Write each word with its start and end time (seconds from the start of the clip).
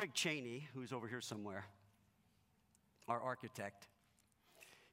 Craig 0.00 0.14
Cheney, 0.14 0.66
who's 0.72 0.94
over 0.94 1.06
here 1.06 1.20
somewhere, 1.20 1.66
our 3.06 3.20
architect, 3.20 3.86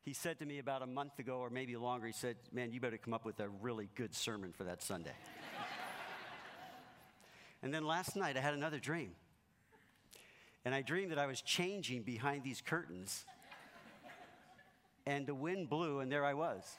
he 0.01 0.11
said 0.11 0.37
to 0.39 0.45
me 0.45 0.59
about 0.59 0.81
a 0.81 0.85
month 0.85 1.17
ago 1.17 1.37
or 1.37 1.49
maybe 1.49 1.77
longer, 1.77 2.07
he 2.07 2.11
said, 2.11 2.35
Man, 2.51 2.73
you 2.73 2.81
better 2.81 2.97
come 2.97 3.13
up 3.13 3.23
with 3.23 3.39
a 3.39 3.47
really 3.47 3.87
good 3.95 4.13
sermon 4.13 4.51
for 4.51 4.65
that 4.65 4.83
Sunday. 4.83 5.15
and 7.63 7.73
then 7.73 7.85
last 7.85 8.17
night 8.17 8.35
I 8.35 8.41
had 8.41 8.53
another 8.53 8.79
dream. 8.79 9.11
And 10.65 10.75
I 10.75 10.81
dreamed 10.81 11.11
that 11.11 11.19
I 11.19 11.25
was 11.25 11.39
changing 11.41 12.01
behind 12.01 12.43
these 12.43 12.59
curtains. 12.59 13.23
And 15.05 15.25
the 15.25 15.35
wind 15.35 15.69
blew, 15.69 16.01
and 16.01 16.11
there 16.11 16.25
I 16.25 16.33
was. 16.33 16.69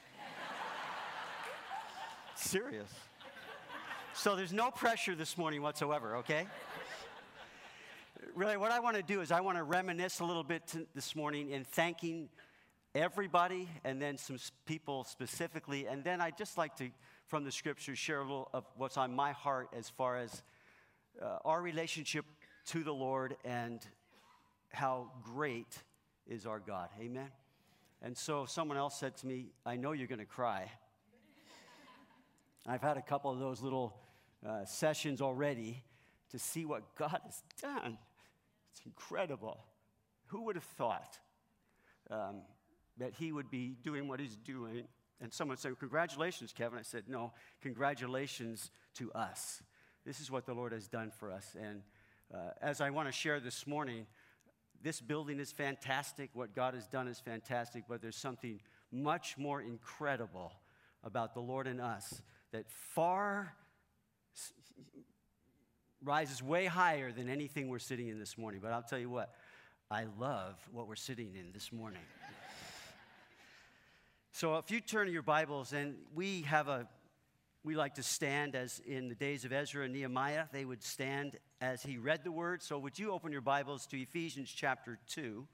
Serious. 2.35 2.93
So 4.13 4.35
there's 4.35 4.53
no 4.53 4.69
pressure 4.69 5.15
this 5.15 5.35
morning 5.35 5.63
whatsoever, 5.63 6.17
okay? 6.17 6.45
Really, 8.39 8.55
what 8.55 8.71
I 8.71 8.79
want 8.79 8.95
to 8.95 9.03
do 9.03 9.19
is 9.19 9.33
I 9.33 9.41
want 9.41 9.57
to 9.57 9.63
reminisce 9.63 10.21
a 10.21 10.23
little 10.23 10.45
bit 10.45 10.73
this 10.95 11.13
morning 11.13 11.49
in 11.49 11.65
thanking 11.65 12.29
everybody 12.95 13.67
and 13.83 14.01
then 14.01 14.17
some 14.17 14.37
people 14.65 15.03
specifically. 15.03 15.87
And 15.87 16.05
then 16.05 16.21
I'd 16.21 16.37
just 16.37 16.57
like 16.57 16.77
to, 16.77 16.87
from 17.27 17.43
the 17.43 17.51
scriptures, 17.51 17.99
share 17.99 18.19
a 18.19 18.21
little 18.21 18.47
of 18.53 18.63
what's 18.77 18.95
on 18.95 19.13
my 19.13 19.33
heart 19.33 19.67
as 19.77 19.89
far 19.89 20.15
as 20.15 20.41
uh, 21.21 21.39
our 21.43 21.61
relationship 21.61 22.23
to 22.67 22.81
the 22.81 22.93
Lord 22.93 23.35
and 23.43 23.85
how 24.71 25.11
great 25.21 25.77
is 26.25 26.45
our 26.45 26.61
God. 26.61 26.87
Amen. 26.97 27.27
And 28.01 28.17
so 28.17 28.45
someone 28.45 28.77
else 28.77 28.97
said 28.97 29.17
to 29.17 29.27
me, 29.27 29.47
I 29.65 29.75
know 29.75 29.91
you're 29.91 30.07
going 30.07 30.19
to 30.19 30.25
cry. 30.25 30.71
I've 32.65 32.81
had 32.81 32.95
a 32.95 33.01
couple 33.01 33.31
of 33.31 33.39
those 33.39 33.61
little 33.61 33.97
uh, 34.47 34.63
sessions 34.63 35.19
already 35.19 35.83
to 36.31 36.39
see 36.39 36.63
what 36.63 36.95
God 36.95 37.19
has 37.25 37.43
done. 37.61 37.97
It's 38.79 38.85
incredible. 38.85 39.65
Who 40.27 40.43
would 40.43 40.55
have 40.55 40.63
thought 40.63 41.19
um, 42.09 42.43
that 42.97 43.13
he 43.13 43.33
would 43.33 43.51
be 43.51 43.75
doing 43.83 44.07
what 44.07 44.21
he's 44.21 44.37
doing? 44.37 44.85
And 45.19 45.33
someone 45.33 45.57
said, 45.57 45.77
Congratulations, 45.79 46.53
Kevin. 46.53 46.79
I 46.79 46.83
said, 46.83 47.03
No, 47.07 47.33
congratulations 47.61 48.71
to 48.95 49.11
us. 49.11 49.61
This 50.05 50.21
is 50.21 50.31
what 50.31 50.45
the 50.45 50.53
Lord 50.53 50.71
has 50.71 50.87
done 50.87 51.11
for 51.11 51.29
us. 51.29 51.57
And 51.61 51.81
uh, 52.33 52.51
as 52.61 52.79
I 52.79 52.89
want 52.89 53.09
to 53.09 53.11
share 53.11 53.41
this 53.41 53.67
morning, 53.67 54.05
this 54.81 55.01
building 55.01 55.39
is 55.39 55.51
fantastic. 55.51 56.29
What 56.33 56.55
God 56.55 56.73
has 56.73 56.87
done 56.87 57.09
is 57.09 57.19
fantastic, 57.19 57.83
but 57.89 58.01
there's 58.01 58.15
something 58.15 58.61
much 58.93 59.37
more 59.37 59.61
incredible 59.61 60.53
about 61.03 61.33
the 61.33 61.41
Lord 61.41 61.67
and 61.67 61.81
us 61.81 62.21
that 62.53 62.71
far 62.71 63.55
rises 66.03 66.41
way 66.41 66.65
higher 66.65 67.11
than 67.11 67.29
anything 67.29 67.67
we're 67.67 67.79
sitting 67.79 68.07
in 68.07 68.19
this 68.19 68.37
morning. 68.37 68.59
But 68.63 68.71
I'll 68.71 68.83
tell 68.83 68.99
you 68.99 69.09
what, 69.09 69.33
I 69.91 70.05
love 70.19 70.55
what 70.71 70.87
we're 70.87 70.95
sitting 70.95 71.35
in 71.35 71.51
this 71.51 71.71
morning. 71.71 72.01
so 74.31 74.57
if 74.57 74.71
you 74.71 74.79
turn 74.79 75.11
your 75.11 75.21
Bibles, 75.21 75.73
and 75.73 75.95
we 76.15 76.41
have 76.43 76.67
a, 76.67 76.87
we 77.63 77.75
like 77.75 77.95
to 77.95 78.03
stand 78.03 78.55
as 78.55 78.81
in 78.85 79.09
the 79.09 79.15
days 79.15 79.45
of 79.45 79.51
Ezra 79.51 79.83
and 79.83 79.93
Nehemiah, 79.93 80.45
they 80.51 80.63
would 80.63 80.83
stand 80.83 81.37
as 81.59 81.83
he 81.83 81.97
read 81.97 82.23
the 82.23 82.31
word. 82.31 82.63
So 82.63 82.79
would 82.79 82.97
you 82.97 83.11
open 83.11 83.31
your 83.31 83.41
Bibles 83.41 83.85
to 83.87 84.01
Ephesians 84.01 84.49
chapter 84.55 84.97
2? 85.09 85.45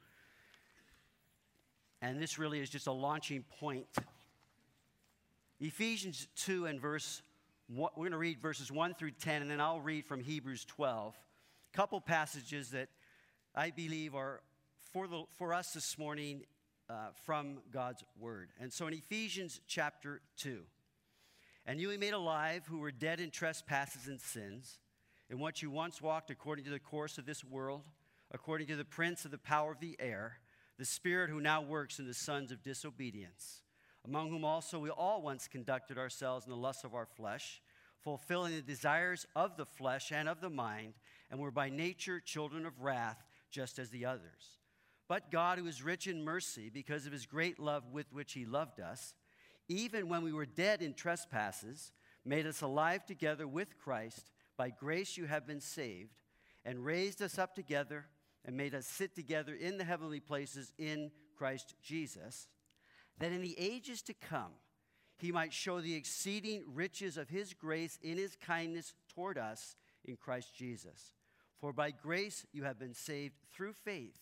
And 2.01 2.21
this 2.21 2.37
really 2.37 2.59
is 2.59 2.69
just 2.69 2.85
a 2.85 2.91
launching 2.91 3.43
point. 3.59 3.87
Ephesians 5.59 6.27
2 6.35 6.65
and 6.65 6.79
verse 6.79 7.21
we're 7.67 7.89
going 7.95 8.11
to 8.11 8.17
read 8.17 8.39
verses 8.39 8.71
1 8.71 8.93
through 8.93 9.11
10, 9.11 9.41
and 9.41 9.49
then 9.49 9.59
I'll 9.59 9.79
read 9.79 10.05
from 10.05 10.21
Hebrews 10.21 10.65
12. 10.65 11.15
A 11.73 11.75
couple 11.75 11.99
passages 11.99 12.69
that 12.71 12.89
I 13.55 13.71
believe 13.71 14.13
are 14.13 14.41
for, 14.93 15.07
the, 15.07 15.23
for 15.37 15.51
us 15.51 15.73
this 15.73 15.97
morning 15.97 16.43
uh, 16.89 17.07
from 17.23 17.57
God's 17.71 18.03
Word. 18.19 18.49
And 18.59 18.71
so 18.71 18.85
in 18.85 18.93
Ephesians 18.93 19.61
chapter 19.67 20.21
2, 20.37 20.61
and 21.65 21.79
you 21.81 21.89
he 21.89 21.97
made 21.97 22.13
alive 22.13 22.67
who 22.67 22.77
were 22.77 22.91
dead 22.91 23.19
in 23.19 23.31
trespasses 23.31 24.07
and 24.07 24.21
sins, 24.21 24.77
in 25.31 25.39
what 25.39 25.63
you 25.63 25.71
once 25.71 25.99
walked 25.99 26.29
according 26.29 26.65
to 26.65 26.71
the 26.71 26.79
course 26.79 27.17
of 27.17 27.25
this 27.25 27.43
world, 27.43 27.89
according 28.31 28.67
to 28.67 28.75
the 28.75 28.85
prince 28.85 29.25
of 29.25 29.31
the 29.31 29.39
power 29.39 29.71
of 29.71 29.79
the 29.79 29.95
air, 29.99 30.37
the 30.77 30.85
spirit 30.85 31.31
who 31.31 31.41
now 31.41 31.63
works 31.63 31.97
in 31.97 32.05
the 32.05 32.13
sons 32.13 32.51
of 32.51 32.61
disobedience 32.61 33.61
among 34.05 34.29
whom 34.29 34.45
also 34.45 34.79
we 34.79 34.89
all 34.89 35.21
once 35.21 35.47
conducted 35.47 35.97
ourselves 35.97 36.45
in 36.45 36.51
the 36.51 36.57
lusts 36.57 36.83
of 36.83 36.93
our 36.93 37.05
flesh, 37.05 37.61
fulfilling 38.03 38.55
the 38.55 38.61
desires 38.61 39.25
of 39.35 39.57
the 39.57 39.65
flesh 39.65 40.11
and 40.11 40.29
of 40.29 40.41
the 40.41 40.49
mind, 40.49 40.93
and 41.31 41.39
were 41.39 41.51
by 41.51 41.69
nature 41.69 42.19
children 42.19 42.65
of 42.65 42.81
wrath, 42.81 43.23
just 43.49 43.79
as 43.79 43.89
the 43.89 44.05
others. 44.05 44.59
But 45.07 45.31
God, 45.31 45.57
who 45.57 45.65
is 45.65 45.83
rich 45.83 46.07
in 46.07 46.23
mercy, 46.23 46.69
because 46.69 47.05
of 47.05 47.13
his 47.13 47.25
great 47.25 47.59
love 47.59 47.83
with 47.91 48.11
which 48.13 48.33
he 48.33 48.45
loved 48.45 48.79
us, 48.79 49.15
even 49.67 50.07
when 50.07 50.23
we 50.23 50.33
were 50.33 50.45
dead 50.45 50.81
in 50.81 50.93
trespasses, 50.93 51.91
made 52.23 52.45
us 52.45 52.61
alive 52.61 53.05
together 53.05 53.47
with 53.47 53.77
Christ. 53.77 54.31
By 54.57 54.69
grace 54.69 55.17
you 55.17 55.25
have 55.25 55.47
been 55.47 55.61
saved, 55.61 56.21
and 56.63 56.85
raised 56.85 57.21
us 57.21 57.39
up 57.39 57.55
together, 57.55 58.05
and 58.45 58.55
made 58.55 58.75
us 58.75 58.85
sit 58.85 59.15
together 59.15 59.55
in 59.55 59.79
the 59.79 59.83
heavenly 59.83 60.19
places 60.19 60.71
in 60.77 61.09
Christ 61.35 61.73
Jesus 61.81 62.47
that 63.19 63.31
in 63.31 63.41
the 63.41 63.57
ages 63.57 64.01
to 64.03 64.13
come 64.13 64.51
he 65.17 65.31
might 65.31 65.53
show 65.53 65.79
the 65.79 65.95
exceeding 65.95 66.63
riches 66.73 67.17
of 67.17 67.29
his 67.29 67.53
grace 67.53 67.97
in 68.01 68.17
his 68.17 68.35
kindness 68.35 68.93
toward 69.13 69.37
us 69.37 69.75
in 70.03 70.17
Christ 70.17 70.53
Jesus. 70.53 71.13
For 71.59 71.71
by 71.71 71.91
grace 71.91 72.45
you 72.51 72.63
have 72.63 72.77
been 72.77 72.93
saved 72.93 73.35
through 73.53 73.73
faith, 73.73 74.17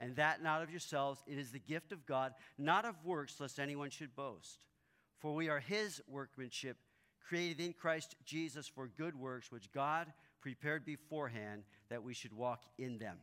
and 0.00 0.16
that 0.16 0.42
not 0.42 0.62
of 0.62 0.70
yourselves, 0.70 1.22
it 1.26 1.38
is 1.38 1.50
the 1.50 1.58
gift 1.58 1.92
of 1.92 2.06
God, 2.06 2.32
not 2.56 2.84
of 2.84 3.04
works, 3.04 3.38
lest 3.40 3.58
anyone 3.58 3.90
should 3.90 4.16
boast. 4.16 4.60
For 5.18 5.34
we 5.34 5.48
are 5.48 5.60
his 5.60 6.00
workmanship, 6.08 6.78
created 7.28 7.60
in 7.60 7.74
Christ 7.74 8.16
Jesus 8.24 8.66
for 8.66 8.88
good 8.88 9.14
works, 9.14 9.52
which 9.52 9.70
God 9.72 10.12
prepared 10.40 10.86
beforehand 10.86 11.64
that 11.90 12.02
we 12.02 12.14
should 12.14 12.32
walk 12.32 12.62
in 12.78 12.98
them. 12.98 13.18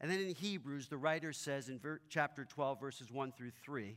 And 0.00 0.10
then 0.10 0.20
in 0.20 0.34
Hebrews, 0.34 0.86
the 0.88 0.96
writer 0.96 1.32
says 1.32 1.68
in 1.68 1.78
ver- 1.78 2.00
chapter 2.08 2.44
12, 2.44 2.80
verses 2.80 3.10
1 3.10 3.32
through 3.32 3.50
3 3.64 3.96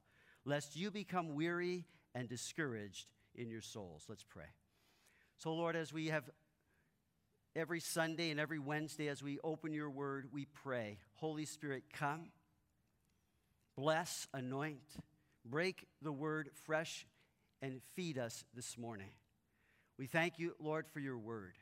lest 0.45 0.75
you 0.75 0.91
become 0.91 1.35
weary 1.35 1.85
and 2.15 2.27
discouraged 2.27 3.07
in 3.35 3.49
your 3.49 3.61
souls. 3.61 4.05
Let's 4.09 4.23
pray. 4.23 4.49
So, 5.37 5.53
Lord, 5.53 5.75
as 5.75 5.93
we 5.93 6.07
have 6.07 6.29
every 7.55 7.79
Sunday 7.79 8.31
and 8.31 8.39
every 8.39 8.59
Wednesday, 8.59 9.07
as 9.07 9.23
we 9.23 9.39
open 9.43 9.73
your 9.73 9.89
word, 9.89 10.27
we 10.31 10.45
pray, 10.45 10.99
Holy 11.15 11.45
Spirit, 11.45 11.83
come, 11.93 12.29
bless, 13.75 14.27
anoint, 14.33 14.81
break 15.45 15.87
the 16.01 16.11
word 16.11 16.49
fresh, 16.65 17.05
and 17.61 17.81
feed 17.95 18.17
us 18.17 18.43
this 18.55 18.77
morning. 18.77 19.09
We 19.97 20.07
thank 20.07 20.39
you, 20.39 20.55
Lord, 20.59 20.87
for 20.87 20.99
your 20.99 21.17
word. 21.17 21.53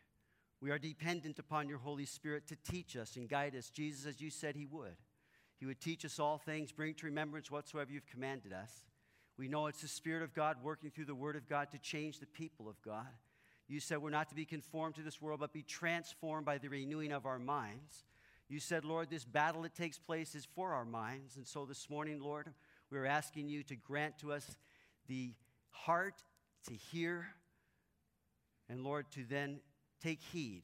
We 0.62 0.72
are 0.72 0.80
dependent 0.80 1.40
upon 1.40 1.70
your 1.70 1.78
Holy 1.78 2.06
Spirit 2.06 2.48
to 2.48 2.58
teach 2.70 2.96
us 2.96 3.16
and 3.16 3.30
guide 3.30 3.56
us, 3.56 3.70
Jesus, 3.70 4.06
as 4.06 4.22
you 4.22 4.30
said 4.30 4.56
he 4.56 4.66
would. 4.66 4.96
He 5.60 5.66
would 5.66 5.82
teach 5.82 6.06
us 6.06 6.20
all 6.20 6.38
things, 6.38 6.72
bring 6.72 6.94
to 6.96 7.06
remembrance 7.06 7.52
whatsoever 7.52 7.92
you've 7.92 8.08
commanded 8.08 8.54
us. 8.54 8.72
We 9.38 9.50
know 9.50 9.68
it's 9.68 9.82
the 9.82 9.88
Spirit 9.88 10.24
of 10.24 10.34
God 10.34 10.58
working 10.64 10.90
through 10.90 11.06
the 11.06 11.16
Word 11.16 11.36
of 11.36 11.48
God 11.48 11.72
to 11.72 11.78
change 11.78 12.20
the 12.20 12.26
people 12.26 12.70
of 12.70 12.82
God. 12.82 13.08
You 13.68 13.80
said 13.80 14.00
we're 14.00 14.10
not 14.10 14.30
to 14.30 14.36
be 14.36 14.46
conformed 14.46 14.96
to 14.96 15.02
this 15.02 15.22
world, 15.22 15.42
but 15.42 15.54
be 15.54 15.64
transformed 15.64 16.46
by 16.46 16.58
the 16.58 16.70
renewing 16.70 17.12
of 17.12 17.26
our 17.26 17.40
minds. 17.40 18.06
You 18.48 18.60
said, 18.60 18.84
Lord, 18.84 19.10
this 19.10 19.26
battle 19.26 19.62
that 19.62 19.76
takes 19.76 20.00
place 20.00 20.34
is 20.34 20.48
for 20.56 20.74
our 20.74 20.86
minds. 20.86 21.38
And 21.38 21.46
so 21.46 21.66
this 21.66 21.90
morning, 21.90 22.20
Lord, 22.20 22.52
we're 22.90 23.06
asking 23.06 23.48
you 23.48 23.62
to 23.64 23.76
grant 23.76 24.18
to 24.20 24.34
us 24.34 24.58
the 25.08 25.34
heart 25.70 26.24
to 26.68 26.74
hear, 26.74 27.28
and 28.70 28.84
Lord, 28.84 29.12
to 29.12 29.24
then 29.24 29.60
take 30.02 30.22
heed 30.22 30.64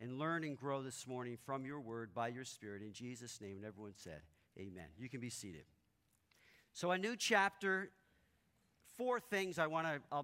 and 0.00 0.18
learn 0.18 0.44
and 0.44 0.56
grow 0.56 0.82
this 0.82 1.06
morning 1.06 1.36
from 1.44 1.64
your 1.64 1.80
word 1.80 2.14
by 2.14 2.28
your 2.28 2.44
spirit. 2.44 2.82
In 2.82 2.92
Jesus' 2.92 3.40
name, 3.40 3.56
and 3.56 3.64
everyone 3.64 3.92
said, 3.94 4.20
Amen. 4.58 4.86
You 4.98 5.08
can 5.08 5.20
be 5.20 5.30
seated. 5.30 5.64
So, 6.72 6.90
a 6.90 6.98
new 6.98 7.16
chapter, 7.16 7.90
four 8.96 9.20
things 9.20 9.58
I 9.58 9.66
want 9.66 9.86
to, 9.86 10.22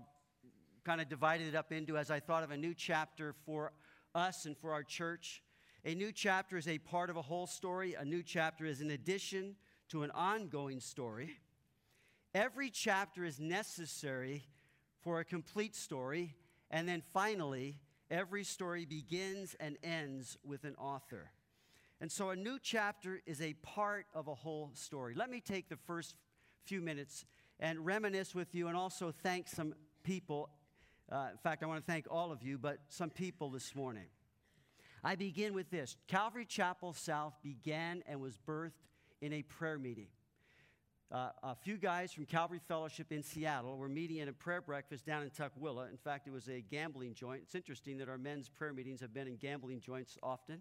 kind 0.85 1.01
of 1.01 1.09
divide 1.09 1.41
it 1.41 1.55
up 1.55 1.73
into 1.73 1.99
as 1.99 2.11
I 2.11 2.21
thought 2.21 2.45
of 2.45 2.53
a 2.53 2.57
new 2.57 2.73
chapter 2.73 3.35
for 3.45 3.73
us 4.15 4.47
and 4.47 4.57
for 4.57 4.73
our 4.73 4.83
church. 4.83 5.43
A 5.85 5.95
new 5.95 6.13
chapter 6.13 6.57
is 6.57 6.69
a 6.69 6.79
part 6.79 7.11
of 7.11 7.17
a 7.17 7.23
whole 7.23 7.47
story, 7.47 7.95
a 7.95 8.05
new 8.05 8.23
chapter 8.23 8.67
is 8.67 8.81
an 8.81 8.91
addition 8.91 9.57
to 9.89 10.03
an 10.03 10.11
ongoing 10.13 10.81
story. 10.81 11.39
Every 12.35 12.71
chapter 12.71 13.25
is 13.25 13.41
necessary 13.41 14.47
for 15.01 15.21
a 15.21 15.25
complete 15.25 15.75
story. 15.75 16.35
And 16.71 16.89
then 16.89 17.03
finally, 17.13 17.79
every 18.11 18.45
story 18.45 18.85
begins 18.85 19.55
and 19.59 19.77
ends 19.83 20.37
with 20.45 20.65
an 20.65 20.75
author. 20.77 21.31
And 22.01 22.13
so 22.13 22.31
a 22.31 22.37
new 22.37 22.59
chapter 22.61 23.23
is 23.27 23.41
a 23.41 23.55
part 23.55 24.07
of 24.15 24.29
a 24.29 24.35
whole 24.35 24.71
story. 24.75 25.15
Let 25.15 25.31
me 25.31 25.41
take 25.41 25.69
the 25.69 25.77
first 25.77 26.15
few 26.65 26.81
minutes 26.81 27.25
and 27.59 27.87
reminisce 27.87 28.35
with 28.35 28.55
you 28.55 28.69
and 28.69 28.77
also 28.77 29.13
thank 29.23 29.49
some 29.49 29.75
people. 30.03 30.51
Uh, 31.11 31.29
in 31.33 31.39
fact, 31.39 31.63
I 31.63 31.67
want 31.67 31.85
to 31.85 31.91
thank 31.91 32.07
all 32.11 32.33
of 32.33 32.43
you, 32.43 32.59
but 32.59 32.79
some 32.89 33.11
people 33.11 33.51
this 33.51 33.75
morning. 33.75 34.07
I 35.03 35.15
begin 35.15 35.55
with 35.55 35.71
this 35.71 35.97
Calvary 36.09 36.45
Chapel 36.45 36.93
South 36.93 37.35
began 37.43 38.03
and 38.07 38.21
was 38.21 38.39
birthed 38.47 38.73
in 39.21 39.33
a 39.33 39.43
prayer 39.43 39.79
meeting. 39.79 40.09
Uh, 41.13 41.29
a 41.45 41.55
few 41.55 41.77
guys 41.77 42.13
from 42.13 42.27
Calvary 42.27 42.61
Fellowship 42.67 43.13
in 43.13 43.23
Seattle 43.23 43.77
were 43.77 43.89
meeting 43.89 44.19
at 44.21 44.27
a 44.27 44.33
prayer 44.33 44.61
breakfast 44.61 45.07
down 45.07 45.23
in 45.23 45.31
Tukwila. 45.31 45.89
In 45.89 45.97
fact, 45.97 46.27
it 46.27 46.33
was 46.33 46.49
a 46.49 46.61
gambling 46.63 47.15
joint. 47.15 47.43
It's 47.45 47.55
interesting 47.55 47.97
that 47.99 48.09
our 48.09 48.19
men's 48.19 48.49
prayer 48.49 48.73
meetings 48.73 49.01
have 49.03 49.15
been 49.15 49.29
in 49.29 49.37
gambling 49.37 49.81
joints 49.81 50.19
often. 50.21 50.61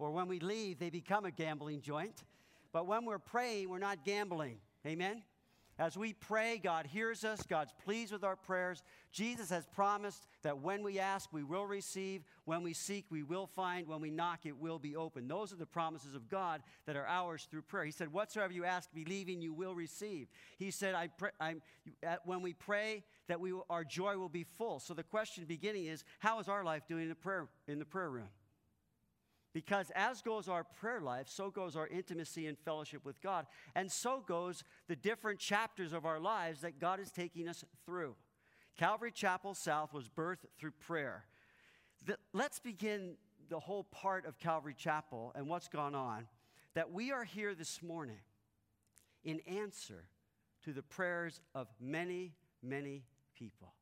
Or 0.00 0.10
when 0.10 0.26
we 0.26 0.40
leave, 0.40 0.80
they 0.80 0.90
become 0.90 1.24
a 1.26 1.30
gambling 1.30 1.80
joint. 1.80 2.24
But 2.72 2.88
when 2.88 3.04
we're 3.04 3.20
praying, 3.20 3.68
we're 3.68 3.78
not 3.78 4.04
gambling. 4.04 4.58
Amen? 4.84 5.22
As 5.76 5.96
we 5.96 6.12
pray, 6.12 6.60
God 6.62 6.86
hears 6.86 7.24
us, 7.24 7.42
God's 7.48 7.72
pleased 7.84 8.12
with 8.12 8.22
our 8.22 8.36
prayers. 8.36 8.82
Jesus 9.10 9.50
has 9.50 9.66
promised 9.66 10.24
that 10.42 10.60
when 10.60 10.84
we 10.84 11.00
ask, 11.00 11.32
we 11.32 11.42
will 11.42 11.66
receive. 11.66 12.22
When 12.44 12.62
we 12.62 12.74
seek, 12.74 13.06
we 13.10 13.24
will 13.24 13.48
find. 13.48 13.88
When 13.88 14.00
we 14.00 14.10
knock, 14.10 14.46
it 14.46 14.56
will 14.56 14.78
be 14.78 14.94
open. 14.94 15.26
Those 15.26 15.52
are 15.52 15.56
the 15.56 15.66
promises 15.66 16.14
of 16.14 16.28
God 16.28 16.62
that 16.86 16.94
are 16.94 17.06
ours 17.06 17.48
through 17.50 17.62
prayer. 17.62 17.84
He 17.84 17.90
said, 17.90 18.12
Whatsoever 18.12 18.52
you 18.52 18.64
ask, 18.64 18.88
believing, 18.94 19.42
you 19.42 19.52
will 19.52 19.74
receive. 19.74 20.28
He 20.58 20.70
said, 20.70 20.94
I 20.94 21.08
pray, 21.08 21.30
I'm, 21.40 21.60
When 22.24 22.40
we 22.40 22.52
pray, 22.52 23.02
that 23.26 23.40
we, 23.40 23.52
our 23.68 23.84
joy 23.84 24.16
will 24.16 24.28
be 24.28 24.44
full. 24.44 24.78
So 24.78 24.94
the 24.94 25.02
question 25.02 25.44
beginning 25.44 25.86
is, 25.86 26.04
How 26.20 26.38
is 26.38 26.48
our 26.48 26.62
life 26.62 26.82
doing 26.86 27.04
in 27.04 27.08
the 27.08 27.16
prayer, 27.16 27.48
in 27.66 27.80
the 27.80 27.84
prayer 27.84 28.10
room? 28.10 28.28
Because 29.54 29.92
as 29.94 30.20
goes 30.20 30.48
our 30.48 30.64
prayer 30.64 31.00
life, 31.00 31.28
so 31.28 31.48
goes 31.48 31.76
our 31.76 31.86
intimacy 31.86 32.48
and 32.48 32.58
fellowship 32.58 33.04
with 33.04 33.22
God. 33.22 33.46
And 33.76 33.90
so 33.90 34.22
goes 34.26 34.64
the 34.88 34.96
different 34.96 35.38
chapters 35.38 35.92
of 35.92 36.04
our 36.04 36.18
lives 36.18 36.60
that 36.62 36.80
God 36.80 36.98
is 36.98 37.12
taking 37.12 37.48
us 37.48 37.64
through. 37.86 38.16
Calvary 38.76 39.12
Chapel 39.12 39.54
South 39.54 39.94
was 39.94 40.08
birthed 40.08 40.46
through 40.58 40.72
prayer. 40.72 41.24
The, 42.04 42.18
let's 42.32 42.58
begin 42.58 43.14
the 43.48 43.60
whole 43.60 43.84
part 43.84 44.26
of 44.26 44.40
Calvary 44.40 44.74
Chapel 44.76 45.30
and 45.36 45.48
what's 45.48 45.68
gone 45.68 45.94
on. 45.94 46.26
That 46.74 46.90
we 46.90 47.12
are 47.12 47.22
here 47.22 47.54
this 47.54 47.80
morning 47.80 48.18
in 49.22 49.38
answer 49.46 50.02
to 50.64 50.72
the 50.72 50.82
prayers 50.82 51.40
of 51.54 51.68
many, 51.80 52.32
many 52.60 53.04
people. 53.38 53.72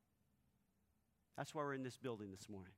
That's 1.38 1.54
why 1.54 1.62
we're 1.62 1.72
in 1.72 1.82
this 1.82 1.96
building 1.96 2.30
this 2.30 2.50
morning. 2.50 2.74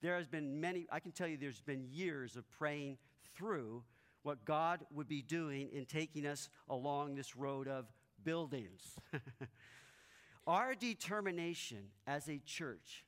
There 0.00 0.16
has 0.16 0.26
been 0.28 0.60
many, 0.60 0.86
I 0.90 1.00
can 1.00 1.12
tell 1.12 1.26
you 1.26 1.36
there's 1.36 1.60
been 1.60 1.86
years 1.90 2.36
of 2.36 2.48
praying 2.50 2.98
through 3.34 3.82
what 4.22 4.44
God 4.44 4.80
would 4.92 5.08
be 5.08 5.22
doing 5.22 5.70
in 5.72 5.86
taking 5.86 6.26
us 6.26 6.48
along 6.68 7.14
this 7.14 7.36
road 7.36 7.68
of 7.68 7.86
buildings. 8.24 8.96
Our 10.46 10.74
determination 10.74 11.90
as 12.06 12.28
a 12.28 12.38
church 12.38 13.04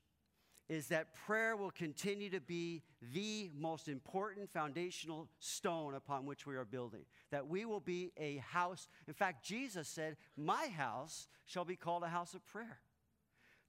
is 0.68 0.86
that 0.86 1.14
prayer 1.26 1.56
will 1.56 1.72
continue 1.72 2.30
to 2.30 2.40
be 2.40 2.82
the 3.12 3.50
most 3.58 3.88
important 3.88 4.48
foundational 4.48 5.28
stone 5.40 5.94
upon 5.94 6.26
which 6.26 6.46
we 6.46 6.54
are 6.54 6.64
building. 6.64 7.00
That 7.32 7.48
we 7.48 7.64
will 7.64 7.80
be 7.80 8.12
a 8.16 8.36
house. 8.36 8.86
In 9.08 9.14
fact, 9.14 9.44
Jesus 9.44 9.88
said, 9.88 10.16
My 10.36 10.68
house 10.68 11.26
shall 11.44 11.64
be 11.64 11.74
called 11.74 12.04
a 12.04 12.08
house 12.08 12.34
of 12.34 12.46
prayer. 12.46 12.78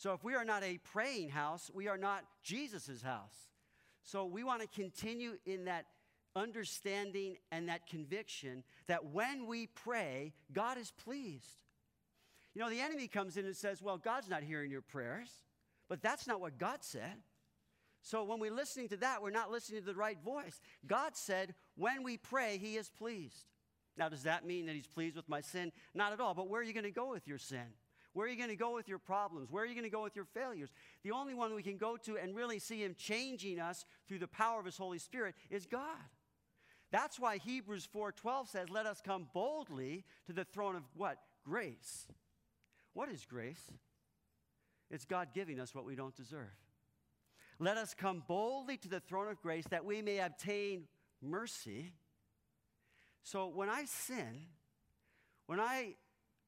So 0.01 0.13
if 0.13 0.24
we 0.24 0.33
are 0.33 0.44
not 0.44 0.63
a 0.63 0.80
praying 0.80 1.30
house, 1.30 1.69
we 1.71 1.88
are 1.88 1.98
not 1.98 2.24
Jesus' 2.42 3.03
house. 3.03 3.36
So 4.01 4.25
we 4.25 4.44
want 4.44 4.63
to 4.63 4.68
continue 4.68 5.33
in 5.45 5.65
that 5.65 5.86
understanding 6.36 7.38
and 7.51 7.69
that 7.69 7.86
conviction 7.86 8.63
that 8.88 9.06
when 9.06 9.45
we 9.45 9.68
pray, 9.68 10.33
God 10.51 10.80
is 10.80 10.89
pleased. 10.89 11.59
You 12.56 12.62
know, 12.62 12.69
the 12.71 12.81
enemy 12.81 13.07
comes 13.07 13.38
in 13.38 13.45
and 13.45 13.56
says, 13.56 13.80
Well, 13.80 14.00
God's 14.00 14.27
not 14.27 14.42
hearing 14.42 14.71
your 14.71 14.81
prayers. 14.81 15.30
But 15.88 16.01
that's 16.01 16.25
not 16.25 16.42
what 16.42 16.57
God 16.57 16.80
said. 16.81 17.21
So 18.01 18.24
when 18.24 18.39
we're 18.39 18.50
listening 18.50 18.88
to 18.89 18.97
that, 18.97 19.21
we're 19.21 19.30
not 19.30 19.51
listening 19.51 19.81
to 19.81 19.86
the 19.86 19.94
right 19.94 20.18
voice. 20.25 20.59
God 20.88 21.15
said, 21.15 21.54
When 21.75 22.01
we 22.01 22.18
pray, 22.18 22.57
He 22.57 22.75
is 22.75 22.89
pleased. 22.89 23.45
Now, 23.97 24.09
does 24.09 24.24
that 24.24 24.47
mean 24.47 24.65
that 24.65 24.74
He's 24.74 24.88
pleased 24.88 25.15
with 25.15 25.30
my 25.30 25.42
sin? 25.42 25.71
Not 25.94 26.12
at 26.12 26.19
all. 26.19 26.33
But 26.33 26.50
where 26.50 26.59
are 26.59 26.63
you 26.63 26.74
going 26.74 26.86
to 26.86 26.89
go 26.89 27.12
with 27.12 27.27
your 27.27 27.38
sin? 27.38 27.68
Where 28.13 28.25
are 28.25 28.29
you 28.29 28.37
going 28.37 28.49
to 28.49 28.55
go 28.55 28.73
with 28.75 28.89
your 28.89 28.99
problems? 28.99 29.49
Where 29.49 29.63
are 29.63 29.65
you 29.65 29.73
going 29.73 29.85
to 29.85 29.89
go 29.89 30.03
with 30.03 30.15
your 30.15 30.25
failures? 30.25 30.69
The 31.03 31.11
only 31.11 31.33
one 31.33 31.55
we 31.55 31.63
can 31.63 31.77
go 31.77 31.97
to 31.97 32.17
and 32.17 32.35
really 32.35 32.59
see 32.59 32.83
Him 32.83 32.95
changing 32.97 33.59
us 33.59 33.85
through 34.07 34.19
the 34.19 34.27
power 34.27 34.59
of 34.59 34.65
His 34.65 34.77
Holy 34.77 34.99
Spirit 34.99 35.35
is 35.49 35.65
God. 35.65 35.97
That's 36.91 37.19
why 37.19 37.37
Hebrews 37.37 37.87
4:12 37.87 38.49
says, 38.49 38.69
"Let 38.69 38.85
us 38.85 38.99
come 39.01 39.29
boldly 39.33 40.05
to 40.25 40.33
the 40.33 40.43
throne 40.43 40.75
of 40.75 40.83
what? 40.93 41.23
Grace." 41.43 42.07
What 42.93 43.07
is 43.07 43.25
grace? 43.25 43.71
It's 44.89 45.05
God 45.05 45.29
giving 45.33 45.59
us 45.59 45.73
what 45.73 45.85
we 45.85 45.95
don't 45.95 46.15
deserve. 46.15 46.51
Let 47.59 47.77
us 47.77 47.93
come 47.93 48.23
boldly 48.27 48.75
to 48.77 48.89
the 48.89 48.99
throne 48.99 49.29
of 49.29 49.41
grace 49.41 49.65
that 49.69 49.85
we 49.85 50.01
may 50.01 50.19
obtain 50.19 50.89
mercy. 51.21 51.93
So 53.23 53.47
when 53.47 53.69
I 53.69 53.85
sin, 53.85 54.47
when 55.45 55.59
I 55.59 55.95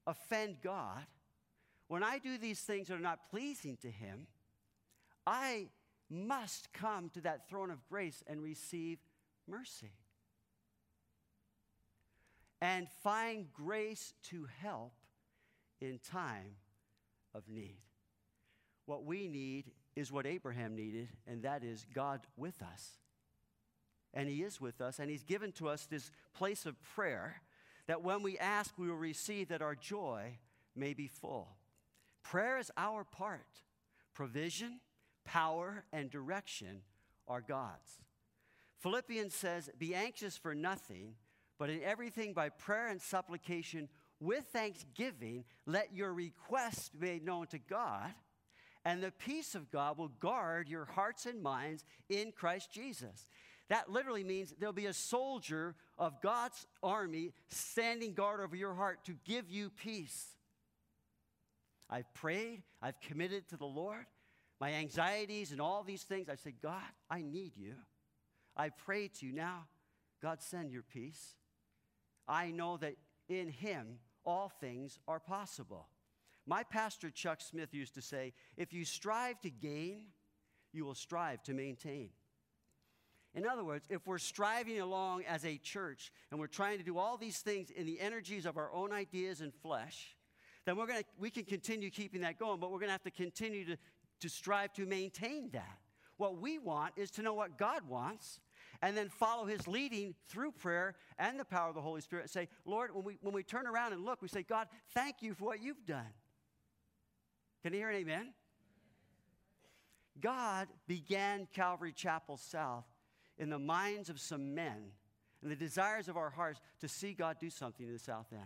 offend 0.05 0.61
God, 0.61 1.05
when 1.93 2.01
I 2.01 2.17
do 2.17 2.39
these 2.39 2.59
things 2.59 2.87
that 2.87 2.95
are 2.95 2.99
not 2.99 3.29
pleasing 3.29 3.77
to 3.83 3.87
Him, 3.87 4.25
I 5.27 5.67
must 6.09 6.73
come 6.73 7.09
to 7.09 7.21
that 7.21 7.47
throne 7.47 7.69
of 7.69 7.87
grace 7.87 8.23
and 8.25 8.41
receive 8.41 8.97
mercy. 9.47 9.91
And 12.59 12.87
find 13.03 13.53
grace 13.53 14.15
to 14.29 14.47
help 14.59 14.93
in 15.81 15.99
time 15.99 16.55
of 17.35 17.47
need. 17.47 17.77
What 18.87 19.05
we 19.05 19.27
need 19.27 19.65
is 19.95 20.11
what 20.11 20.25
Abraham 20.25 20.75
needed, 20.75 21.09
and 21.27 21.43
that 21.43 21.63
is 21.63 21.85
God 21.93 22.21
with 22.35 22.59
us. 22.63 22.93
And 24.15 24.27
He 24.27 24.41
is 24.41 24.59
with 24.59 24.81
us, 24.81 24.97
and 24.97 25.11
He's 25.11 25.23
given 25.23 25.51
to 25.51 25.69
us 25.69 25.85
this 25.85 26.09
place 26.33 26.65
of 26.65 26.73
prayer 26.95 27.43
that 27.85 28.01
when 28.01 28.23
we 28.23 28.39
ask, 28.39 28.79
we 28.79 28.87
will 28.87 28.95
receive 28.95 29.49
that 29.49 29.61
our 29.61 29.75
joy 29.75 30.39
may 30.75 30.95
be 30.95 31.05
full. 31.05 31.49
Prayer 32.23 32.57
is 32.57 32.71
our 32.77 33.03
part. 33.03 33.61
Provision, 34.13 34.79
power, 35.25 35.85
and 35.91 36.09
direction 36.09 36.81
are 37.27 37.41
God's. 37.41 38.01
Philippians 38.79 39.33
says, 39.33 39.69
Be 39.77 39.95
anxious 39.95 40.37
for 40.37 40.53
nothing, 40.53 41.15
but 41.57 41.69
in 41.69 41.81
everything 41.83 42.33
by 42.33 42.49
prayer 42.49 42.87
and 42.87 43.01
supplication 43.01 43.87
with 44.19 44.45
thanksgiving, 44.53 45.43
let 45.65 45.93
your 45.93 46.13
requests 46.13 46.89
be 46.89 47.07
made 47.07 47.25
known 47.25 47.47
to 47.47 47.59
God, 47.59 48.13
and 48.85 49.01
the 49.01 49.11
peace 49.11 49.55
of 49.55 49.71
God 49.71 49.97
will 49.97 50.09
guard 50.19 50.67
your 50.67 50.85
hearts 50.85 51.25
and 51.25 51.41
minds 51.41 51.85
in 52.09 52.31
Christ 52.31 52.71
Jesus. 52.71 53.27
That 53.69 53.89
literally 53.89 54.23
means 54.23 54.53
there'll 54.59 54.73
be 54.73 54.87
a 54.87 54.93
soldier 54.93 55.75
of 55.97 56.21
God's 56.21 56.67
army 56.81 57.33
standing 57.49 58.13
guard 58.13 58.41
over 58.41 58.55
your 58.55 58.73
heart 58.73 59.05
to 59.05 59.15
give 59.25 59.49
you 59.49 59.69
peace. 59.69 60.35
I've 61.93 62.11
prayed, 62.15 62.63
I've 62.81 62.99
committed 63.01 63.47
to 63.49 63.57
the 63.57 63.67
Lord. 63.67 64.07
My 64.59 64.73
anxieties 64.73 65.51
and 65.51 65.61
all 65.61 65.83
these 65.83 66.01
things, 66.01 66.27
I 66.27 66.33
said, 66.35 66.53
God, 66.59 66.81
I 67.07 67.21
need 67.21 67.51
you. 67.55 67.75
I 68.57 68.69
pray 68.69 69.09
to 69.19 69.27
you 69.27 69.31
now. 69.31 69.67
God, 70.19 70.41
send 70.41 70.71
your 70.71 70.81
peace. 70.81 71.35
I 72.27 72.49
know 72.49 72.77
that 72.77 72.95
in 73.29 73.47
Him 73.47 73.99
all 74.25 74.51
things 74.59 74.97
are 75.07 75.19
possible. 75.19 75.87
My 76.47 76.63
pastor, 76.63 77.11
Chuck 77.11 77.41
Smith, 77.41 77.75
used 77.75 77.93
to 77.93 78.01
say, 78.01 78.33
if 78.57 78.73
you 78.73 78.85
strive 78.85 79.39
to 79.41 79.51
gain, 79.51 80.05
you 80.71 80.85
will 80.85 80.95
strive 80.95 81.43
to 81.43 81.53
maintain. 81.53 82.09
In 83.35 83.45
other 83.45 83.63
words, 83.63 83.85
if 83.91 84.07
we're 84.07 84.17
striving 84.17 84.79
along 84.79 85.25
as 85.25 85.45
a 85.45 85.57
church 85.57 86.11
and 86.31 86.39
we're 86.39 86.47
trying 86.47 86.79
to 86.79 86.83
do 86.83 86.97
all 86.97 87.17
these 87.17 87.37
things 87.37 87.69
in 87.69 87.85
the 87.85 87.99
energies 87.99 88.47
of 88.47 88.57
our 88.57 88.73
own 88.73 88.91
ideas 88.91 89.41
and 89.41 89.53
flesh, 89.53 90.15
then 90.65 90.77
we're 90.77 90.87
gonna, 90.87 91.03
we 91.17 91.29
can 91.29 91.43
continue 91.43 91.89
keeping 91.89 92.21
that 92.21 92.39
going, 92.39 92.59
but 92.59 92.71
we're 92.71 92.79
going 92.79 92.89
to 92.89 92.93
have 92.93 93.03
to 93.03 93.11
continue 93.11 93.65
to, 93.65 93.77
to 94.21 94.29
strive 94.29 94.73
to 94.73 94.85
maintain 94.85 95.49
that. 95.51 95.77
What 96.17 96.39
we 96.39 96.59
want 96.59 96.93
is 96.95 97.11
to 97.11 97.21
know 97.21 97.33
what 97.33 97.57
God 97.57 97.87
wants 97.87 98.39
and 98.81 98.95
then 98.95 99.09
follow 99.09 99.45
his 99.45 99.67
leading 99.67 100.13
through 100.27 100.51
prayer 100.51 100.95
and 101.17 101.39
the 101.39 101.45
power 101.45 101.69
of 101.69 101.75
the 101.75 101.81
Holy 101.81 102.01
Spirit 102.01 102.23
and 102.23 102.31
say, 102.31 102.47
Lord, 102.65 102.93
when 102.93 103.03
we, 103.03 103.17
when 103.21 103.33
we 103.33 103.43
turn 103.43 103.67
around 103.67 103.93
and 103.93 104.05
look, 104.05 104.21
we 104.21 104.27
say, 104.27 104.43
God, 104.43 104.67
thank 104.93 105.21
you 105.21 105.33
for 105.33 105.45
what 105.45 105.61
you've 105.61 105.85
done. 105.85 106.13
Can 107.63 107.73
you 107.73 107.79
hear 107.79 107.89
an 107.89 107.95
amen? 107.95 108.33
God 110.19 110.67
began 110.87 111.47
Calvary 111.53 111.91
Chapel 111.91 112.37
South 112.37 112.85
in 113.37 113.49
the 113.49 113.59
minds 113.59 114.09
of 114.09 114.19
some 114.19 114.53
men 114.53 114.91
and 115.41 115.51
the 115.51 115.55
desires 115.55 116.07
of 116.07 116.17
our 116.17 116.29
hearts 116.29 116.61
to 116.81 116.87
see 116.87 117.13
God 117.13 117.37
do 117.39 117.49
something 117.49 117.87
in 117.87 117.93
the 117.93 117.99
South 117.99 118.27
End. 118.31 118.41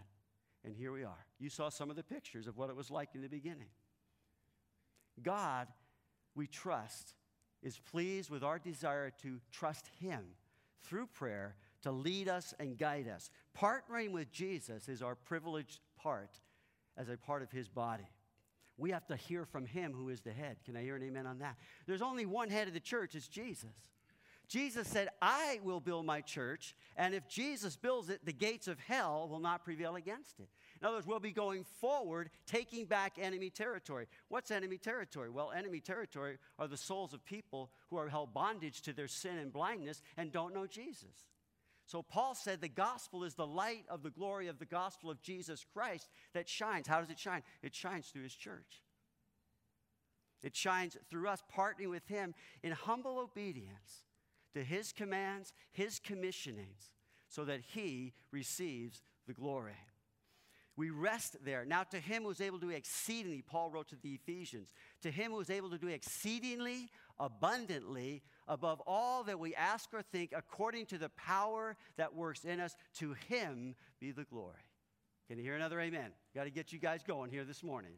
And 0.63 0.75
here 0.75 0.91
we 0.91 1.03
are. 1.03 1.25
You 1.39 1.49
saw 1.49 1.69
some 1.69 1.89
of 1.89 1.95
the 1.95 2.03
pictures 2.03 2.47
of 2.47 2.57
what 2.57 2.69
it 2.69 2.75
was 2.75 2.91
like 2.91 3.09
in 3.15 3.21
the 3.21 3.29
beginning. 3.29 3.69
God, 5.21 5.67
we 6.35 6.47
trust, 6.47 7.13
is 7.63 7.79
pleased 7.79 8.29
with 8.29 8.43
our 8.43 8.59
desire 8.59 9.11
to 9.21 9.39
trust 9.51 9.89
Him 9.99 10.23
through 10.83 11.07
prayer 11.07 11.55
to 11.81 11.91
lead 11.91 12.27
us 12.27 12.53
and 12.59 12.77
guide 12.77 13.07
us. 13.07 13.29
Partnering 13.57 14.11
with 14.11 14.31
Jesus 14.31 14.87
is 14.87 15.01
our 15.01 15.15
privileged 15.15 15.79
part 15.97 16.39
as 16.97 17.09
a 17.09 17.17
part 17.17 17.41
of 17.41 17.51
His 17.51 17.67
body. 17.67 18.07
We 18.77 18.91
have 18.91 19.07
to 19.07 19.15
hear 19.15 19.45
from 19.45 19.65
Him 19.65 19.93
who 19.93 20.09
is 20.09 20.21
the 20.21 20.31
head. 20.31 20.57
Can 20.65 20.75
I 20.75 20.83
hear 20.83 20.95
an 20.95 21.03
amen 21.03 21.25
on 21.25 21.39
that? 21.39 21.57
There's 21.87 22.01
only 22.01 22.25
one 22.25 22.49
head 22.49 22.67
of 22.67 22.73
the 22.73 22.79
church, 22.79 23.15
it's 23.15 23.27
Jesus. 23.27 23.69
Jesus 24.47 24.87
said, 24.87 25.09
I 25.21 25.59
will 25.61 25.81
build 25.81 26.05
my 26.05 26.21
church, 26.21 26.73
and 26.95 27.13
if 27.13 27.27
Jesus 27.27 27.75
builds 27.75 28.09
it, 28.09 28.25
the 28.25 28.31
gates 28.31 28.69
of 28.69 28.79
hell 28.79 29.27
will 29.29 29.39
not 29.39 29.65
prevail 29.65 29.97
against 29.97 30.39
it. 30.39 30.47
In 30.79 30.87
other 30.87 30.97
words, 30.97 31.07
we'll 31.07 31.19
be 31.19 31.31
going 31.31 31.65
forward, 31.81 32.29
taking 32.45 32.85
back 32.85 33.17
enemy 33.19 33.49
territory. 33.49 34.07
What's 34.29 34.49
enemy 34.51 34.77
territory? 34.77 35.29
Well, 35.29 35.51
enemy 35.51 35.81
territory 35.81 36.37
are 36.57 36.67
the 36.67 36.77
souls 36.77 37.13
of 37.13 37.25
people 37.25 37.71
who 37.89 37.97
are 37.97 38.07
held 38.07 38.33
bondage 38.33 38.81
to 38.83 38.93
their 38.93 39.09
sin 39.09 39.37
and 39.37 39.51
blindness 39.51 40.01
and 40.15 40.31
don't 40.31 40.53
know 40.53 40.65
Jesus. 40.65 41.25
So 41.85 42.01
Paul 42.01 42.35
said 42.35 42.61
the 42.61 42.69
gospel 42.69 43.23
is 43.23 43.33
the 43.33 43.47
light 43.47 43.85
of 43.89 44.03
the 44.03 44.09
glory 44.09 44.47
of 44.47 44.59
the 44.59 44.65
gospel 44.65 45.09
of 45.09 45.21
Jesus 45.21 45.65
Christ 45.73 46.09
that 46.33 46.47
shines. 46.47 46.87
How 46.87 47.01
does 47.01 47.09
it 47.09 47.19
shine? 47.19 47.43
It 47.63 47.73
shines 47.73 48.07
through 48.07 48.23
his 48.23 48.35
church. 48.35 48.83
It 50.43 50.55
shines 50.55 50.95
through 51.09 51.27
us 51.27 51.41
partnering 51.53 51.89
with 51.89 52.07
him 52.07 52.33
in 52.61 52.71
humble 52.71 53.19
obedience 53.19 54.03
to 54.57 54.63
his 54.63 54.91
commands, 54.91 55.53
his 55.71 55.99
commissionings, 55.99 56.89
so 57.29 57.45
that 57.45 57.59
he 57.61 58.13
receives 58.31 59.03
the 59.27 59.33
glory. 59.33 59.77
We 60.75 60.89
rest 60.89 61.37
there. 61.45 61.63
Now, 61.63 61.83
to 61.83 61.99
him 61.99 62.23
who 62.23 62.31
is 62.31 62.41
able 62.41 62.59
to 62.59 62.65
do 62.65 62.71
exceedingly, 62.71 63.43
Paul 63.43 63.69
wrote 63.69 63.89
to 63.89 63.95
the 64.01 64.13
Ephesians, 64.13 64.69
to 65.03 65.11
him 65.11 65.31
who 65.31 65.39
is 65.39 65.51
able 65.51 65.69
to 65.69 65.77
do 65.77 65.87
exceedingly 65.87 66.89
abundantly 67.19 68.23
above 68.47 68.81
all 68.87 69.23
that 69.25 69.39
we 69.39 69.53
ask 69.53 69.93
or 69.93 70.01
think, 70.01 70.33
according 70.35 70.87
to 70.87 70.97
the 70.97 71.09
power 71.09 71.75
that 71.97 72.15
works 72.15 72.43
in 72.43 72.59
us, 72.59 72.75
to 72.95 73.13
him 73.27 73.75
be 73.99 74.11
the 74.11 74.23
glory. 74.23 74.55
Can 75.27 75.37
you 75.37 75.43
hear 75.43 75.55
another 75.55 75.79
amen? 75.81 76.11
Got 76.33 76.45
to 76.45 76.51
get 76.51 76.71
you 76.71 76.79
guys 76.79 77.03
going 77.03 77.29
here 77.29 77.43
this 77.43 77.63
morning. 77.63 77.93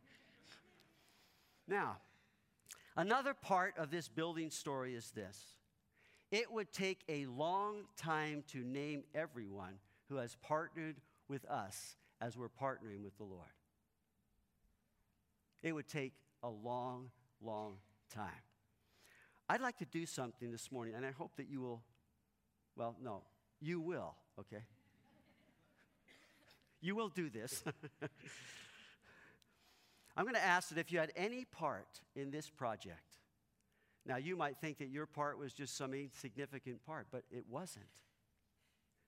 Now, 1.70 1.98
another 2.98 3.34
part 3.34 3.78
of 3.78 3.92
this 3.92 4.10
building 4.10 4.50
story 4.52 4.96
is 4.96 5.12
this 5.12 5.59
it 6.32 6.52
would 6.52 6.72
take 6.72 7.02
a 7.10 7.26
long 7.26 7.86
time 7.98 8.44
to 8.52 8.60
name 8.60 9.04
everyone 9.16 9.80
who 10.10 10.18
has 10.18 10.36
partnered 10.42 10.98
with 11.28 11.46
us 11.46 11.96
as 12.22 12.38
we're 12.38 12.50
partnering 12.50 13.04
with 13.04 13.18
the 13.18 13.24
Lord. 13.24 13.50
It 15.64 15.74
would 15.74 15.88
take 15.88 16.14
a 16.44 16.50
long, 16.50 17.10
long 17.42 17.78
time. 18.14 18.30
I'd 19.48 19.62
like 19.62 19.78
to 19.80 19.86
do 19.86 20.06
something 20.06 20.52
this 20.52 20.72
morning, 20.72 20.94
and 20.96 21.06
I 21.06 21.12
hope 21.12 21.32
that 21.38 21.50
you 21.50 21.62
will, 21.62 21.82
well, 22.76 22.96
no, 23.02 23.24
you 23.60 23.80
will, 23.80 24.16
okay? 24.40 24.64
you 26.82 26.96
will 26.96 27.10
do 27.10 27.30
this. 27.30 27.64
I'm 30.16 30.24
going 30.24 30.36
to 30.36 30.44
ask 30.44 30.70
that 30.70 30.78
if 30.78 30.92
you 30.92 31.00
had 31.00 31.12
any 31.16 31.46
part 31.46 32.02
in 32.16 32.30
this 32.30 32.50
project, 32.50 33.19
now 34.06 34.18
you 34.18 34.36
might 34.36 34.58
think 34.58 34.78
that 34.80 34.90
your 34.90 35.06
part 35.06 35.38
was 35.38 35.54
just 35.54 35.78
some 35.78 35.94
insignificant 35.94 36.84
part, 36.86 37.08
but 37.12 37.24
it 37.32 37.44
wasn't. 37.50 37.86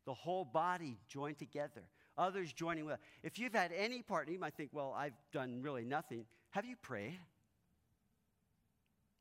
The 0.06 0.14
whole 0.14 0.46
body 0.46 0.98
joined 1.08 1.38
together, 1.38 1.84
others 2.18 2.54
joining 2.54 2.86
with. 2.86 2.98
If 3.24 3.40
you've 3.40 3.54
had 3.54 3.72
any 3.72 4.02
part, 4.02 4.30
you 4.30 4.40
might 4.40 4.56
think, 4.56 4.72
well, 4.74 4.94
I've 4.98 5.14
done 5.32 5.62
really 5.62 5.86
nothing. 5.86 6.26
Have 6.52 6.66
you 6.66 6.76
prayed? 6.76 7.20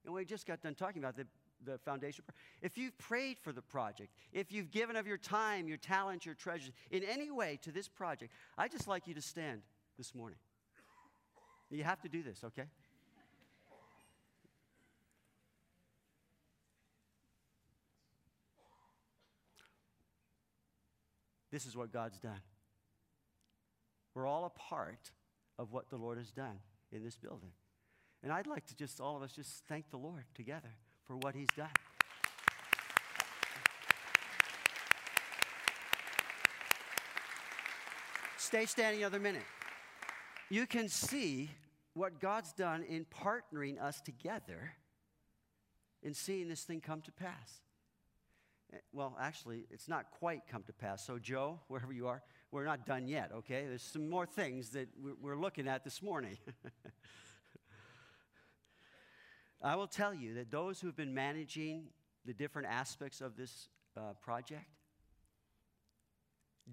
And 0.05 0.15
we 0.15 0.25
just 0.25 0.47
got 0.47 0.63
done 0.63 0.75
talking 0.75 1.03
about 1.03 1.17
the, 1.17 1.27
the 1.65 1.79
foundation. 1.79 2.25
If 2.63 2.79
you've 2.79 2.97
prayed 2.99 3.39
for 3.39 3.53
the 3.53 3.63
project, 3.63 4.11
if 4.33 4.51
you've 4.51 4.71
given 4.71 4.97
of 4.97 5.07
your 5.07 5.19
time, 5.19 5.69
your 5.69 5.77
talent, 5.77 6.25
your 6.25 6.35
treasures 6.35 6.73
in 6.91 7.05
any 7.05 7.31
way 7.31 7.59
to 7.63 7.71
this 7.71 7.89
project, 7.89 8.33
I'd 8.57 8.73
just 8.73 8.89
like 8.89 9.07
you 9.07 9.15
to 9.15 9.23
stand 9.23 9.61
this 9.99 10.15
morning. 10.15 10.39
You 11.71 11.85
have 11.85 12.01
to 12.03 12.09
do 12.09 12.23
this, 12.23 12.43
okay? 12.43 12.65
This 21.51 21.67
is 21.67 21.77
what 21.77 21.93
God's 21.93 22.19
done. 22.19 22.41
We're 24.15 24.27
all 24.27 24.45
a 24.45 24.51
part 24.51 25.11
of 25.59 25.73
what 25.73 25.91
the 25.91 25.97
Lord 25.97 26.19
has 26.19 26.31
done 26.31 26.59
in 26.93 27.03
this 27.03 27.17
building. 27.17 27.53
And 28.23 28.33
I'd 28.33 28.47
like 28.47 28.67
to 28.67 28.77
just, 28.77 29.01
all 29.01 29.17
of 29.17 29.23
us, 29.23 29.33
just 29.33 29.65
thank 29.69 29.91
the 29.91 29.97
Lord 29.97 30.25
together 30.35 30.71
for 31.07 31.17
what 31.17 31.35
He's 31.35 31.49
done. 31.57 31.69
Stay 38.37 38.67
standing 38.67 39.03
another 39.03 39.21
minute. 39.21 39.45
You 40.49 40.67
can 40.67 40.89
see 40.89 41.51
what 41.95 42.21
God's 42.21 42.53
done 42.53 42.83
in 42.83 43.05
partnering 43.05 43.81
us 43.81 44.01
together 44.01 44.73
in 46.03 46.15
seeing 46.15 46.49
this 46.49 46.63
thing 46.63 46.81
come 46.81 47.01
to 47.03 47.13
pass. 47.13 47.61
Eh, 48.73 48.77
well, 48.93 49.17
actually, 49.21 49.67
it's 49.71 49.89
not 49.89 50.11
quite 50.11 50.43
come 50.51 50.63
to 50.65 50.73
pass. 50.73 51.05
So, 51.05 51.19
Joe, 51.19 51.61
wherever 51.69 51.93
you 51.93 52.09
are, 52.09 52.23
we're 52.53 52.65
not 52.65 52.87
done 52.87 53.07
yet, 53.09 53.31
okay? 53.35 53.65
There's 53.69 53.83
some 53.83 54.09
more 54.09 54.27
things 54.27 54.71
that 54.71 54.89
we're 55.21 55.37
looking 55.37 55.69
at 55.69 55.85
this 55.85 56.03
morning. 56.03 56.39
I 59.63 59.77
will 59.77 59.87
tell 59.87 60.15
you 60.15 60.35
that 60.35 60.51
those 60.51 60.81
who 60.81 60.87
have 60.87 60.97
been 60.97 61.15
managing 61.15 61.89
the 62.25 62.33
different 62.33 62.69
aspects 62.69 63.21
of 63.21 63.37
this 63.37 63.69
uh, 63.97 64.15
project, 64.21 64.65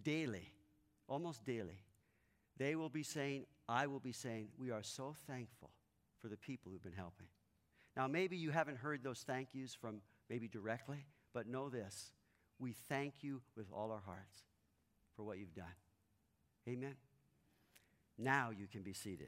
daily, 0.04 0.52
almost 1.08 1.46
daily, 1.46 1.84
they 2.58 2.76
will 2.76 2.90
be 2.90 3.04
saying, 3.04 3.46
I 3.68 3.88
will 3.88 4.00
be 4.00 4.14
saying, 4.14 4.48
we 4.58 4.72
are 4.72 4.84
so 4.84 5.16
thankful 5.28 5.72
for 6.22 6.28
the 6.30 6.38
people 6.38 6.72
who've 6.72 6.84
been 6.84 6.94
helping. 6.94 7.28
Now, 7.96 8.08
maybe 8.08 8.38
you 8.38 8.52
haven't 8.52 8.78
heard 8.78 9.04
those 9.04 9.24
thank 9.26 9.50
yous 9.54 9.76
from 9.76 10.02
maybe 10.30 10.48
directly, 10.48 11.06
but 11.38 11.46
know 11.46 11.70
this 11.70 12.14
we 12.58 12.74
thank 12.90 13.14
you 13.22 13.42
with 13.56 13.68
all 13.72 13.92
our 13.92 14.02
hearts 14.04 14.42
for 15.16 15.22
what 15.22 15.38
you've 15.38 15.54
done. 15.54 15.66
Amen. 16.68 16.96
Now 18.18 18.50
you 18.50 18.66
can 18.66 18.82
be 18.82 18.94
seated. 18.94 19.28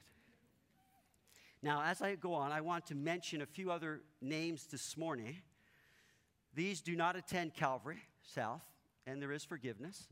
Now, 1.62 1.84
as 1.84 2.02
I 2.02 2.16
go 2.16 2.34
on, 2.34 2.52
I 2.52 2.62
want 2.62 2.88
to 2.88 2.96
mention 2.96 3.44
a 3.44 3.46
few 3.46 3.72
other 3.72 4.02
names 4.24 4.66
this 4.72 4.98
morning. 4.98 5.36
These 6.56 6.82
do 6.82 6.96
not 6.96 7.16
attend 7.16 7.54
Calvary 7.54 8.00
South, 8.24 8.64
and 9.06 9.22
there 9.22 9.32
is 9.32 9.44
forgiveness. 9.44 10.08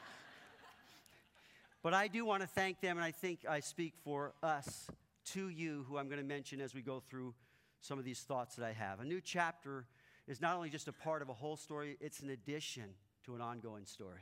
but 1.82 1.92
I 1.92 2.08
do 2.08 2.24
want 2.24 2.40
to 2.40 2.48
thank 2.48 2.80
them, 2.80 2.96
and 2.96 3.04
I 3.04 3.10
think 3.10 3.40
I 3.46 3.60
speak 3.60 3.92
for 4.02 4.32
us 4.42 4.86
to 5.34 5.50
you, 5.50 5.84
who 5.86 5.98
I'm 5.98 6.06
going 6.08 6.16
to 6.20 6.26
mention 6.26 6.62
as 6.62 6.74
we 6.74 6.80
go 6.80 7.02
through 7.10 7.34
some 7.82 7.98
of 7.98 8.06
these 8.06 8.20
thoughts 8.20 8.56
that 8.56 8.64
I 8.64 8.72
have. 8.72 9.00
A 9.00 9.04
new 9.04 9.20
chapter 9.20 9.84
is 10.28 10.40
not 10.42 10.54
only 10.54 10.68
just 10.68 10.86
a 10.86 10.92
part 10.92 11.22
of 11.22 11.30
a 11.30 11.32
whole 11.32 11.56
story, 11.56 11.96
it's 12.00 12.20
an 12.20 12.30
addition 12.30 12.84
to 13.24 13.34
an 13.34 13.40
ongoing 13.40 13.86
story. 13.86 14.20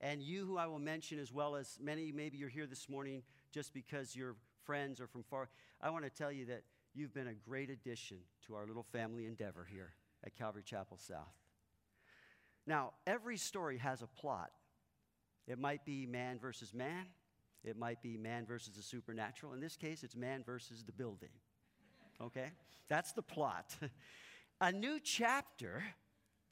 And 0.00 0.22
you, 0.22 0.46
who 0.46 0.56
I 0.56 0.66
will 0.66 0.78
mention, 0.78 1.18
as 1.18 1.32
well 1.32 1.56
as 1.56 1.78
many, 1.80 2.10
maybe 2.10 2.38
you're 2.38 2.48
here 2.48 2.66
this 2.66 2.88
morning 2.88 3.22
just 3.52 3.72
because 3.72 4.16
you're 4.16 4.34
friends 4.64 5.00
or 5.00 5.06
from 5.06 5.22
far, 5.22 5.48
I 5.80 5.90
want 5.90 6.04
to 6.04 6.10
tell 6.10 6.32
you 6.32 6.46
that 6.46 6.62
you've 6.94 7.14
been 7.14 7.28
a 7.28 7.34
great 7.34 7.70
addition 7.70 8.18
to 8.46 8.54
our 8.54 8.66
little 8.66 8.82
family 8.82 9.26
endeavor 9.26 9.66
here 9.70 9.92
at 10.24 10.34
Calvary 10.34 10.62
Chapel 10.64 10.98
South. 10.98 11.34
Now, 12.66 12.92
every 13.06 13.36
story 13.36 13.78
has 13.78 14.02
a 14.02 14.06
plot. 14.06 14.50
It 15.46 15.58
might 15.58 15.84
be 15.84 16.06
man 16.06 16.38
versus 16.38 16.74
man, 16.74 17.06
it 17.62 17.76
might 17.76 18.02
be 18.02 18.16
man 18.16 18.46
versus 18.46 18.74
the 18.74 18.82
supernatural. 18.82 19.52
In 19.52 19.60
this 19.60 19.76
case, 19.76 20.02
it's 20.02 20.16
man 20.16 20.42
versus 20.44 20.82
the 20.84 20.92
building. 20.92 21.30
Okay? 22.20 22.50
That's 22.88 23.12
the 23.12 23.22
plot. 23.22 23.76
a 24.60 24.72
new 24.72 24.98
chapter, 25.00 25.82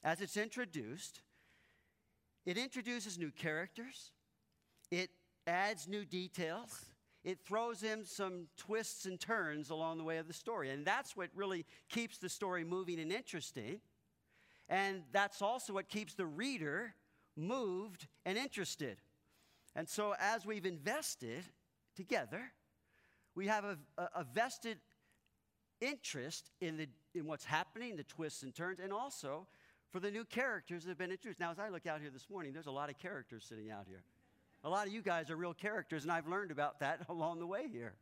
as 0.02 0.20
it's 0.20 0.36
introduced, 0.36 1.20
it 2.46 2.58
introduces 2.58 3.18
new 3.18 3.30
characters, 3.30 4.12
it 4.90 5.10
adds 5.46 5.88
new 5.88 6.04
details, 6.04 6.84
it 7.24 7.38
throws 7.40 7.82
in 7.82 8.04
some 8.04 8.48
twists 8.58 9.06
and 9.06 9.18
turns 9.18 9.70
along 9.70 9.96
the 9.96 10.04
way 10.04 10.18
of 10.18 10.28
the 10.28 10.34
story. 10.34 10.70
And 10.70 10.84
that's 10.84 11.16
what 11.16 11.30
really 11.34 11.64
keeps 11.88 12.18
the 12.18 12.28
story 12.28 12.64
moving 12.64 13.00
and 13.00 13.10
interesting. 13.10 13.80
And 14.68 15.02
that's 15.10 15.40
also 15.40 15.72
what 15.72 15.88
keeps 15.88 16.14
the 16.14 16.26
reader 16.26 16.94
moved 17.34 18.06
and 18.26 18.36
interested. 18.36 18.98
And 19.74 19.88
so, 19.88 20.14
as 20.20 20.44
we've 20.44 20.66
invested 20.66 21.44
together, 21.96 22.52
we 23.34 23.46
have 23.46 23.64
a, 23.64 23.78
a, 24.14 24.24
vested 24.24 24.78
interest 25.80 26.50
in, 26.60 26.76
the, 26.76 26.88
in 27.14 27.26
what's 27.26 27.44
happening, 27.44 27.96
the 27.96 28.04
twists 28.04 28.42
and 28.42 28.54
turns, 28.54 28.80
and 28.80 28.92
also 28.92 29.46
for 29.90 30.00
the 30.00 30.10
new 30.10 30.24
characters 30.24 30.84
that 30.84 30.90
have 30.90 30.98
been 30.98 31.10
introduced. 31.10 31.40
Now, 31.40 31.52
as 31.52 31.58
I 31.58 31.68
look 31.68 31.86
out 31.86 32.00
here 32.00 32.10
this 32.10 32.28
morning, 32.28 32.52
there's 32.52 32.66
a 32.66 32.72
lot 32.72 32.90
of 32.90 32.98
characters 32.98 33.44
sitting 33.48 33.70
out 33.70 33.86
here. 33.88 34.02
A 34.64 34.68
lot 34.68 34.86
of 34.86 34.92
you 34.92 35.02
guys 35.02 35.30
are 35.30 35.36
real 35.36 35.54
characters, 35.54 36.02
and 36.02 36.12
I've 36.12 36.26
learned 36.26 36.50
about 36.50 36.80
that 36.80 37.04
along 37.08 37.38
the 37.38 37.46
way 37.46 37.68
here. 37.70 37.94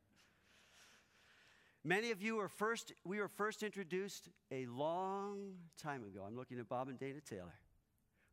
Many 1.85 2.13
of 2.13 2.23
you 2.23 2.39
are 2.39 2.49
first, 2.49 2.93
we 3.05 3.19
were 3.19 3.29
first 3.29 3.65
introduced 3.65 4.29
a 4.53 4.67
long 4.67 5.55
time 5.83 6.05
ago. 6.05 6.23
I'm 6.25 6.37
looking 6.37 6.61
at 6.61 6.69
Bob 6.69 6.89
and 6.89 6.99
Dana 6.99 7.21
Taylor, 7.29 7.59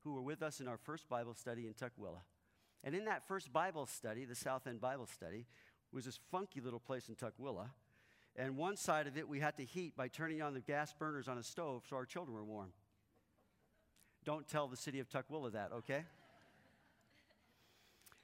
who 0.04 0.14
were 0.14 0.22
with 0.22 0.44
us 0.44 0.60
in 0.60 0.68
our 0.68 0.78
first 0.78 1.10
Bible 1.10 1.34
study 1.34 1.66
in 1.66 1.74
Tukwila. 1.74 2.22
And 2.84 2.94
in 2.94 3.06
that 3.06 3.28
first 3.28 3.52
Bible 3.52 3.88
study, 3.88 4.24
the 4.26 4.36
South 4.36 4.68
End 4.68 4.80
Bible 4.80 5.08
study, 5.08 5.48
was 5.92 6.06
this 6.06 6.20
funky 6.32 6.62
little 6.62 6.80
place 6.80 7.10
in 7.10 7.16
Tukwila. 7.16 7.70
And 8.40 8.56
one 8.56 8.78
side 8.78 9.06
of 9.06 9.18
it 9.18 9.28
we 9.28 9.42
had 9.42 9.58
to 9.58 9.66
heat 9.66 9.98
by 9.98 10.08
turning 10.08 10.42
on 10.42 10.54
the 10.54 10.62
gas 10.62 10.94
burners 10.98 11.28
on 11.28 11.38
a 11.38 11.44
stove 11.44 11.84
so 11.90 11.98
our 11.98 12.06
children 12.06 12.34
were 12.34 12.46
warm. 12.46 12.72
Don't 14.24 14.48
tell 14.48 14.70
the 14.70 14.78
city 14.78 15.02
of 15.02 15.10
Tukwila 15.10 15.52
that, 15.52 15.72
okay? 15.74 16.06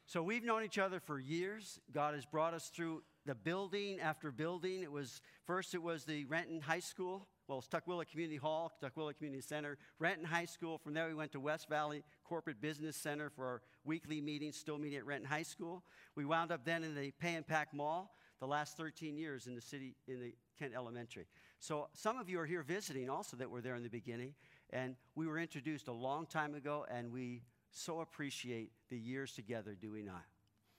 so 0.06 0.24
we've 0.24 0.44
known 0.44 0.64
each 0.64 0.78
other 0.78 1.02
for 1.02 1.20
years. 1.20 1.82
God 1.92 2.14
has 2.14 2.26
brought 2.26 2.54
us 2.54 2.70
through 2.70 3.04
the 3.26 3.36
building 3.36 4.00
after 4.00 4.32
building. 4.32 4.84
It 4.84 4.92
was 4.92 5.22
first 5.46 5.74
it 5.74 5.84
was 5.84 6.06
the 6.06 6.24
Renton 6.26 6.62
High 6.62 6.80
School. 6.80 7.28
Well, 7.50 7.58
it's 7.58 7.68
Tukwila 7.68 8.08
Community 8.08 8.38
Hall, 8.38 8.72
Tukwila 8.82 9.18
Community 9.18 9.42
Center, 9.42 9.78
Renton 10.00 10.26
High 10.26 10.46
School. 10.46 10.78
From 10.78 10.94
there, 10.94 11.08
we 11.10 11.14
went 11.14 11.34
to 11.34 11.42
West 11.42 11.68
Valley 11.68 12.04
Corporate 12.24 12.62
Business 12.62 12.96
Center 12.96 13.30
for 13.30 13.46
our 13.46 13.62
weekly 13.84 14.22
meetings, 14.22 14.56
still 14.56 14.78
meeting 14.78 14.98
at 14.98 15.06
Renton 15.06 15.28
High 15.28 15.44
School. 15.44 15.84
We 16.16 16.24
wound 16.24 16.54
up 16.54 16.64
then 16.64 16.84
in 16.84 16.96
the 16.96 17.12
Pay 17.20 17.36
and 17.36 17.46
Pack 17.46 17.74
Mall 17.74 18.16
the 18.40 18.48
last 18.48 18.78
13 18.78 19.18
years 19.18 19.48
in 19.48 19.56
the 19.56 19.62
city, 19.62 19.96
in 20.08 20.20
the 20.20 20.34
Kent 20.58 20.74
Elementary. 20.76 21.26
So 21.60 21.88
some 21.94 22.18
of 22.18 22.30
you 22.30 22.40
are 22.40 22.46
here 22.46 22.64
visiting 22.64 23.10
also 23.10 23.38
that 23.38 23.50
were 23.50 23.62
there 23.62 23.76
in 23.76 23.84
the 23.84 23.90
beginning. 23.90 24.34
And 24.72 24.96
we 25.16 25.28
were 25.28 25.40
introduced 25.40 25.88
a 25.88 25.94
long 25.94 26.26
time 26.26 26.56
ago, 26.56 26.86
and 26.90 27.12
we 27.12 27.44
so 27.72 28.02
appreciate 28.02 28.72
the 28.90 28.98
years 28.98 29.34
together, 29.34 29.76
do 29.80 29.92
we 29.92 30.02
not? 30.02 30.24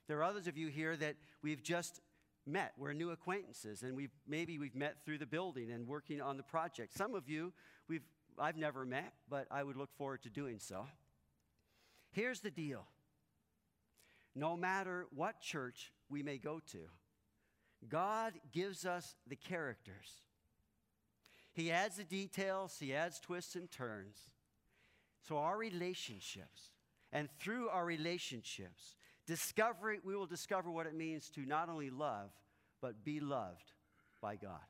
There 0.08 0.18
are 0.18 0.24
others 0.24 0.46
of 0.46 0.56
you 0.56 0.68
here 0.68 0.96
that 0.96 1.16
we've 1.42 1.62
just 1.62 2.00
met. 2.46 2.72
We're 2.78 2.92
new 2.92 3.10
acquaintances, 3.10 3.82
and 3.82 3.96
we've, 3.96 4.12
maybe 4.26 4.58
we've 4.58 4.74
met 4.74 5.04
through 5.04 5.18
the 5.18 5.26
building 5.26 5.70
and 5.72 5.86
working 5.86 6.20
on 6.20 6.36
the 6.36 6.42
project. 6.42 6.96
Some 6.96 7.14
of 7.14 7.28
you, 7.28 7.52
we've, 7.88 8.04
I've 8.38 8.56
never 8.56 8.84
met, 8.84 9.12
but 9.28 9.46
I 9.50 9.62
would 9.62 9.76
look 9.76 9.92
forward 9.96 10.22
to 10.22 10.30
doing 10.30 10.58
so. 10.58 10.86
Here's 12.12 12.40
the 12.40 12.50
deal 12.50 12.86
no 14.34 14.56
matter 14.56 15.06
what 15.14 15.40
church 15.40 15.92
we 16.10 16.22
may 16.22 16.36
go 16.36 16.60
to, 16.72 16.78
God 17.88 18.34
gives 18.52 18.84
us 18.84 19.14
the 19.26 19.36
characters. 19.36 20.22
He 21.52 21.70
adds 21.70 21.96
the 21.96 22.04
details, 22.04 22.76
He 22.78 22.94
adds 22.94 23.18
twists 23.18 23.56
and 23.56 23.70
turns. 23.70 24.16
So, 25.26 25.38
our 25.38 25.56
relationships, 25.56 26.70
and 27.12 27.28
through 27.40 27.68
our 27.68 27.84
relationships, 27.84 28.94
discovery, 29.26 29.98
we 30.04 30.14
will 30.14 30.26
discover 30.26 30.70
what 30.70 30.86
it 30.86 30.94
means 30.94 31.30
to 31.30 31.40
not 31.40 31.68
only 31.68 31.90
love, 31.90 32.30
but 32.80 33.04
be 33.04 33.20
loved 33.20 33.72
by 34.20 34.36
God. 34.36 34.60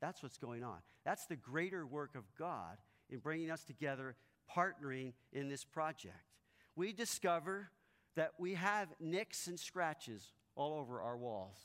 That's 0.00 0.22
what's 0.22 0.38
going 0.38 0.62
on. 0.62 0.78
That's 1.04 1.26
the 1.26 1.36
greater 1.36 1.86
work 1.86 2.14
of 2.14 2.24
God 2.38 2.76
in 3.10 3.18
bringing 3.18 3.50
us 3.50 3.64
together, 3.64 4.16
partnering 4.54 5.12
in 5.32 5.48
this 5.48 5.64
project. 5.64 6.14
We 6.76 6.92
discover 6.92 7.70
that 8.16 8.32
we 8.38 8.54
have 8.54 8.88
nicks 9.00 9.46
and 9.46 9.58
scratches 9.58 10.32
all 10.54 10.78
over 10.78 11.00
our 11.00 11.16
walls. 11.16 11.56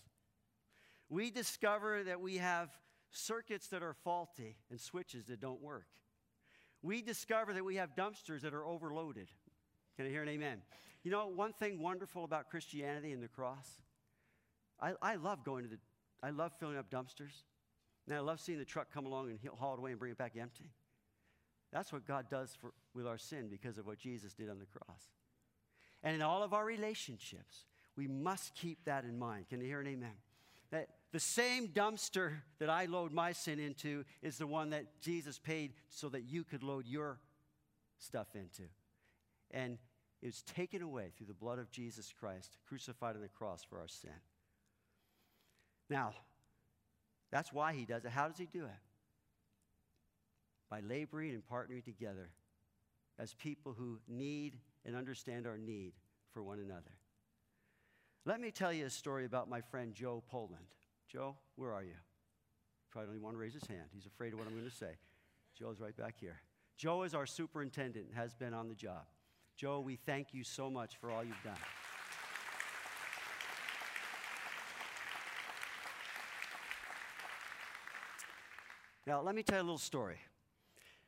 We 1.10 1.32
discover 1.32 2.04
that 2.04 2.20
we 2.20 2.38
have 2.38 2.70
circuits 3.12 3.68
that 3.68 3.84
are 3.84 3.94
faulty 3.94 4.58
and 4.70 4.80
switches 4.80 5.26
that 5.26 5.40
don't 5.40 5.62
work. 5.62 5.88
We 6.82 7.02
discover 7.02 7.54
that 7.54 7.64
we 7.64 7.76
have 7.76 7.96
dumpsters 7.96 8.42
that 8.42 8.54
are 8.54 8.66
overloaded. 8.66 9.30
Can 9.96 10.06
I 10.06 10.10
hear 10.10 10.22
an 10.22 10.30
amen? 10.30 10.62
You 11.04 11.12
know, 11.12 11.28
one 11.28 11.54
thing 11.54 11.82
wonderful 11.82 12.24
about 12.24 12.50
Christianity 12.50 13.12
and 13.12 13.24
the 13.24 13.28
cross, 13.28 13.68
I, 14.80 14.94
I 15.02 15.16
love 15.16 15.44
going 15.44 15.64
to 15.64 15.70
the, 15.70 15.80
I 16.22 16.30
love 16.30 16.52
filling 16.60 16.78
up 16.78 16.92
dumpsters. 16.92 17.44
And 18.08 18.16
I 18.16 18.20
love 18.22 18.40
seeing 18.40 18.58
the 18.58 18.66
truck 18.66 18.88
come 18.94 19.06
along 19.06 19.30
and 19.30 19.40
haul 19.60 19.74
it 19.74 19.80
away 19.80 19.92
and 19.92 20.00
bring 20.00 20.12
it 20.12 20.18
back 20.18 20.34
empty. 20.40 20.72
That's 21.74 21.92
what 21.92 22.08
God 22.08 22.28
does 22.30 22.56
for, 22.60 22.72
with 22.94 23.06
our 23.06 23.18
sin 23.18 23.50
because 23.50 23.78
of 23.78 23.86
what 23.86 24.00
Jesus 24.00 24.34
did 24.34 24.50
on 24.50 24.60
the 24.60 24.66
cross. 24.66 25.02
And 26.04 26.16
in 26.16 26.22
all 26.22 26.42
of 26.42 26.54
our 26.54 26.64
relationships, 26.64 27.66
we 27.98 28.08
must 28.08 28.56
keep 28.56 28.86
that 28.86 29.04
in 29.04 29.20
mind. 29.20 29.50
Can 29.50 29.60
you 29.60 29.68
hear 29.68 29.82
an 29.82 29.88
amen? 29.88 30.14
That 30.72 30.88
the 31.14 31.20
same 31.20 31.70
dumpster 31.70 32.34
that 32.60 32.70
I 32.70 32.86
load 32.86 33.14
my 33.14 33.32
sin 33.32 33.60
into 33.60 34.04
is 34.22 34.38
the 34.38 34.48
one 34.48 34.72
that 34.72 35.02
Jesus 35.02 35.40
paid 35.40 35.74
so 35.90 36.10
that 36.10 36.24
you 36.24 36.44
could 36.44 36.64
load 36.64 36.86
your 36.86 37.20
stuff 37.98 38.28
into. 38.36 38.64
And 39.52 39.78
it 40.22 40.26
was 40.26 40.42
taken 40.42 40.82
away 40.82 41.12
through 41.16 41.28
the 41.28 41.34
blood 41.34 41.60
of 41.60 41.72
Jesus 41.72 42.14
Christ, 42.20 42.58
crucified 42.68 43.16
on 43.16 43.22
the 43.22 43.30
cross 43.30 43.64
for 43.64 43.80
our 43.80 43.88
sin. 43.88 44.10
Now, 45.90 46.14
that's 47.32 47.54
why 47.54 47.74
he 47.74 47.86
does 47.86 48.04
it. 48.04 48.12
How 48.12 48.28
does 48.28 48.38
he 48.38 48.48
do 48.52 48.66
it? 48.66 48.72
By 50.70 50.82
laboring 50.82 51.32
and 51.32 51.44
partnering 51.46 51.84
together 51.84 52.30
as 53.18 53.34
people 53.34 53.74
who 53.78 54.00
need 54.08 54.58
and 54.86 54.96
understand 54.96 55.48
our 55.48 55.58
need 55.58 55.94
for 56.34 56.44
one 56.44 56.60
another. 56.60 56.92
Let 58.26 58.42
me 58.42 58.52
tell 58.52 58.74
you 58.74 58.86
a 58.86 58.90
story 58.90 59.26
about 59.26 59.50
my 59.50 59.62
friend 59.62 59.94
Joe 59.94 60.22
Poland. 60.30 60.68
Joe, 61.08 61.36
where 61.56 61.74
are 61.74 61.84
you? 61.84 61.96
Probably 62.92 63.08
don't 63.08 63.16
even 63.16 63.24
want 63.24 63.36
to 63.36 63.40
raise 63.40 63.54
his 63.54 63.66
hand. 63.68 63.86
He's 63.94 64.06
afraid 64.06 64.34
of 64.34 64.40
what 64.40 64.48
I'm 64.48 64.54
going 64.54 64.70
to 64.70 64.76
say. 64.76 64.98
Joe's 65.58 65.80
right 65.80 65.96
back 65.96 66.16
here. 66.20 66.42
Joe 66.78 67.04
is 67.04 67.14
our 67.14 67.26
superintendent 67.26 68.08
has 68.14 68.34
been 68.36 68.54
on 68.54 68.68
the 68.68 68.76
job. 68.76 69.06
Joe, 69.56 69.80
we 69.80 69.96
thank 69.96 70.34
you 70.34 70.44
so 70.44 70.70
much 70.70 70.98
for 70.98 71.10
all 71.10 71.24
you've 71.24 71.42
done. 71.44 71.58
Now, 79.08 79.22
let 79.22 79.36
me 79.36 79.42
tell 79.42 79.60
you 79.60 79.62
a 79.62 79.64
little 79.64 79.78
story. 79.78 80.18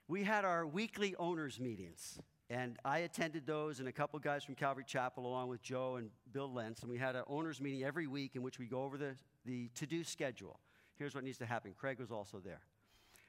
We 0.08 0.24
had 0.24 0.46
our 0.46 0.66
weekly 0.66 1.16
owners' 1.20 1.60
meetings, 1.60 2.18
and 2.50 2.78
I 2.86 3.00
attended 3.00 3.46
those, 3.46 3.80
and 3.80 3.90
a 3.90 3.92
couple 3.92 4.18
guys 4.20 4.44
from 4.46 4.56
Calvary 4.56 4.86
Chapel, 4.88 5.28
along 5.28 5.50
with 5.50 5.62
Joe 5.62 5.98
and 5.98 6.10
Bill 6.32 6.52
Lentz, 6.52 6.82
and 6.82 6.90
we 6.90 6.98
had 6.98 7.16
an 7.16 7.24
owners' 7.28 7.60
meeting 7.60 7.84
every 7.84 8.08
week 8.08 8.38
in 8.38 8.42
which 8.42 8.58
we 8.58 8.68
go 8.68 8.84
over 8.84 8.98
the, 8.98 9.16
the 9.50 9.70
to 9.76 9.86
do 9.86 10.04
schedule. 10.04 10.60
Here's 10.98 11.16
what 11.16 11.24
needs 11.24 11.38
to 11.40 11.46
happen. 11.46 11.74
Craig 11.78 12.00
was 12.00 12.12
also 12.12 12.40
there. 12.40 12.62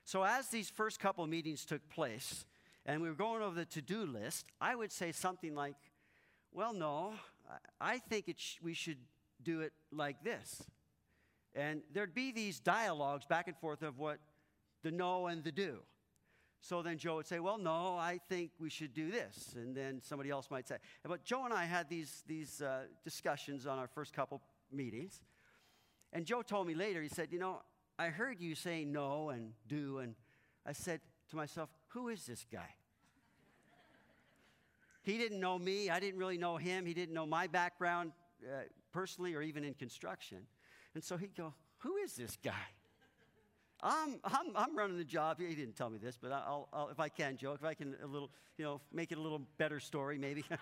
So, 0.04 0.24
as 0.24 0.48
these 0.48 0.68
first 0.70 0.98
couple 1.00 1.26
meetings 1.26 1.64
took 1.64 1.88
place, 1.88 2.44
and 2.86 3.00
we 3.00 3.08
were 3.08 3.14
going 3.14 3.42
over 3.42 3.54
the 3.54 3.64
to 3.66 3.82
do 3.82 4.04
list, 4.04 4.46
I 4.60 4.74
would 4.74 4.92
say 4.92 5.12
something 5.12 5.54
like, 5.54 5.76
Well, 6.52 6.72
no, 6.72 7.12
I 7.80 7.98
think 7.98 8.26
sh- 8.36 8.58
we 8.62 8.74
should 8.74 8.98
do 9.42 9.60
it 9.60 9.72
like 9.92 10.22
this. 10.22 10.62
And 11.54 11.82
there'd 11.92 12.14
be 12.14 12.32
these 12.32 12.60
dialogues 12.60 13.26
back 13.26 13.48
and 13.48 13.56
forth 13.56 13.82
of 13.82 13.98
what 13.98 14.18
the 14.82 14.90
no 14.90 15.26
and 15.26 15.42
the 15.42 15.52
do. 15.52 15.80
So 16.62 16.82
then 16.82 16.98
Joe 16.98 17.16
would 17.16 17.26
say, 17.26 17.40
Well, 17.40 17.58
no, 17.58 17.96
I 17.96 18.20
think 18.28 18.50
we 18.58 18.68
should 18.68 18.92
do 18.92 19.10
this. 19.10 19.54
And 19.56 19.74
then 19.74 20.00
somebody 20.02 20.30
else 20.30 20.50
might 20.50 20.68
say, 20.68 20.76
But 21.02 21.24
Joe 21.24 21.44
and 21.44 21.54
I 21.54 21.64
had 21.64 21.88
these, 21.88 22.22
these 22.26 22.60
uh, 22.60 22.82
discussions 23.04 23.66
on 23.66 23.78
our 23.78 23.88
first 23.88 24.12
couple 24.12 24.42
meetings. 24.70 25.20
And 26.12 26.26
Joe 26.26 26.42
told 26.42 26.66
me 26.66 26.74
later, 26.74 27.02
he 27.02 27.08
said, 27.08 27.28
You 27.30 27.38
know, 27.38 27.62
I 27.98 28.08
heard 28.08 28.40
you 28.40 28.54
say 28.54 28.84
no 28.84 29.30
and 29.30 29.52
do. 29.68 29.98
And 29.98 30.14
I 30.66 30.72
said 30.72 31.00
to 31.30 31.36
myself, 31.36 31.68
who 31.88 32.08
is 32.08 32.24
this 32.26 32.46
guy? 32.50 32.74
he 35.02 35.18
didn't 35.18 35.40
know 35.40 35.58
me. 35.58 35.90
I 35.90 35.98
didn't 35.98 36.20
really 36.20 36.38
know 36.38 36.56
him. 36.56 36.86
He 36.86 36.94
didn't 36.94 37.14
know 37.14 37.26
my 37.26 37.46
background 37.46 38.12
uh, 38.44 38.62
personally 38.92 39.34
or 39.34 39.42
even 39.42 39.64
in 39.64 39.74
construction. 39.74 40.38
And 40.94 41.02
so 41.02 41.16
he'd 41.16 41.34
go, 41.34 41.54
Who 41.78 41.96
is 41.96 42.14
this 42.14 42.36
guy? 42.42 42.52
I'm, 43.82 44.20
I'm, 44.24 44.54
I'm 44.54 44.76
running 44.76 44.98
the 44.98 45.04
job. 45.04 45.38
He 45.40 45.54
didn't 45.54 45.74
tell 45.74 45.88
me 45.88 45.98
this, 45.98 46.18
but 46.20 46.32
I'll, 46.32 46.68
I'll, 46.72 46.90
if 46.90 47.00
I 47.00 47.08
can, 47.08 47.38
Joe, 47.38 47.52
if 47.54 47.64
I 47.64 47.72
can 47.72 47.96
a 48.02 48.06
little, 48.06 48.30
you 48.58 48.64
know, 48.64 48.80
make 48.92 49.10
it 49.10 49.16
a 49.16 49.20
little 49.20 49.40
better 49.56 49.80
story, 49.80 50.18
maybe. 50.18 50.44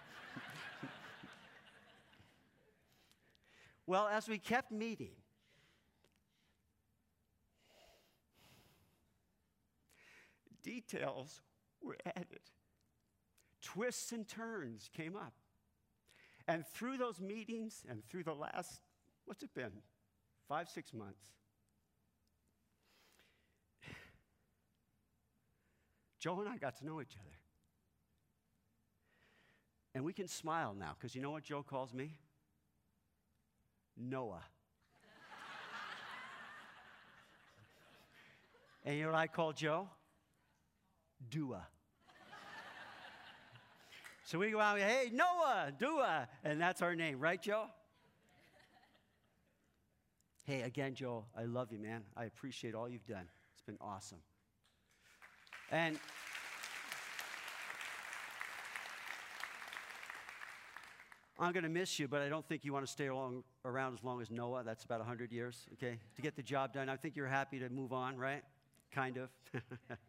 well, 3.86 4.06
as 4.06 4.28
we 4.28 4.38
kept 4.38 4.70
meeting, 4.70 5.10
details 10.62 11.40
were 11.82 11.96
added. 12.04 12.40
Twists 13.62 14.12
and 14.12 14.26
turns 14.26 14.88
came 14.96 15.16
up. 15.16 15.34
And 16.46 16.66
through 16.66 16.96
those 16.96 17.20
meetings 17.20 17.84
and 17.88 18.02
through 18.08 18.24
the 18.24 18.34
last, 18.34 18.80
what's 19.26 19.42
it 19.42 19.54
been? 19.54 19.72
Five, 20.48 20.68
six 20.68 20.94
months. 20.94 21.20
Joe 26.18 26.40
and 26.40 26.48
I 26.48 26.56
got 26.56 26.78
to 26.78 26.86
know 26.86 27.00
each 27.00 27.16
other. 27.20 27.36
And 29.94 30.04
we 30.04 30.12
can 30.12 30.28
smile 30.28 30.74
now 30.78 30.94
because 30.98 31.14
you 31.14 31.22
know 31.22 31.30
what 31.30 31.44
Joe 31.44 31.62
calls 31.62 31.94
me? 31.94 32.18
Noah. 33.96 34.42
and 38.84 38.96
you 38.96 39.04
know 39.04 39.10
what 39.10 39.18
I 39.18 39.26
call 39.26 39.52
Joe? 39.52 39.88
Dua. 41.30 41.66
So 44.24 44.38
we 44.38 44.50
go 44.50 44.60
out, 44.60 44.78
hey, 44.78 45.10
Noah, 45.12 45.72
Dua, 45.78 46.28
and 46.44 46.60
that's 46.60 46.82
our 46.82 46.94
name, 46.94 47.18
right, 47.18 47.40
Joe? 47.40 47.66
hey, 50.48 50.62
again, 50.62 50.94
Joe, 50.94 51.26
I 51.36 51.44
love 51.44 51.72
you, 51.72 51.78
man. 51.78 52.04
I 52.16 52.24
appreciate 52.24 52.74
all 52.74 52.88
you've 52.88 53.06
done. 53.06 53.28
It's 53.52 53.60
been 53.60 53.76
awesome. 53.82 54.16
And 55.70 55.98
I'm 61.38 61.52
going 61.52 61.64
to 61.64 61.68
miss 61.68 61.98
you, 61.98 62.08
but 62.08 62.22
I 62.22 62.30
don't 62.30 62.48
think 62.48 62.64
you 62.64 62.72
want 62.72 62.86
to 62.86 62.90
stay 62.90 63.08
along, 63.08 63.44
around 63.66 63.92
as 63.92 64.02
long 64.02 64.22
as 64.22 64.30
Noah. 64.30 64.64
That's 64.64 64.84
about 64.84 65.00
100 65.00 65.32
years, 65.32 65.66
okay, 65.74 65.98
to 66.16 66.22
get 66.22 66.34
the 66.34 66.42
job 66.42 66.72
done. 66.72 66.88
I 66.88 66.96
think 66.96 67.14
you're 67.14 67.26
happy 67.26 67.58
to 67.58 67.68
move 67.68 67.92
on, 67.92 68.16
right? 68.16 68.42
Kind 68.90 69.18
of. 69.18 69.28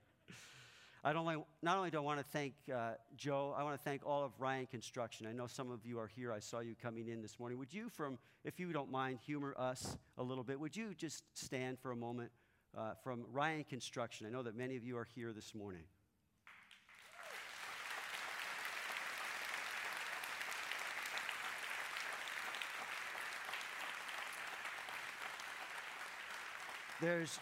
I 1.01 1.13
don't 1.13 1.21
only, 1.21 1.41
not 1.61 1.77
only 1.77 1.91
do 1.91 1.97
I 1.97 2.01
want 2.01 2.19
to 2.19 2.25
thank 2.25 2.53
uh, 2.73 2.91
Joe, 3.15 3.55
I 3.57 3.63
want 3.63 3.77
to 3.77 3.81
thank 3.81 4.05
all 4.05 4.25
of 4.25 4.33
Ryan 4.37 4.65
Construction. 4.65 5.27
I 5.27 5.31
know 5.31 5.47
some 5.47 5.71
of 5.71 5.85
you 5.85 5.97
are 5.97 6.07
here. 6.07 6.33
I 6.33 6.39
saw 6.39 6.59
you 6.59 6.75
coming 6.81 7.07
in 7.07 7.21
this 7.21 7.39
morning. 7.39 7.57
Would 7.57 7.73
you, 7.73 7.87
from, 7.87 8.17
if 8.43 8.59
you 8.59 8.73
don't 8.73 8.91
mind, 8.91 9.19
humor 9.25 9.55
us 9.57 9.97
a 10.17 10.23
little 10.23 10.43
bit? 10.43 10.59
Would 10.59 10.75
you 10.75 10.93
just 10.93 11.23
stand 11.35 11.79
for 11.79 11.91
a 11.91 11.95
moment 11.95 12.31
uh, 12.77 12.95
from 13.01 13.23
Ryan 13.31 13.63
Construction? 13.63 14.27
I 14.27 14.29
know 14.29 14.43
that 14.43 14.57
many 14.57 14.75
of 14.75 14.83
you 14.83 14.97
are 14.97 15.07
here 15.15 15.31
this 15.31 15.55
morning. 15.55 15.83
There's 27.01 27.39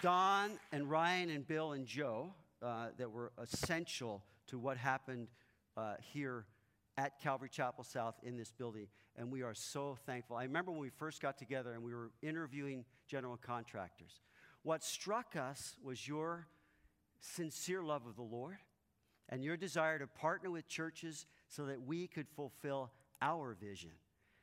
Don 0.00 0.52
and 0.70 0.88
Ryan 0.88 1.30
and 1.30 1.44
Bill 1.44 1.72
and 1.72 1.84
Joe 1.84 2.32
uh, 2.64 2.86
that 2.96 3.10
were 3.10 3.32
essential 3.40 4.24
to 4.46 4.58
what 4.58 4.76
happened 4.76 5.28
uh, 5.76 5.94
here 6.00 6.46
at 6.96 7.20
Calvary 7.20 7.48
Chapel 7.50 7.84
South 7.84 8.14
in 8.22 8.36
this 8.36 8.52
building. 8.52 8.86
And 9.16 9.30
we 9.30 9.42
are 9.42 9.54
so 9.54 9.98
thankful. 10.06 10.36
I 10.36 10.44
remember 10.44 10.70
when 10.70 10.80
we 10.80 10.90
first 10.90 11.20
got 11.20 11.36
together 11.36 11.72
and 11.72 11.82
we 11.82 11.94
were 11.94 12.10
interviewing 12.22 12.84
general 13.06 13.36
contractors. 13.36 14.20
What 14.62 14.82
struck 14.82 15.36
us 15.36 15.76
was 15.82 16.08
your 16.08 16.46
sincere 17.20 17.82
love 17.82 18.06
of 18.06 18.16
the 18.16 18.22
Lord 18.22 18.56
and 19.28 19.44
your 19.44 19.56
desire 19.56 19.98
to 19.98 20.06
partner 20.06 20.50
with 20.50 20.68
churches 20.68 21.26
so 21.48 21.66
that 21.66 21.82
we 21.82 22.06
could 22.06 22.28
fulfill 22.28 22.92
our 23.20 23.54
vision. 23.54 23.90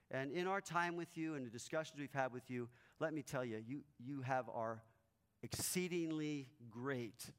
And 0.09 0.31
in 0.31 0.45
our 0.47 0.61
time 0.61 0.95
with 0.95 1.17
you 1.17 1.35
and 1.35 1.45
the 1.45 1.49
discussions 1.49 1.99
we've 1.99 2.11
had 2.11 2.33
with 2.33 2.49
you, 2.49 2.67
let 2.99 3.13
me 3.13 3.21
tell 3.21 3.45
you, 3.45 3.63
you, 3.65 3.81
you 3.97 4.21
have 4.21 4.49
our 4.49 4.83
exceedingly 5.41 6.49
great 6.69 7.31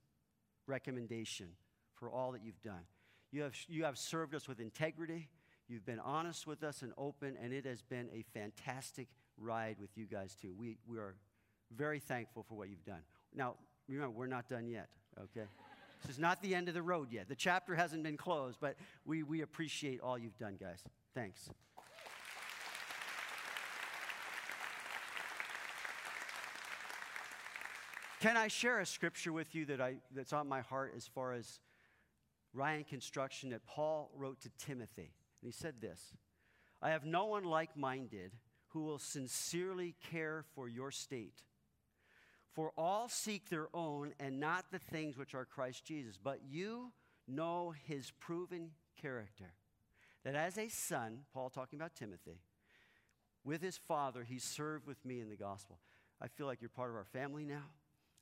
recommendation 0.67 1.49
for 1.95 2.11
all 2.11 2.33
that 2.33 2.43
you've 2.45 2.63
done. 2.63 2.83
You 3.31 3.43
have, 3.43 3.55
you 3.69 3.85
have 3.85 3.99
served 3.99 4.35
us 4.35 4.49
with 4.49 4.61
integrity. 4.61 5.29
You've 5.69 5.87
been 5.87 6.01
honest 6.01 6.47
with 6.47 6.63
us 6.63 6.83
and 6.83 6.93
open, 6.99 7.37
and 7.43 7.53
it 7.53 7.65
has 7.65 7.83
been 7.83 8.09
a 8.13 8.23
fantastic 8.35 9.09
ride 9.39 9.77
with 9.81 9.91
you 9.97 10.07
guys, 10.07 10.35
too. 10.35 10.55
We, 10.59 10.77
we 10.87 10.99
are 10.99 11.15
very 11.75 11.99
thankful 11.99 12.45
for 12.47 12.55
what 12.55 12.69
you've 12.69 12.85
done. 12.85 13.01
Now, 13.35 13.55
remember, 13.89 14.11
we're 14.11 14.27
not 14.27 14.49
done 14.49 14.69
yet, 14.69 14.89
okay? 15.19 15.47
this 16.03 16.17
is 16.17 16.19
not 16.19 16.43
the 16.43 16.55
end 16.55 16.69
of 16.69 16.75
the 16.75 16.83
road 16.83 17.09
yet. 17.11 17.29
The 17.29 17.35
chapter 17.35 17.75
hasn't 17.75 18.03
been 18.03 18.17
closed, 18.17 18.59
but 18.61 18.77
we, 19.05 19.23
we 19.23 19.41
appreciate 19.41 20.01
all 20.01 20.19
you've 20.19 20.39
done, 20.39 20.57
guys. 20.61 20.83
Thanks. 21.15 21.49
Can 28.23 28.37
I 28.37 28.47
share 28.47 28.79
a 28.79 28.87
scripture 28.87 29.33
with 29.33 29.53
you 29.53 29.65
that 29.65 29.81
I, 29.81 29.97
that's 30.15 30.33
on 30.33 30.49
my 30.49 30.61
heart 30.61 30.93
as 30.97 31.09
far 31.09 31.33
as 31.33 31.59
Ryan 32.55 32.85
Construction 32.85 33.51
that 33.51 33.67
Paul 33.67 34.13
wrote 34.17 34.41
to 34.43 34.51
Timothy? 34.65 35.11
And 35.43 35.49
he 35.49 35.51
said 35.51 35.81
this 35.81 36.15
I 36.81 36.91
have 36.91 37.05
no 37.05 37.25
one 37.27 37.43
like 37.43 37.77
minded 37.77 38.31
who 38.69 38.85
will 38.85 39.01
sincerely 39.01 39.97
care 40.13 40.45
for 40.55 40.69
your 40.69 40.93
state. 40.93 41.43
For 42.53 42.71
all 42.79 43.09
seek 43.09 43.49
their 43.49 43.67
own 43.75 44.13
and 44.21 44.39
not 44.39 44.67
the 44.71 44.79
things 44.79 45.19
which 45.19 45.35
are 45.35 45.45
Christ 45.45 45.85
Jesus. 45.85 46.17
But 46.23 46.43
you 46.49 46.93
know 47.27 47.75
his 47.89 48.13
proven 48.21 48.71
character. 49.01 49.53
That 50.23 50.37
as 50.37 50.59
a 50.59 50.69
son, 50.69 51.23
Paul 51.35 51.51
talking 51.51 51.77
about 51.77 51.97
Timothy, 51.97 52.39
with 53.43 53.63
his 53.63 53.79
father, 53.79 54.23
he 54.23 54.39
served 54.39 54.87
with 54.87 55.05
me 55.05 55.19
in 55.19 55.29
the 55.29 55.35
gospel. 55.35 55.81
I 56.21 56.29
feel 56.29 56.47
like 56.47 56.61
you're 56.61 56.69
part 56.69 56.91
of 56.91 56.95
our 56.95 57.05
family 57.05 57.45
now. 57.45 57.65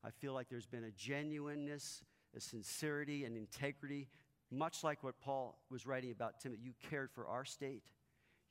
I 0.05 0.11
feel 0.11 0.33
like 0.33 0.49
there's 0.49 0.67
been 0.67 0.85
a 0.85 0.91
genuineness, 0.91 2.03
a 2.37 2.41
sincerity, 2.41 3.25
and 3.25 3.37
integrity, 3.37 4.09
much 4.51 4.83
like 4.83 5.03
what 5.03 5.21
Paul 5.21 5.61
was 5.71 5.87
writing 5.87 6.11
about 6.11 6.41
Timothy. 6.41 6.63
You 6.65 6.73
cared 6.89 7.11
for 7.13 7.27
our 7.27 7.45
state, 7.45 7.85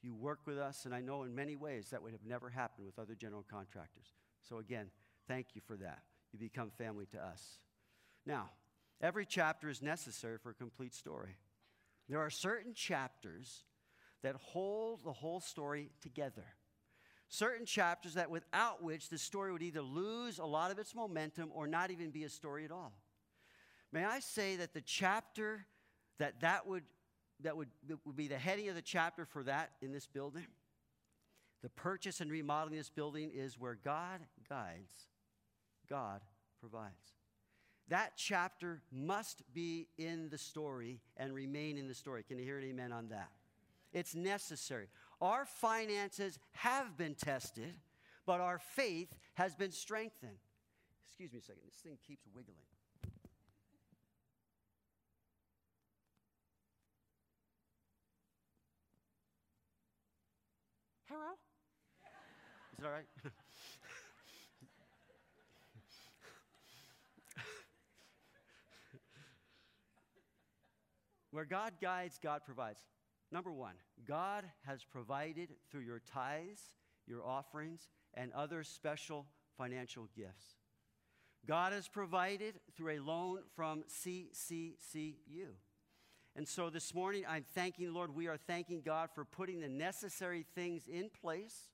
you 0.02 0.14
worked 0.14 0.48
with 0.48 0.58
us, 0.58 0.86
and 0.86 0.94
I 0.94 1.02
know 1.02 1.24
in 1.24 1.36
many 1.36 1.56
ways 1.56 1.90
that 1.90 2.02
would 2.02 2.14
have 2.14 2.26
never 2.26 2.50
happened 2.50 2.86
with 2.86 3.00
other 3.00 3.16
general 3.16 3.46
contractors. 3.50 4.08
So, 4.48 4.60
again, 4.60 4.92
thank 5.28 5.48
you 5.56 5.62
for 5.66 5.76
that. 5.78 6.00
You 6.32 6.40
become 6.40 6.70
family 6.70 7.06
to 7.08 7.18
us. 7.18 7.60
Now, 8.26 8.50
every 9.02 9.26
chapter 9.26 9.70
is 9.70 9.82
necessary 9.82 10.38
for 10.38 10.52
a 10.52 10.54
complete 10.54 10.94
story. 10.94 11.36
There 12.08 12.20
are 12.20 12.30
certain 12.30 12.74
chapters 12.74 13.64
that 14.22 14.36
hold 14.36 15.04
the 15.04 15.14
whole 15.14 15.40
story 15.40 15.92
together 16.02 16.46
certain 17.30 17.66
chapters 17.66 18.16
that 18.16 18.30
without 18.30 18.84
which 18.84 19.10
the 19.10 19.18
story 19.18 19.52
would 19.52 19.62
either 19.62 19.82
lose 19.82 20.40
a 20.40 20.46
lot 20.46 20.72
of 20.72 20.80
its 20.80 20.94
momentum 20.94 21.52
or 21.54 21.68
not 21.68 21.92
even 21.92 22.10
be 22.10 22.24
a 22.24 22.30
story 22.30 22.66
at 22.66 22.72
all. 22.72 22.92
May 23.92 24.04
I 24.04 24.20
say 24.20 24.58
that 24.58 24.74
the 24.74 24.82
chapter 24.82 25.66
that 26.18 26.42
that 26.42 26.68
would 26.68 26.84
that 27.42 27.56
would, 27.56 27.70
that 27.88 27.98
would 28.06 28.18
be 28.18 28.28
the 28.28 28.38
heading 28.38 28.68
of 28.68 28.76
the 28.76 28.82
chapter 28.82 29.26
for 29.26 29.44
that 29.44 29.72
in 29.82 29.94
this 29.94 30.06
building? 30.06 30.46
The 31.62 31.70
purchase 31.70 32.20
and 32.20 32.30
remodeling 32.30 32.78
this 32.78 32.90
building 32.90 33.32
is 33.34 33.58
where 33.58 33.78
God 33.84 34.20
guides, 34.50 35.08
God 35.90 36.22
provides. 36.60 36.94
That 37.88 38.14
chapter 38.18 38.82
must 38.92 39.42
be 39.54 39.88
in 39.98 40.30
the 40.30 40.38
story 40.38 41.00
and 41.18 41.34
remain 41.34 41.78
in 41.78 41.88
the 41.88 41.94
story. 41.94 42.24
Can 42.24 42.38
you 42.38 42.46
hear 42.46 42.60
an 42.60 42.66
amen 42.66 42.92
on 42.92 43.08
that? 43.10 43.30
It's 43.92 44.14
necessary. 44.14 44.88
Our 45.22 45.46
finances 45.46 46.40
have 46.52 46.98
been 46.98 47.14
tested, 47.14 47.74
but 48.26 48.40
our 48.40 48.58
faith 48.58 49.14
has 49.34 49.54
been 49.54 49.72
strengthened. 49.72 50.38
Excuse 51.06 51.34
me 51.34 51.40
a 51.40 51.42
second, 51.42 51.64
this 51.66 51.76
thing 51.76 51.98
keeps 52.08 52.26
wiggling. 52.34 52.56
Hello? 61.10 61.34
Is 62.72 62.80
that 62.80 62.86
all 62.86 62.94
right? 62.94 63.08
Where 71.32 71.46
God 71.46 71.74
guides, 71.82 72.20
God 72.22 72.42
provides. 72.46 72.80
Number 73.32 73.52
one, 73.52 73.76
God 74.08 74.46
has 74.66 74.84
provided 74.84 75.50
through 75.70 75.82
your 75.82 76.00
tithes, 76.00 76.72
your 77.06 77.26
offerings, 77.26 77.88
and 78.14 78.34
other 78.34 78.64
special 78.64 79.28
financial 79.58 80.08
gifts. 80.16 80.56
God 81.48 81.74
has 81.74 81.88
provided 81.88 82.60
through 82.76 82.98
a 82.98 83.00
loan 83.00 83.40
from 83.56 83.84
CCCU. 83.84 85.48
And 86.36 86.48
so 86.48 86.70
this 86.70 86.94
morning, 86.94 87.24
I'm 87.28 87.46
thanking 87.56 87.88
the 87.88 87.92
Lord. 87.92 88.14
We 88.14 88.28
are 88.28 88.38
thanking 88.38 88.82
God 88.82 89.10
for 89.14 89.26
putting 89.26 89.60
the 89.60 89.70
necessary 89.70 90.46
things 90.56 90.88
in 90.88 91.10
place 91.10 91.70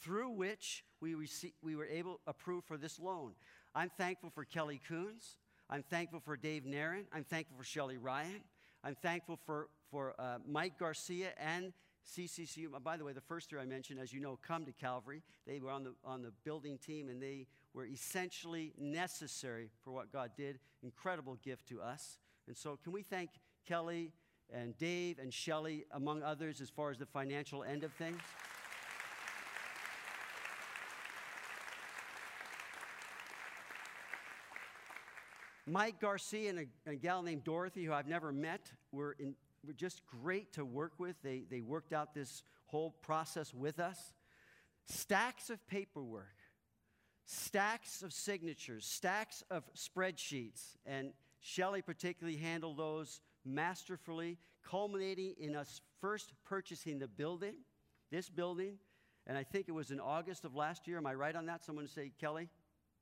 through 0.00 0.30
which 0.30 0.84
we, 1.00 1.14
received, 1.14 1.54
we 1.62 1.76
were 1.76 1.86
able 1.86 2.14
to 2.14 2.20
approve 2.26 2.64
for 2.64 2.76
this 2.76 2.98
loan. 2.98 3.32
I'm 3.74 3.90
thankful 3.90 4.30
for 4.30 4.44
Kelly 4.44 4.80
Coons. 4.88 5.36
I'm 5.70 5.82
thankful 5.82 6.20
for 6.20 6.36
Dave 6.36 6.64
Nairn. 6.64 7.06
I'm 7.12 7.24
thankful 7.24 7.56
for 7.56 7.64
Shelly 7.64 7.96
Ryan. 7.96 8.42
I'm 8.84 8.94
thankful 8.94 9.38
for, 9.46 9.68
for 9.90 10.14
uh, 10.18 10.38
Mike 10.46 10.78
Garcia 10.78 11.30
and 11.38 11.72
CCCU. 12.04 12.68
By 12.82 12.96
the 12.96 13.04
way, 13.04 13.12
the 13.12 13.20
first 13.20 13.48
three 13.48 13.60
I 13.60 13.64
mentioned, 13.64 14.00
as 14.00 14.12
you 14.12 14.20
know, 14.20 14.38
come 14.46 14.64
to 14.64 14.72
Calvary. 14.72 15.22
They 15.46 15.60
were 15.60 15.70
on 15.70 15.84
the, 15.84 15.94
on 16.04 16.22
the 16.22 16.32
building 16.44 16.78
team 16.78 17.08
and 17.08 17.22
they 17.22 17.46
were 17.74 17.86
essentially 17.86 18.72
necessary 18.78 19.70
for 19.84 19.92
what 19.92 20.12
God 20.12 20.32
did. 20.36 20.58
Incredible 20.82 21.38
gift 21.44 21.68
to 21.68 21.80
us. 21.80 22.18
And 22.48 22.56
so, 22.56 22.78
can 22.82 22.92
we 22.92 23.02
thank 23.02 23.30
Kelly 23.66 24.12
and 24.52 24.76
Dave 24.78 25.18
and 25.20 25.32
Shelly, 25.32 25.84
among 25.92 26.22
others, 26.22 26.60
as 26.60 26.68
far 26.68 26.90
as 26.90 26.98
the 26.98 27.06
financial 27.06 27.62
end 27.62 27.84
of 27.84 27.92
things? 27.92 28.20
Mike 35.72 36.00
Garcia 36.00 36.50
and 36.50 36.58
a, 36.58 36.90
a, 36.90 36.94
gal 36.96 37.22
named 37.22 37.44
Dorothy, 37.44 37.86
who 37.86 37.94
I've 37.94 38.06
never 38.06 38.30
met, 38.30 38.70
were, 38.92 39.16
in, 39.18 39.34
were 39.66 39.72
just 39.72 40.02
great 40.06 40.52
to 40.52 40.66
work 40.66 40.92
with. 40.98 41.16
They, 41.22 41.44
they 41.50 41.62
worked 41.62 41.94
out 41.94 42.12
this 42.12 42.42
whole 42.66 42.90
process 43.00 43.54
with 43.54 43.80
us. 43.80 44.12
Stacks 44.86 45.48
of 45.48 45.66
paperwork, 45.66 46.36
stacks 47.24 48.02
of 48.02 48.12
signatures, 48.12 48.84
stacks 48.84 49.42
of 49.50 49.64
spreadsheets, 49.74 50.76
and 50.84 51.14
Shelley 51.40 51.80
particularly 51.80 52.36
handled 52.36 52.76
those 52.76 53.22
masterfully, 53.46 54.36
culminating 54.62 55.34
in 55.40 55.56
us 55.56 55.80
first 56.02 56.34
purchasing 56.44 56.98
the 56.98 57.08
building, 57.08 57.54
this 58.10 58.28
building, 58.28 58.74
and 59.26 59.38
I 59.38 59.42
think 59.42 59.68
it 59.68 59.72
was 59.72 59.90
in 59.90 60.00
August 60.00 60.44
of 60.44 60.54
last 60.54 60.86
year. 60.86 60.98
Am 60.98 61.06
I 61.06 61.14
right 61.14 61.34
on 61.34 61.46
that? 61.46 61.64
Someone 61.64 61.88
say, 61.88 62.12
Kelly? 62.20 62.50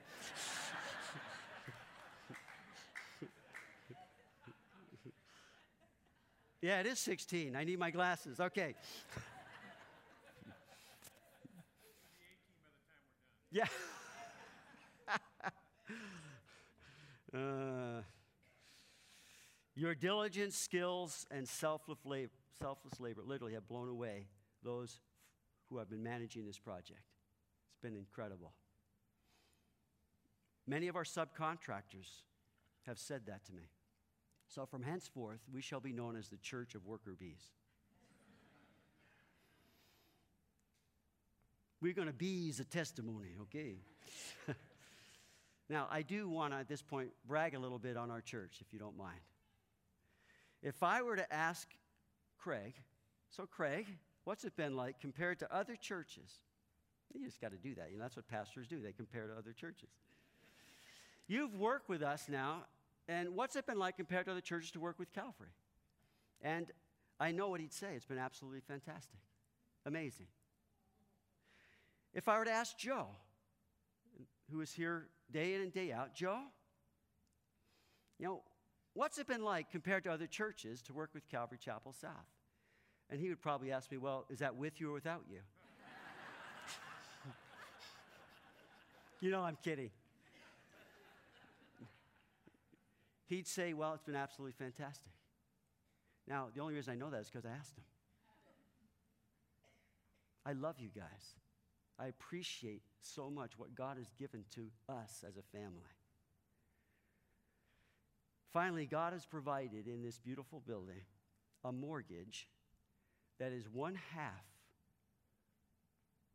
yeah, 6.62 6.80
it 6.80 6.86
is 6.86 7.00
16. 7.00 7.56
I 7.56 7.64
need 7.64 7.80
my 7.80 7.90
glasses. 7.90 8.40
Okay. 8.40 8.76
yeah. 13.52 13.66
Uh, 17.34 18.02
your 19.76 19.96
diligence, 19.96 20.56
skills, 20.56 21.26
and 21.32 21.48
selfless 21.48 22.06
labor, 22.06 22.32
selfless 22.60 23.00
labor 23.00 23.22
literally 23.26 23.54
have 23.54 23.68
blown 23.68 23.90
away 23.90 24.28
those 24.64 25.00
who 25.70 25.78
have 25.78 25.90
been 25.90 26.04
managing 26.04 26.46
this 26.46 26.60
project. 26.60 27.02
It's 27.72 27.82
been 27.82 27.96
incredible. 27.96 28.54
Many 30.68 30.88
of 30.88 30.96
our 30.96 31.04
subcontractors 31.04 32.22
have 32.86 33.00
said 33.00 33.26
that 33.28 33.46
to 33.46 33.54
me. 33.54 33.64
So 34.48 34.66
from 34.66 34.84
henceforth, 34.84 35.40
we 35.52 35.62
shall 35.62 35.80
be 35.80 35.94
known 35.94 36.16
as 36.16 36.30
the 36.30 36.38
Church 36.38 36.76
of 36.76 36.86
Worker 36.86 37.16
Bees. 37.20 37.52
We're 41.82 41.94
going 41.94 42.08
to 42.08 42.14
bees 42.14 42.60
a 42.60 42.64
testimony, 42.64 43.32
okay? 43.42 43.78
now, 45.74 45.88
I 45.92 46.04
do 46.04 46.30
want 46.30 46.54
to, 46.54 46.60
at 46.60 46.68
this 46.68 46.82
point, 46.82 47.10
brag 47.28 47.56
a 47.56 47.60
little 47.60 47.80
bit 47.80 47.98
on 47.98 48.12
our 48.12 48.22
church, 48.22 48.58
if 48.62 48.72
you 48.72 48.80
don't 48.80 48.98
mind. 48.98 49.20
If 50.62 50.84
I 50.84 51.02
were 51.02 51.16
to 51.16 51.34
ask 51.34 51.68
Craig, 52.38 52.76
so 53.30 53.46
Craig, 53.46 53.88
what's 54.24 54.46
it 54.46 54.56
been 54.56 54.76
like 54.76 55.02
compared 55.02 55.40
to 55.40 55.54
other 55.54 55.76
churches? 55.76 56.40
You 57.14 57.26
just 57.26 57.42
got 57.42 57.52
to 57.52 57.58
do 57.58 57.76
that. 57.76 57.90
You 57.92 57.98
know, 57.98 58.04
that's 58.04 58.16
what 58.16 58.28
pastors 58.28 58.68
do. 58.68 58.80
They 58.82 58.92
compare 58.92 59.28
to 59.28 59.34
other 59.34 59.52
churches. 59.52 59.90
You've 61.28 61.56
worked 61.56 61.90
with 61.90 62.02
us 62.02 62.28
now, 62.30 62.66
and 63.08 63.36
what's 63.36 63.56
it 63.56 63.66
been 63.66 63.80
like 63.80 63.98
compared 63.98 64.26
to 64.26 64.32
other 64.32 64.42
churches 64.42 64.72
to 64.72 64.80
work 64.80 65.00
with 65.00 65.12
Calvary? 65.12 65.54
And 66.42 66.68
I 67.20 67.32
know 67.32 67.50
what 67.50 67.60
he'd 67.60 67.74
say. 67.74 67.94
It's 67.96 68.06
been 68.06 68.18
absolutely 68.18 68.62
fantastic, 68.62 69.20
amazing. 69.86 70.28
If 72.14 72.28
I 72.28 72.38
were 72.38 72.46
to 72.46 72.52
ask 72.52 72.78
Joe, 72.78 73.08
who 74.52 74.62
is 74.62 74.72
here 74.72 75.08
day 75.34 75.56
in 75.56 75.62
and 75.62 75.74
day 75.74 75.92
out, 75.92 76.14
Joe, 76.16 76.40
you 78.20 78.28
know, 78.28 78.42
what's 78.94 79.18
it 79.18 79.28
been 79.28 79.44
like 79.44 79.72
compared 79.72 80.04
to 80.06 80.12
other 80.12 80.28
churches 80.28 80.82
to 80.84 80.94
work 80.94 81.10
with 81.14 81.28
Calvary 81.28 81.58
Chapel 81.60 81.92
South? 81.92 82.12
And 83.10 83.20
he 83.20 83.28
would 83.30 83.42
probably 83.42 83.72
ask 83.72 83.92
me, 83.92 83.98
well, 83.98 84.26
is 84.30 84.40
that 84.40 84.56
with 84.56 84.80
you 84.80 84.92
or 84.92 84.94
without 84.94 85.24
you? 85.30 85.40
you 89.20 89.32
know, 89.32 89.42
I'm 89.42 89.58
kidding. 89.64 89.90
He'd 93.26 93.48
say, 93.48 93.74
well, 93.74 93.94
it's 93.94 94.04
been 94.04 94.16
absolutely 94.16 94.54
fantastic. 94.54 95.12
Now, 96.28 96.48
the 96.54 96.62
only 96.62 96.76
reason 96.76 96.94
I 96.94 96.96
know 96.96 97.10
that 97.10 97.22
is 97.22 97.30
because 97.30 97.46
I 97.46 97.50
asked 97.50 97.78
him. 97.78 97.84
I 100.46 100.54
love 100.54 100.76
you 100.80 100.90
guys. 100.96 101.36
I 102.00 102.08
appreciate 102.08 102.82
so 103.02 103.30
much 103.30 103.58
what 103.58 103.76
God 103.76 103.98
has 103.98 104.10
given 104.18 104.44
to 104.56 104.70
us 104.90 105.24
as 105.28 105.38
a 105.38 105.58
family. 105.58 105.96
Finally, 108.52 108.86
God 108.86 109.14
has 109.14 109.26
provided 109.26 109.88
in 109.88 110.02
this 110.02 110.20
beautiful 110.20 110.62
building 110.66 111.02
a 111.64 111.72
mortgage 111.72 112.48
that 113.40 113.52
is 113.52 113.70
one 113.70 113.96
half 114.14 114.46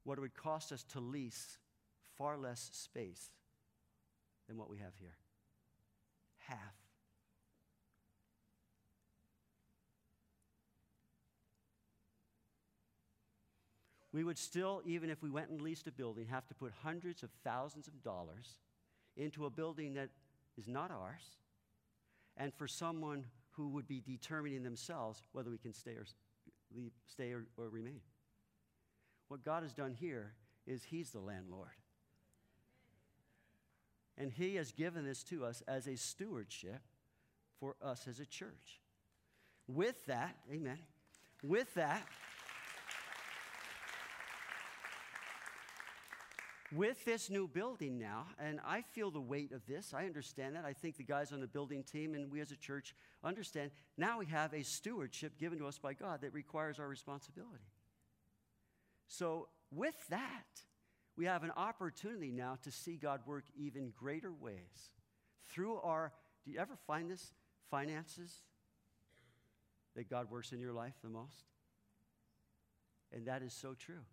what 0.05 0.16
it 0.16 0.23
would 0.23 0.35
cost 0.35 0.73
us 0.73 0.85
to 0.85 1.01
lease 1.01 1.59
far 2.16 2.38
less 2.38 2.71
space 2.73 3.29
than 4.49 4.57
what 4.57 4.71
we 4.71 4.79
have 4.79 4.94
here. 4.99 5.16
Half. 6.38 6.78
We 14.12 14.25
would 14.25 14.38
still, 14.38 14.83
even 14.85 15.11
if 15.11 15.23
we 15.23 15.31
went 15.31 15.51
and 15.51 15.61
leased 15.61 15.87
a 15.87 15.92
building, 15.92 16.27
have 16.27 16.47
to 16.49 16.55
put 16.55 16.73
hundreds 16.83 17.23
of 17.23 17.31
thousands 17.44 17.88
of 17.88 18.03
dollars 18.03 18.59
into 19.16 19.44
a 19.44 19.51
building 19.51 19.94
that 19.94 20.09
is 20.57 20.66
not 20.66 20.90
ours, 20.90 21.37
and 22.37 22.55
for 22.55 22.66
someone 22.66 23.25
who 23.51 23.68
would 23.68 23.87
be 23.87 24.01
determining 24.01 24.62
themselves 24.62 25.23
whether 25.33 25.51
we 25.51 25.59
can 25.59 25.75
stay 25.75 25.92
or, 25.92 26.07
leave, 26.75 26.92
stay 27.07 27.33
or, 27.33 27.44
or 27.57 27.68
remain. 27.68 28.01
What 29.29 29.44
God 29.44 29.62
has 29.62 29.75
done 29.75 29.92
here 29.92 30.33
is 30.66 30.85
He's 30.85 31.11
the 31.11 31.21
landlord. 31.21 31.68
And 34.16 34.33
He 34.33 34.55
has 34.57 34.73
given 34.73 35.05
this 35.05 35.23
to 35.25 35.44
us 35.44 35.62
as 35.68 35.87
a 35.87 35.97
stewardship 35.97 36.81
for 37.61 37.77
us 37.83 38.07
as 38.09 38.21
a 38.21 38.27
church. 38.27 38.81
With 39.66 40.07
that, 40.07 40.37
amen. 40.53 40.79
With 41.42 41.73
that, 41.75 42.07
with 46.72 47.04
this 47.04 47.31
new 47.31 47.48
building 47.48 47.98
now, 47.98 48.26
and 48.38 48.61
I 48.66 48.83
feel 48.83 49.11
the 49.11 49.20
weight 49.20 49.52
of 49.52 49.64
this, 49.66 49.94
I 49.94 50.04
understand 50.04 50.54
that. 50.54 50.64
I 50.64 50.72
think 50.72 50.96
the 50.96 51.02
guys 51.02 51.33
on 51.33 51.40
the 51.40 51.46
building 51.46 51.83
team 51.83 52.14
and 52.14 52.31
we 52.31 52.40
as 52.40 52.50
a 52.50 52.57
church 52.57 52.94
understand. 53.24 53.70
Now 53.96 54.18
we 54.18 54.26
have 54.26 54.52
a 54.52 54.62
stewardship 54.62 55.38
given 55.38 55.59
to 55.59 55.66
us 55.66 55.78
by 55.78 55.94
God 55.94 56.20
that 56.20 56.33
requires 56.35 56.78
our 56.78 56.88
responsibility. 56.88 57.64
So, 59.07 59.48
with 59.70 59.96
that, 60.11 60.62
we 61.16 61.24
have 61.24 61.42
an 61.42 61.52
opportunity 61.57 62.31
now 62.31 62.59
to 62.62 62.70
see 62.70 62.96
God 62.96 63.20
work 63.26 63.44
even 63.57 63.92
greater 63.98 64.33
ways 64.33 64.90
through 65.50 65.76
our. 65.81 66.12
Do 66.44 66.52
you 66.52 66.59
ever 66.59 66.76
find 66.87 67.11
this? 67.11 67.33
Finances 67.70 68.33
that 69.94 70.09
God 70.09 70.31
works 70.31 70.52
in 70.52 70.61
your 70.61 70.72
life 70.72 70.94
the 71.02 71.11
most? 71.11 71.44
And 73.12 73.26
that 73.26 73.42
is 73.42 73.52
so 73.52 73.74
true. 73.74 74.04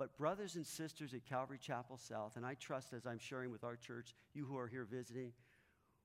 But, 0.00 0.16
brothers 0.16 0.56
and 0.56 0.66
sisters 0.66 1.12
at 1.12 1.26
Calvary 1.26 1.58
Chapel 1.58 1.98
South, 1.98 2.36
and 2.36 2.46
I 2.46 2.54
trust 2.54 2.94
as 2.94 3.04
I'm 3.04 3.18
sharing 3.18 3.50
with 3.50 3.64
our 3.64 3.76
church, 3.76 4.14
you 4.32 4.46
who 4.46 4.56
are 4.56 4.66
here 4.66 4.86
visiting, 4.90 5.32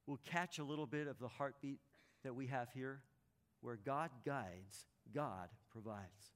will 0.05 0.19
catch 0.29 0.59
a 0.59 0.65
little 0.65 0.85
bit 0.85 1.07
of 1.07 1.17
the 1.17 1.29
heartbeat 1.29 1.79
that 2.25 2.35
we 2.35 2.47
have 2.47 2.67
here 2.73 2.99
where 3.61 3.77
God 3.77 4.09
guides, 4.25 4.85
God 5.13 5.47
provides. 5.71 6.33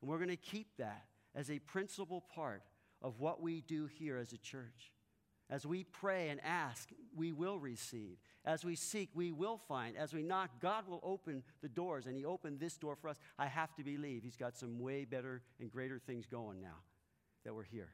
And 0.00 0.08
we're 0.08 0.18
going 0.18 0.28
to 0.28 0.36
keep 0.36 0.76
that 0.76 1.06
as 1.34 1.50
a 1.50 1.58
principal 1.58 2.24
part 2.32 2.62
of 3.02 3.18
what 3.18 3.42
we 3.42 3.62
do 3.62 3.86
here 3.86 4.16
as 4.16 4.32
a 4.32 4.38
church. 4.38 4.92
As 5.50 5.64
we 5.64 5.84
pray 5.84 6.28
and 6.28 6.40
ask, 6.44 6.90
we 7.16 7.32
will 7.32 7.58
receive. 7.58 8.18
As 8.44 8.64
we 8.64 8.74
seek, 8.74 9.08
we 9.14 9.32
will 9.32 9.56
find. 9.56 9.96
As 9.96 10.12
we 10.12 10.22
knock, 10.22 10.50
God 10.60 10.86
will 10.86 11.00
open 11.02 11.42
the 11.62 11.68
doors. 11.68 12.06
And 12.06 12.16
He 12.16 12.24
opened 12.24 12.60
this 12.60 12.76
door 12.76 12.96
for 12.96 13.08
us. 13.08 13.18
I 13.38 13.46
have 13.46 13.74
to 13.76 13.82
believe 13.82 14.22
He's 14.22 14.36
got 14.36 14.56
some 14.56 14.78
way 14.78 15.04
better 15.06 15.42
and 15.58 15.70
greater 15.70 15.98
things 15.98 16.26
going 16.26 16.60
now 16.60 16.76
that 17.44 17.54
we're 17.54 17.62
here. 17.62 17.88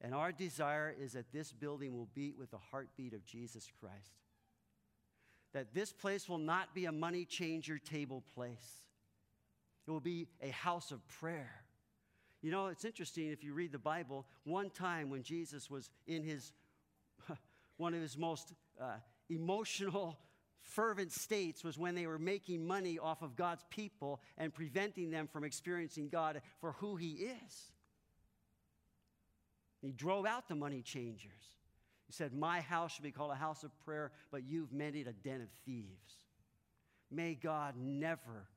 And 0.00 0.14
our 0.14 0.32
desire 0.32 0.94
is 0.98 1.12
that 1.12 1.32
this 1.32 1.52
building 1.52 1.96
will 1.96 2.08
beat 2.14 2.36
with 2.36 2.50
the 2.50 2.58
heartbeat 2.58 3.14
of 3.14 3.24
Jesus 3.24 3.68
Christ. 3.80 4.12
That 5.52 5.72
this 5.74 5.92
place 5.92 6.28
will 6.28 6.38
not 6.38 6.74
be 6.74 6.84
a 6.84 6.92
money 6.92 7.24
changer 7.24 7.78
table 7.78 8.22
place, 8.34 8.82
it 9.86 9.90
will 9.90 10.00
be 10.00 10.26
a 10.42 10.50
house 10.50 10.90
of 10.90 11.06
prayer. 11.06 11.62
You 12.42 12.50
know, 12.50 12.66
it's 12.66 12.84
interesting 12.84 13.30
if 13.30 13.42
you 13.42 13.54
read 13.54 13.72
the 13.72 13.78
Bible, 13.78 14.26
one 14.44 14.70
time 14.70 15.08
when 15.08 15.22
Jesus 15.22 15.70
was 15.70 15.90
in 16.06 16.22
his 16.22 16.52
one 17.76 17.94
of 17.94 18.00
his 18.00 18.16
most 18.16 18.52
uh, 18.80 18.94
emotional, 19.28 20.18
fervent 20.62 21.12
states 21.12 21.64
was 21.64 21.78
when 21.78 21.94
they 21.94 22.06
were 22.06 22.18
making 22.18 22.66
money 22.66 22.98
off 22.98 23.22
of 23.22 23.36
God's 23.36 23.64
people 23.70 24.20
and 24.36 24.52
preventing 24.52 25.10
them 25.10 25.26
from 25.26 25.44
experiencing 25.44 26.08
God 26.08 26.40
for 26.60 26.72
who 26.72 26.96
He 26.96 27.12
is. 27.12 27.72
He 29.80 29.92
drove 29.92 30.26
out 30.26 30.48
the 30.48 30.54
money 30.54 30.82
changers. 30.82 31.32
He 32.06 32.12
said, 32.12 32.32
My 32.32 32.60
house 32.60 32.92
should 32.92 33.04
be 33.04 33.12
called 33.12 33.32
a 33.32 33.36
house 33.36 33.62
of 33.62 33.70
prayer, 33.84 34.12
but 34.30 34.44
you've 34.44 34.72
made 34.72 34.96
it 34.96 35.06
a 35.06 35.12
den 35.12 35.40
of 35.40 35.48
thieves. 35.64 36.14
May 37.10 37.34
God 37.34 37.74
never 37.78 38.48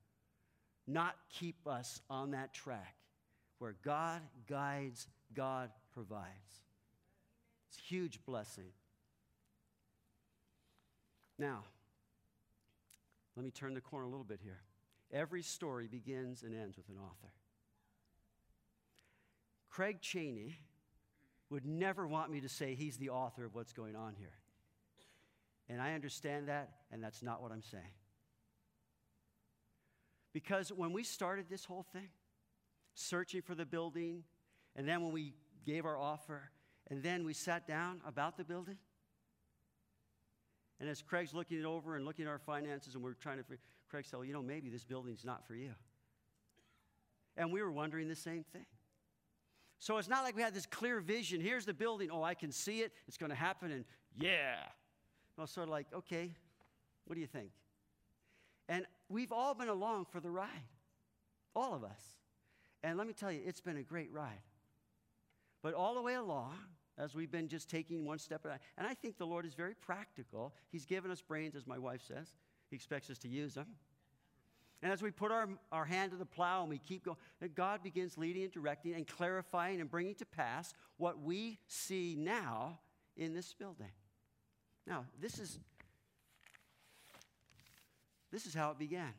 not 0.87 1.15
keep 1.29 1.67
us 1.67 2.01
on 2.09 2.31
that 2.31 2.53
track 2.53 2.95
where 3.59 3.75
God 3.83 4.21
guides, 4.47 5.07
God 5.35 5.69
provides. 5.93 6.63
It's 7.69 7.77
a 7.77 7.81
huge 7.81 8.19
blessing. 8.25 8.71
Now, 11.39 11.63
let 13.35 13.45
me 13.45 13.51
turn 13.51 13.73
the 13.73 13.81
corner 13.81 14.05
a 14.05 14.09
little 14.09 14.25
bit 14.25 14.41
here. 14.43 14.59
Every 15.11 15.41
story 15.41 15.87
begins 15.87 16.43
and 16.43 16.53
ends 16.53 16.75
with 16.75 16.89
an 16.89 16.97
author. 16.97 17.31
Craig 19.69 20.01
Cheney 20.01 20.59
would 21.49 21.65
never 21.65 22.05
want 22.05 22.29
me 22.29 22.41
to 22.41 22.49
say 22.49 22.75
he's 22.75 22.97
the 22.97 23.09
author 23.09 23.45
of 23.45 23.55
what's 23.55 23.71
going 23.71 23.95
on 23.95 24.13
here. 24.19 24.33
And 25.69 25.81
I 25.81 25.93
understand 25.93 26.49
that, 26.49 26.69
and 26.91 27.01
that's 27.01 27.23
not 27.23 27.41
what 27.41 27.51
I'm 27.51 27.63
saying. 27.63 27.83
Because 30.33 30.69
when 30.71 30.91
we 30.91 31.03
started 31.03 31.45
this 31.49 31.63
whole 31.63 31.85
thing, 31.93 32.09
searching 32.93 33.41
for 33.41 33.55
the 33.55 33.65
building, 33.65 34.23
and 34.75 34.87
then 34.87 35.01
when 35.01 35.13
we 35.13 35.33
gave 35.65 35.85
our 35.85 35.97
offer, 35.97 36.49
and 36.87 37.01
then 37.01 37.23
we 37.23 37.33
sat 37.33 37.67
down 37.67 38.01
about 38.05 38.37
the 38.37 38.43
building, 38.43 38.77
and 40.79 40.89
as 40.89 41.01
Craig's 41.01 41.33
looking 41.33 41.59
it 41.59 41.65
over 41.65 41.95
and 41.95 42.05
looking 42.05 42.25
at 42.25 42.29
our 42.29 42.39
finances, 42.39 42.95
and 42.95 43.03
we're 43.03 43.13
trying 43.13 43.37
to, 43.37 43.43
Craig 43.89 44.05
said, 44.05 44.17
well, 44.17 44.25
you 44.25 44.33
know, 44.33 44.41
maybe 44.41 44.69
this 44.69 44.83
building's 44.83 45.25
not 45.25 45.45
for 45.45 45.55
you. 45.55 45.71
And 47.35 47.51
we 47.51 47.61
were 47.61 47.71
wondering 47.71 48.07
the 48.07 48.15
same 48.15 48.43
thing. 48.43 48.65
So 49.79 49.97
it's 49.97 50.09
not 50.09 50.23
like 50.23 50.35
we 50.35 50.41
had 50.41 50.53
this 50.53 50.65
clear 50.65 50.99
vision. 50.99 51.39
Here's 51.39 51.65
the 51.65 51.73
building. 51.73 52.09
Oh, 52.11 52.21
I 52.21 52.33
can 52.33 52.51
see 52.51 52.79
it. 52.79 52.91
It's 53.07 53.17
going 53.17 53.29
to 53.29 53.35
happen. 53.35 53.71
And 53.71 53.85
yeah. 54.15 54.55
No, 55.37 55.45
sort 55.45 55.67
of 55.67 55.71
like, 55.71 55.87
okay, 55.93 56.33
what 57.05 57.15
do 57.15 57.21
you 57.21 57.27
think? 57.27 57.51
And 58.67 58.85
we've 59.07 59.31
all 59.31 59.53
been 59.53 59.69
along 59.69 60.05
for 60.11 60.19
the 60.19 60.29
ride, 60.29 60.47
all 61.55 61.73
of 61.73 61.83
us. 61.83 62.01
And 62.83 62.97
let 62.97 63.07
me 63.07 63.13
tell 63.13 63.31
you, 63.31 63.41
it's 63.45 63.61
been 63.61 63.77
a 63.77 63.83
great 63.83 64.11
ride. 64.11 64.41
But 65.61 65.73
all 65.73 65.95
the 65.95 66.01
way 66.01 66.13
along, 66.15 66.53
as 66.99 67.15
we've 67.15 67.31
been 67.31 67.47
just 67.47 67.69
taking 67.69 68.05
one 68.05 68.19
step 68.19 68.41
at 68.45 68.49
a 68.49 68.51
time. 68.51 68.59
And 68.77 68.85
I 68.85 68.93
think 68.93 69.17
the 69.17 69.25
Lord 69.25 69.45
is 69.45 69.53
very 69.53 69.73
practical. 69.73 70.53
He's 70.69 70.85
given 70.85 71.09
us 71.09 71.21
brains, 71.21 71.55
as 71.55 71.65
my 71.65 71.77
wife 71.77 72.01
says. 72.05 72.27
He 72.69 72.75
expects 72.75 73.09
us 73.09 73.17
to 73.19 73.29
use 73.29 73.53
them. 73.53 73.67
And 74.81 74.91
as 74.91 75.01
we 75.01 75.11
put 75.11 75.31
our, 75.31 75.49
our 75.71 75.85
hand 75.85 76.11
to 76.11 76.17
the 76.17 76.25
plow 76.25 76.61
and 76.61 76.69
we 76.69 76.77
keep 76.77 77.03
going, 77.03 77.17
God 77.55 77.83
begins 77.83 78.17
leading 78.17 78.43
and 78.43 78.51
directing 78.51 78.93
and 78.93 79.07
clarifying 79.07 79.81
and 79.81 79.89
bringing 79.89 80.15
to 80.15 80.25
pass 80.25 80.73
what 80.97 81.21
we 81.21 81.59
see 81.67 82.15
now 82.17 82.79
in 83.17 83.33
this 83.33 83.53
building. 83.53 83.91
Now, 84.87 85.05
this 85.19 85.39
is, 85.39 85.59
this 88.31 88.45
is 88.45 88.53
how 88.53 88.71
it 88.71 88.79
began. 88.79 89.13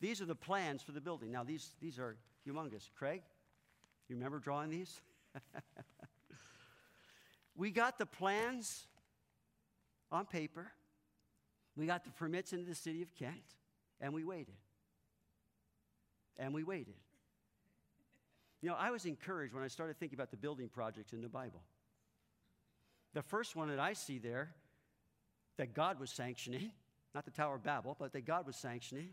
These 0.00 0.22
are 0.22 0.26
the 0.26 0.34
plans 0.34 0.82
for 0.82 0.92
the 0.92 1.00
building. 1.00 1.30
Now, 1.30 1.44
these, 1.44 1.74
these 1.80 1.98
are 1.98 2.16
humongous. 2.46 2.88
Craig, 2.96 3.22
you 4.08 4.16
remember 4.16 4.38
drawing 4.38 4.70
these? 4.70 5.00
we 7.60 7.70
got 7.70 7.98
the 7.98 8.06
plans 8.06 8.86
on 10.10 10.24
paper, 10.24 10.72
we 11.76 11.84
got 11.84 12.04
the 12.04 12.10
permits 12.10 12.54
into 12.54 12.64
the 12.64 12.74
city 12.74 13.02
of 13.02 13.14
Kent, 13.14 13.44
and 14.00 14.14
we 14.14 14.24
waited. 14.24 14.54
And 16.38 16.54
we 16.54 16.64
waited. 16.64 16.94
You 18.62 18.70
know, 18.70 18.76
I 18.78 18.90
was 18.90 19.04
encouraged 19.04 19.52
when 19.52 19.62
I 19.62 19.68
started 19.68 19.98
thinking 19.98 20.16
about 20.16 20.30
the 20.30 20.38
building 20.38 20.70
projects 20.70 21.12
in 21.12 21.20
the 21.20 21.28
Bible. 21.28 21.60
The 23.12 23.20
first 23.20 23.54
one 23.54 23.68
that 23.68 23.78
I 23.78 23.92
see 23.92 24.18
there 24.18 24.54
that 25.58 25.74
God 25.74 26.00
was 26.00 26.10
sanctioning, 26.10 26.72
not 27.14 27.26
the 27.26 27.30
Tower 27.30 27.56
of 27.56 27.62
Babel, 27.62 27.94
but 27.98 28.14
that 28.14 28.24
God 28.24 28.46
was 28.46 28.56
sanctioning, 28.56 29.10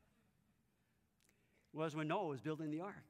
was 1.74 1.94
when 1.94 2.08
Noah 2.08 2.28
was 2.28 2.40
building 2.40 2.70
the 2.70 2.80
ark. 2.80 3.04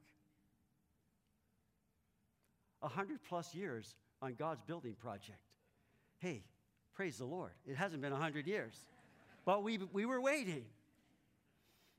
100 2.83 3.19
plus 3.27 3.55
years 3.55 3.95
on 4.21 4.35
God's 4.35 4.61
building 4.61 4.93
project. 4.93 5.39
Hey, 6.19 6.43
praise 6.93 7.17
the 7.17 7.25
Lord. 7.25 7.51
It 7.65 7.75
hasn't 7.75 8.01
been 8.01 8.11
100 8.11 8.45
years, 8.45 8.73
but 9.45 9.63
we, 9.63 9.79
we 9.91 10.05
were 10.05 10.21
waiting. 10.21 10.65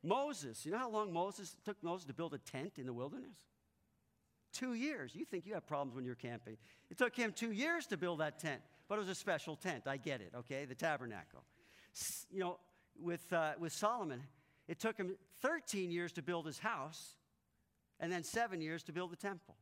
Moses, 0.03 0.65
you 0.65 0.73
know 0.73 0.79
how 0.79 0.91
long 0.91 1.13
Moses 1.13 1.57
took 1.65 1.83
Moses 1.83 2.07
to 2.07 2.15
build 2.15 2.35
a 2.35 2.39
tent 2.39 2.75
in 2.77 2.87
the 2.87 2.93
wilderness? 2.93 3.37
Two 4.53 4.75
years. 4.75 5.15
You 5.15 5.25
think 5.25 5.47
you 5.47 5.55
have 5.55 5.67
problems 5.67 5.97
when 5.97 6.05
you're 6.05 6.15
camping. 6.15 6.57
It 6.91 6.99
took 6.99 7.17
him 7.17 7.33
two 7.33 7.53
years 7.53 7.87
to 7.87 7.97
build 7.97 8.21
that 8.21 8.39
tent, 8.39 8.61
but 8.89 8.97
it 8.97 8.99
was 9.01 9.09
a 9.09 9.15
special 9.15 9.57
tent. 9.57 9.85
I 9.87 9.97
get 9.97 10.21
it, 10.21 10.33
okay? 10.37 10.67
The 10.67 10.75
tabernacle. 10.75 11.43
You 12.31 12.41
know, 12.41 12.59
with, 13.01 13.33
uh, 13.33 13.53
with 13.59 13.73
Solomon, 13.73 14.23
it 14.69 14.79
took 14.79 14.97
him 14.97 15.17
13 15.41 15.91
years 15.91 16.13
to 16.13 16.23
build 16.23 16.47
his 16.47 16.59
house 16.59 17.17
and 17.99 18.13
then 18.13 18.23
seven 18.23 18.61
years 18.61 18.83
to 18.85 18.93
build 18.93 19.11
the 19.11 19.17
temple. 19.17 19.57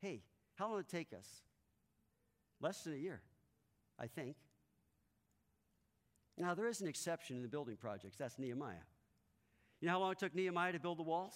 Hey, 0.00 0.22
how 0.56 0.68
long 0.68 0.78
did 0.78 0.86
it 0.86 0.90
take 0.90 1.12
us? 1.12 1.26
Less 2.60 2.82
than 2.82 2.94
a 2.94 2.96
year, 2.96 3.20
I 3.98 4.06
think. 4.06 4.36
Now, 6.36 6.54
there 6.54 6.68
is 6.68 6.80
an 6.80 6.88
exception 6.88 7.36
in 7.36 7.42
the 7.42 7.48
building 7.48 7.76
projects. 7.76 8.16
That's 8.16 8.38
Nehemiah. 8.38 8.86
You 9.80 9.86
know 9.86 9.92
how 9.92 10.00
long 10.00 10.12
it 10.12 10.18
took 10.18 10.34
Nehemiah 10.34 10.72
to 10.72 10.80
build 10.80 10.98
the 10.98 11.02
walls? 11.02 11.34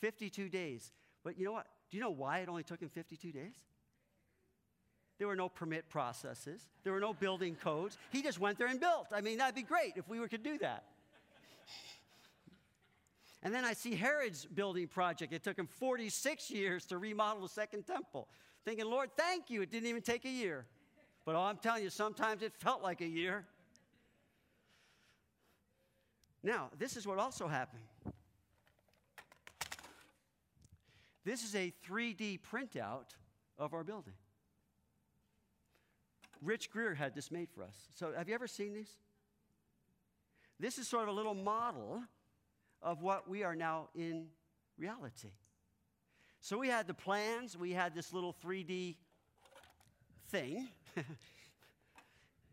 52 0.00 0.48
days. 0.48 0.92
But 1.22 1.38
you 1.38 1.44
know 1.44 1.52
what? 1.52 1.66
Do 1.90 1.96
you 1.96 2.02
know 2.02 2.10
why 2.10 2.38
it 2.38 2.48
only 2.48 2.62
took 2.62 2.80
him 2.80 2.88
52 2.88 3.32
days? 3.32 3.54
There 5.18 5.28
were 5.28 5.36
no 5.36 5.48
permit 5.48 5.88
processes. 5.88 6.68
There 6.82 6.92
were 6.92 7.00
no 7.00 7.12
building 7.12 7.56
codes. 7.56 7.96
He 8.10 8.22
just 8.22 8.40
went 8.40 8.58
there 8.58 8.66
and 8.66 8.80
built. 8.80 9.08
I 9.12 9.20
mean, 9.20 9.38
that'd 9.38 9.54
be 9.54 9.62
great 9.62 9.92
if 9.96 10.08
we 10.08 10.18
could 10.28 10.42
do 10.42 10.58
that. 10.58 10.84
And 13.44 13.54
then 13.54 13.64
I 13.64 13.74
see 13.74 13.94
Herod's 13.94 14.46
building 14.46 14.88
project. 14.88 15.34
It 15.34 15.44
took 15.44 15.58
him 15.58 15.66
46 15.66 16.50
years 16.50 16.86
to 16.86 16.96
remodel 16.96 17.42
the 17.42 17.48
second 17.48 17.86
temple. 17.86 18.26
Thinking, 18.64 18.86
Lord, 18.86 19.10
thank 19.18 19.50
you. 19.50 19.60
It 19.60 19.70
didn't 19.70 19.88
even 19.88 20.00
take 20.00 20.24
a 20.24 20.30
year. 20.30 20.64
But 21.26 21.36
I'm 21.36 21.58
telling 21.58 21.82
you, 21.82 21.90
sometimes 21.90 22.42
it 22.42 22.54
felt 22.58 22.82
like 22.82 23.02
a 23.02 23.06
year. 23.06 23.44
Now, 26.42 26.70
this 26.78 26.96
is 26.96 27.06
what 27.06 27.18
also 27.18 27.46
happened. 27.46 27.82
This 31.24 31.44
is 31.44 31.54
a 31.54 31.72
3D 31.86 32.40
printout 32.50 33.14
of 33.58 33.74
our 33.74 33.84
building. 33.84 34.14
Rich 36.42 36.70
Greer 36.70 36.94
had 36.94 37.14
this 37.14 37.30
made 37.30 37.48
for 37.50 37.62
us. 37.62 37.74
So, 37.94 38.12
have 38.16 38.28
you 38.28 38.34
ever 38.34 38.46
seen 38.46 38.74
these? 38.74 38.90
This 40.60 40.78
is 40.78 40.88
sort 40.88 41.04
of 41.04 41.08
a 41.08 41.12
little 41.12 41.34
model 41.34 42.02
of 42.84 43.00
what 43.00 43.28
we 43.28 43.42
are 43.42 43.56
now 43.56 43.88
in 43.94 44.26
reality. 44.78 45.30
So 46.40 46.58
we 46.58 46.68
had 46.68 46.86
the 46.86 46.94
plans, 46.94 47.56
we 47.56 47.72
had 47.72 47.94
this 47.94 48.12
little 48.12 48.36
3D 48.44 48.96
thing, 50.28 50.68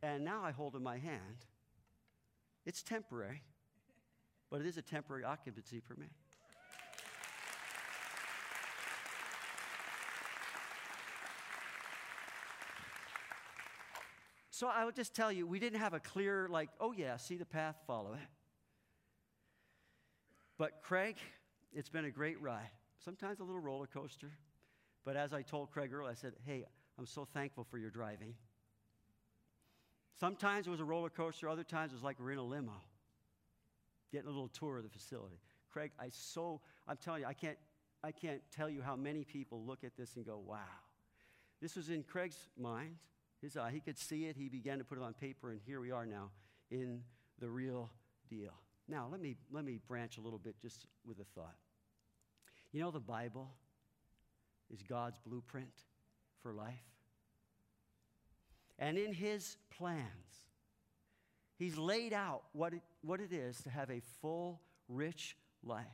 and 0.01 0.23
now 0.23 0.41
I 0.43 0.51
hold 0.51 0.75
in 0.75 0.81
my 0.81 0.97
hand. 0.97 1.45
It's 2.65 2.81
temporary, 2.81 3.43
but 4.49 4.61
it 4.61 4.67
is 4.67 4.77
a 4.77 4.81
temporary 4.81 5.25
occupancy 5.25 5.81
permit. 5.81 6.09
So 14.51 14.67
I 14.67 14.85
would 14.85 14.95
just 14.95 15.13
tell 15.15 15.31
you, 15.31 15.45
we 15.45 15.59
didn't 15.59 15.79
have 15.79 15.93
a 15.93 15.99
clear, 15.99 16.47
like, 16.47 16.69
oh 16.79 16.93
yeah, 16.93 17.17
see 17.17 17.35
the 17.35 17.45
path, 17.45 17.75
follow 17.87 18.13
it. 18.13 18.40
But 20.61 20.83
Craig, 20.83 21.15
it's 21.73 21.89
been 21.89 22.05
a 22.05 22.11
great 22.11 22.39
ride. 22.39 22.69
Sometimes 23.03 23.39
a 23.39 23.43
little 23.43 23.59
roller 23.59 23.87
coaster, 23.87 24.31
But 25.03 25.15
as 25.15 25.33
I 25.33 25.41
told 25.41 25.71
Craig 25.71 25.91
earlier, 25.91 26.11
I 26.11 26.13
said, 26.13 26.33
hey, 26.45 26.65
I'm 26.99 27.07
so 27.07 27.25
thankful 27.25 27.63
for 27.63 27.79
your 27.79 27.89
driving. 27.89 28.35
Sometimes 30.19 30.67
it 30.67 30.69
was 30.69 30.79
a 30.79 30.85
roller 30.85 31.09
coaster, 31.09 31.49
other 31.49 31.63
times 31.63 31.93
it 31.93 31.95
was 31.95 32.03
like 32.03 32.19
we're 32.19 32.33
in 32.33 32.37
a 32.37 32.43
limo, 32.43 32.79
getting 34.11 34.27
a 34.27 34.29
little 34.29 34.49
tour 34.49 34.77
of 34.77 34.83
the 34.83 34.89
facility. 34.91 35.39
Craig, 35.73 35.93
I 35.99 36.09
so, 36.11 36.61
I'm 36.87 36.97
telling 36.97 37.21
you, 37.21 37.27
I 37.27 37.33
can't, 37.33 37.57
I 38.03 38.11
can't 38.11 38.41
tell 38.55 38.69
you 38.69 38.83
how 38.83 38.95
many 38.95 39.23
people 39.23 39.63
look 39.65 39.83
at 39.83 39.97
this 39.97 40.15
and 40.15 40.23
go, 40.23 40.37
wow. 40.37 40.59
This 41.59 41.75
was 41.75 41.89
in 41.89 42.03
Craig's 42.03 42.37
mind, 42.55 42.97
his 43.41 43.57
eye. 43.57 43.71
He 43.71 43.79
could 43.79 43.97
see 43.97 44.25
it. 44.25 44.37
He 44.37 44.47
began 44.47 44.77
to 44.77 44.83
put 44.83 44.99
it 44.99 45.03
on 45.03 45.13
paper, 45.13 45.49
and 45.49 45.59
here 45.65 45.81
we 45.81 45.89
are 45.89 46.05
now 46.05 46.29
in 46.69 47.01
the 47.39 47.49
real 47.49 47.89
deal. 48.29 48.53
Now, 48.91 49.07
let 49.09 49.21
me, 49.21 49.37
let 49.49 49.63
me 49.63 49.79
branch 49.87 50.17
a 50.17 50.21
little 50.21 50.37
bit 50.37 50.55
just 50.61 50.85
with 51.05 51.17
a 51.21 51.23
thought. 51.33 51.55
You 52.73 52.81
know, 52.81 52.91
the 52.91 52.99
Bible 52.99 53.49
is 54.69 54.83
God's 54.83 55.17
blueprint 55.25 55.71
for 56.43 56.51
life. 56.51 56.73
And 58.77 58.97
in 58.97 59.13
his 59.13 59.55
plans, 59.77 60.03
he's 61.57 61.77
laid 61.77 62.11
out 62.11 62.41
what 62.51 62.73
it, 62.73 62.81
what 63.01 63.21
it 63.21 63.31
is 63.31 63.61
to 63.61 63.69
have 63.69 63.89
a 63.89 64.01
full, 64.21 64.59
rich 64.89 65.37
life. 65.63 65.85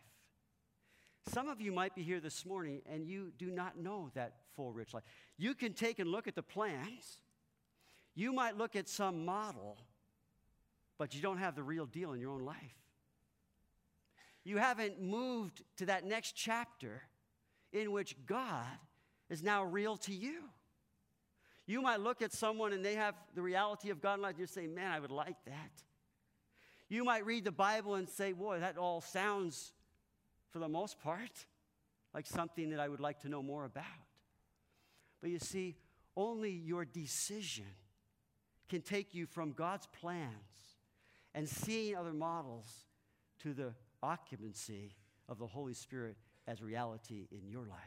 Some 1.32 1.50
of 1.50 1.62
you 1.62 1.72
might 1.72 1.94
be 1.94 2.02
here 2.02 2.20
this 2.20 2.48
morning 2.48 2.82
and 2.92 3.06
you 3.06 3.32
do 3.38 3.52
not 3.52 3.78
know 3.78 4.10
that 4.16 4.38
full, 4.56 4.74
rich 4.74 4.96
life. 4.96 5.04
You 5.38 5.54
can 5.54 5.74
take 5.74 6.00
and 6.00 6.10
look 6.10 6.28
at 6.28 6.34
the 6.34 6.42
plans. 6.42 7.20
You 8.16 8.34
might 8.34 8.58
look 8.58 8.76
at 8.76 8.90
some 8.90 9.24
model, 9.24 9.78
but 10.98 11.14
you 11.14 11.22
don't 11.22 11.38
have 11.38 11.56
the 11.56 11.62
real 11.62 11.86
deal 11.86 12.14
in 12.14 12.20
your 12.20 12.32
own 12.32 12.44
life. 12.44 12.87
You 14.48 14.60
haven't 14.60 15.02
moved 15.02 15.62
to 15.76 15.88
that 15.88 16.06
next 16.06 16.32
chapter 16.32 17.02
in 17.74 17.92
which 17.92 18.16
God 18.26 18.64
is 19.30 19.44
now 19.44 19.66
real 19.66 19.98
to 19.98 20.14
you. 20.14 20.44
You 21.66 21.82
might 21.82 22.00
look 22.00 22.22
at 22.22 22.32
someone 22.32 22.72
and 22.72 22.84
they 22.84 22.96
have 22.96 23.14
the 23.36 23.42
reality 23.42 23.90
of 23.90 24.00
God 24.00 24.14
in 24.14 24.22
life 24.22 24.36
and 24.36 24.40
you 24.40 24.48
say, 24.48 24.66
Man, 24.66 24.90
I 24.90 25.02
would 25.02 25.12
like 25.12 25.36
that. 25.48 25.72
You 26.88 27.04
might 27.04 27.26
read 27.26 27.44
the 27.44 27.52
Bible 27.52 27.96
and 27.96 28.08
say, 28.08 28.32
Boy, 28.32 28.62
that 28.62 28.78
all 28.78 29.02
sounds, 29.02 29.74
for 30.52 30.60
the 30.60 30.70
most 30.70 30.98
part, 31.02 31.46
like 32.14 32.26
something 32.26 32.70
that 32.70 32.80
I 32.80 32.88
would 32.88 33.02
like 33.02 33.20
to 33.24 33.30
know 33.30 33.44
more 33.44 33.66
about. 33.66 33.84
But 35.20 35.30
you 35.30 35.40
see, 35.40 35.76
only 36.16 36.52
your 36.52 36.86
decision 36.86 37.66
can 38.70 38.80
take 38.80 39.14
you 39.14 39.26
from 39.26 39.52
God's 39.52 39.88
plans 39.88 40.32
and 41.36 41.50
seeing 41.50 41.98
other 41.98 42.14
models 42.14 42.86
to 43.40 43.54
the 43.54 43.74
occupancy 44.08 44.96
of 45.28 45.38
the 45.38 45.48
Holy 45.48 45.74
Spirit 45.74 46.16
as 46.48 46.62
reality 46.62 47.28
in 47.32 47.48
your 47.48 47.66
life. 47.68 47.78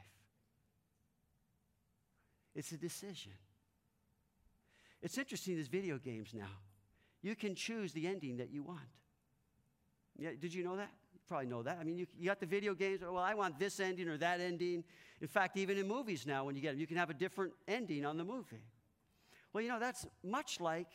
It's 2.55 2.73
a 2.73 2.77
decision. 2.77 3.33
It's 5.03 5.17
interesting, 5.17 5.55
there's 5.55 5.69
video 5.69 5.99
games 5.99 6.35
now. 6.35 6.59
You 7.23 7.35
can 7.35 7.55
choose 7.55 7.93
the 7.93 8.07
ending 8.07 8.37
that 8.37 8.51
you 8.51 8.63
want. 8.63 8.81
Yeah, 10.19 10.31
did 10.39 10.53
you 10.53 10.63
know 10.63 10.77
that? 10.77 10.91
You 11.15 11.21
probably 11.27 11.47
know 11.47 11.63
that. 11.63 11.79
I 11.81 11.85
mean, 11.85 11.97
you, 11.97 12.07
you 12.19 12.27
got 12.27 12.41
the 12.41 12.47
video 12.47 12.75
games, 12.75 13.01
well, 13.01 13.17
I 13.19 13.35
want 13.35 13.59
this 13.59 13.81
ending 13.81 14.09
or 14.09 14.19
that 14.19 14.41
ending. 14.41 14.85
In 15.21 15.29
fact, 15.29 15.57
even 15.57 15.79
in 15.79 15.89
movies 15.89 16.27
now, 16.27 16.45
when 16.45 16.57
you 16.57 16.61
get 16.61 16.73
them, 16.73 16.81
you 16.81 16.87
can 16.87 16.97
have 16.97 17.11
a 17.11 17.15
different 17.15 17.53
ending 17.67 18.05
on 18.05 18.19
the 18.19 18.25
movie. 18.25 18.65
Well, 19.53 19.63
you 19.63 19.69
know, 19.69 19.81
that's 19.81 20.07
much 20.23 20.61
like 20.61 20.89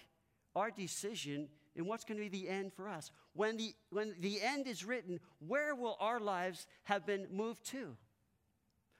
our 0.56 0.70
decision 0.70 1.48
in 1.76 1.86
what's 1.86 2.06
going 2.06 2.18
to 2.18 2.30
be 2.30 2.30
the 2.30 2.50
end 2.50 2.74
for 2.74 2.88
us. 2.88 3.12
When 3.34 3.58
the, 3.58 3.74
when 3.90 4.16
the 4.20 4.42
end 4.42 4.68
is 4.68 4.86
written, 4.86 5.20
where 5.46 5.76
will 5.76 5.98
our 6.00 6.20
lives 6.20 6.68
have 6.84 7.06
been 7.06 7.28
moved 7.32 7.66
to? 7.68 7.96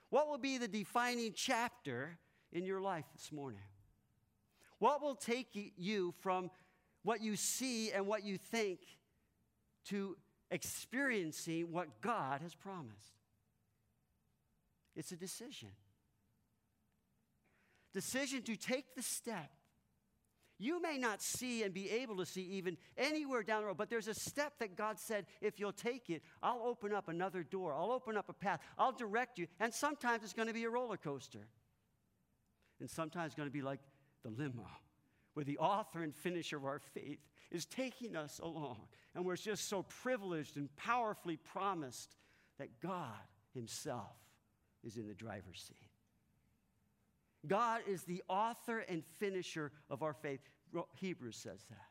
What 0.10 0.28
will 0.28 0.38
be 0.38 0.58
the 0.58 0.68
defining 0.68 1.34
chapter 1.34 2.18
in 2.52 2.66
your 2.66 2.82
life 2.82 3.06
this 3.14 3.32
morning? 3.32 3.62
What 4.80 5.02
will 5.02 5.16
take 5.16 5.48
you 5.78 6.14
from 6.20 6.52
what 7.04 7.22
you 7.22 7.36
see 7.36 7.92
and 7.92 8.08
what 8.08 8.26
you 8.26 8.38
think 8.38 8.80
to 9.86 10.18
experiencing 10.52 11.72
what 11.72 12.02
God 12.02 12.42
has 12.42 12.54
promised? 12.54 13.14
It's 14.96 15.12
a 15.12 15.18
decision. 15.18 15.70
Decision 17.94 18.42
to 18.44 18.56
take 18.56 18.96
the 18.96 19.02
step. 19.02 19.52
You 20.58 20.82
may 20.82 20.98
not 20.98 21.22
see 21.22 21.64
and 21.64 21.74
be 21.74 21.90
able 21.90 22.18
to 22.18 22.26
see 22.26 22.42
even 22.42 22.78
anywhere 22.98 23.44
down 23.44 23.62
the 23.62 23.68
road, 23.68 23.78
but 23.78 23.90
there's 23.90 24.08
a 24.08 24.14
step 24.14 24.54
that 24.60 24.78
God 24.78 24.98
said, 24.98 25.26
if 25.42 25.60
you'll 25.60 25.74
take 25.74 26.10
it, 26.10 26.24
I'll 26.42 26.62
open 26.64 26.94
up 26.94 27.10
another 27.10 27.44
door. 27.44 27.74
I'll 27.74 27.92
open 27.92 28.16
up 28.16 28.30
a 28.30 28.34
path. 28.34 28.62
I'll 28.78 28.94
direct 28.94 29.38
you. 29.38 29.48
And 29.60 29.74
sometimes 29.74 30.24
it's 30.24 30.34
going 30.34 30.48
to 30.48 30.54
be 30.54 30.64
a 30.64 30.70
roller 30.70 30.98
coaster. 30.98 31.48
And 32.80 32.90
sometimes 32.90 33.28
it's 33.28 33.36
going 33.36 33.50
to 33.50 33.54
be 33.54 33.62
like 33.62 33.82
the 34.24 34.30
limo, 34.30 34.68
where 35.34 35.44
the 35.44 35.58
author 35.58 36.04
and 36.04 36.16
finisher 36.16 36.58
of 36.58 36.66
our 36.66 36.80
faith 36.94 37.20
is 37.52 37.66
taking 37.66 38.16
us 38.16 38.40
along. 38.40 38.88
And 39.14 39.26
we're 39.26 39.36
just 39.36 39.68
so 39.68 39.84
privileged 39.84 40.56
and 40.58 40.74
powerfully 40.78 41.38
promised 41.38 42.16
that 42.60 42.80
God 42.82 43.12
Himself 43.54 44.16
is 44.86 44.98
in 44.98 45.08
the 45.08 45.14
driver's 45.14 45.66
seat. 45.68 45.85
God 47.48 47.82
is 47.88 48.04
the 48.04 48.24
author 48.28 48.80
and 48.80 49.04
finisher 49.20 49.72
of 49.90 50.04
our 50.04 50.14
faith. 50.14 50.40
Hebrews 50.96 51.38
says 51.38 51.64
that. 51.70 51.88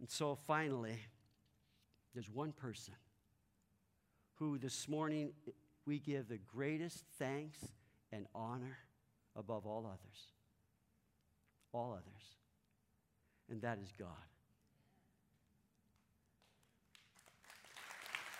And 0.00 0.08
so 0.10 0.38
finally, 0.46 0.98
there's 2.14 2.30
one 2.30 2.52
person 2.52 2.94
who 4.34 4.58
this 4.58 4.88
morning 4.88 5.32
we 5.84 5.98
give 5.98 6.28
the 6.28 6.38
greatest 6.38 7.04
thanks 7.18 7.58
and 8.12 8.26
honor 8.34 8.78
above 9.36 9.66
all 9.66 9.86
others. 9.86 10.32
All 11.72 11.92
others. 11.92 12.22
And 13.50 13.60
that 13.62 13.78
is 13.82 13.92
God. 13.98 14.08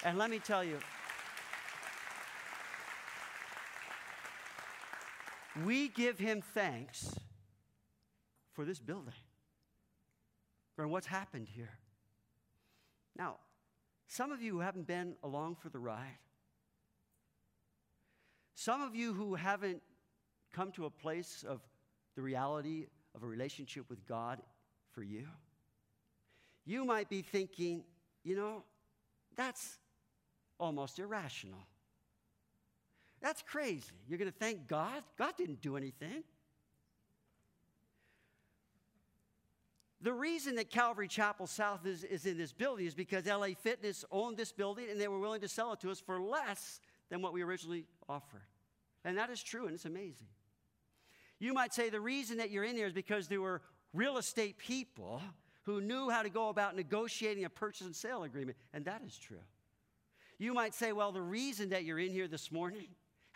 And 0.05 0.17
let 0.17 0.31
me 0.31 0.39
tell 0.39 0.63
you, 0.63 0.79
we 5.65 5.89
give 5.89 6.19
him 6.19 6.43
thanks 6.55 7.15
for 8.53 8.65
this 8.65 8.79
building, 8.79 9.15
for 10.75 10.87
what's 10.89 11.07
happened 11.07 11.49
here. 11.49 11.79
Now, 13.17 13.37
some 14.07 14.33
of 14.33 14.41
you 14.41 14.53
who 14.53 14.61
haven't 14.61 14.87
been 14.87 15.15
along 15.23 15.57
for 15.57 15.69
the 15.69 15.79
ride, 15.79 16.19
some 18.55 18.83
of 18.83 18.95
you 18.95 19.13
who 19.13 19.35
haven't 19.35 19.83
come 20.53 20.73
to 20.73 20.87
a 20.87 20.91
place 20.91 21.45
of 21.47 21.61
the 22.17 22.23
reality 22.23 22.87
of 23.15 23.23
a 23.23 23.27
relationship 23.27 23.89
with 23.89 24.05
God 24.07 24.41
for 24.91 25.03
you, 25.03 25.27
you 26.65 26.85
might 26.85 27.09
be 27.09 27.23
thinking, 27.23 27.85
you 28.25 28.37
know, 28.37 28.65
that's 29.37 29.79
almost 30.59 30.99
irrational. 30.99 31.61
That's 33.21 33.43
crazy. 33.43 33.93
You're 34.09 34.19
going 34.19 34.31
to 34.31 34.39
thank 34.39 34.69
God? 34.69 35.03
God 35.17 35.35
didn't 35.37 35.61
do 35.61 35.77
anything. 35.77 36.23
The 40.01 40.13
reason 40.13 40.55
that 40.57 40.71
Calvary 40.71 41.09
Chapel 41.09 41.49
South 41.49 41.85
is, 41.85 42.05
is 42.05 42.25
in 42.25 42.39
this 42.39 42.53
building 42.53 42.87
is 42.87 42.95
because 42.95 43.27
LA 43.27 43.49
Fitness 43.61 44.05
owned 44.13 44.37
this 44.37 44.53
building 44.53 44.87
and 44.91 45.01
they 45.01 45.09
were 45.09 45.19
willing 45.19 45.41
to 45.41 45.49
sell 45.49 45.73
it 45.73 45.81
to 45.81 45.91
us 45.91 45.99
for 45.99 46.21
less 46.21 46.81
than 47.11 47.21
what 47.21 47.33
we 47.33 47.43
originally 47.43 47.85
offered. 48.09 48.47
And 49.05 49.19
that 49.19 49.31
is 49.31 49.43
true, 49.43 49.67
and 49.67 49.75
it's 49.75 49.87
amazing. 49.87 50.29
You 51.41 51.53
might 51.53 51.75
say 51.75 51.91
the 51.91 52.01
reason 52.01 52.39
that 52.39 52.51
you're 52.51 52.65
in 52.65 52.77
here 52.77 52.87
is 52.87 52.93
because 52.93 53.27
there 53.27 53.41
were 53.41 53.63
real 53.93 54.19
estate 54.19 54.59
people 54.59 55.21
who 55.65 55.81
knew 55.81 56.11
how 56.11 56.23
to 56.23 56.31
go 56.31 56.49
about 56.49 56.77
negotiating 56.77 57.45
a 57.45 57.51
purchase 57.51 57.87
and 57.87 57.95
sale 57.95 58.23
agreement, 58.23 58.57
and 58.73 58.85
that 58.85 59.03
is 59.05 59.19
true. 59.19 59.41
You 60.39 60.55
might 60.55 60.75
say, 60.75 60.93
well, 60.93 61.11
the 61.11 61.21
reason 61.23 61.71
that 61.71 61.85
you're 61.85 61.99
in 61.99 62.13
here 62.13 62.29
this 62.29 62.53
morning 62.53 62.87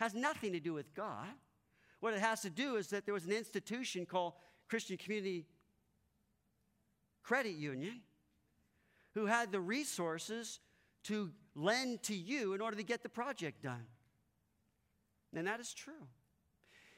has 0.03 0.13
nothing 0.13 0.51
to 0.51 0.59
do 0.59 0.73
with 0.73 0.93
God. 0.93 1.27
What 2.01 2.13
it 2.13 2.19
has 2.19 2.41
to 2.41 2.49
do 2.49 2.75
is 2.75 2.87
that 2.87 3.05
there 3.05 3.13
was 3.13 3.25
an 3.25 3.31
institution 3.31 4.05
called 4.05 4.33
Christian 4.67 4.97
Community 4.97 5.45
Credit 7.23 7.53
Union 7.53 8.01
who 9.13 9.25
had 9.25 9.51
the 9.51 9.61
resources 9.61 10.59
to 11.05 11.31
lend 11.55 12.03
to 12.03 12.15
you 12.15 12.53
in 12.53 12.61
order 12.61 12.75
to 12.75 12.83
get 12.83 13.03
the 13.03 13.09
project 13.09 13.63
done. 13.63 13.85
And 15.33 15.47
that 15.47 15.59
is 15.59 15.73
true. 15.73 16.07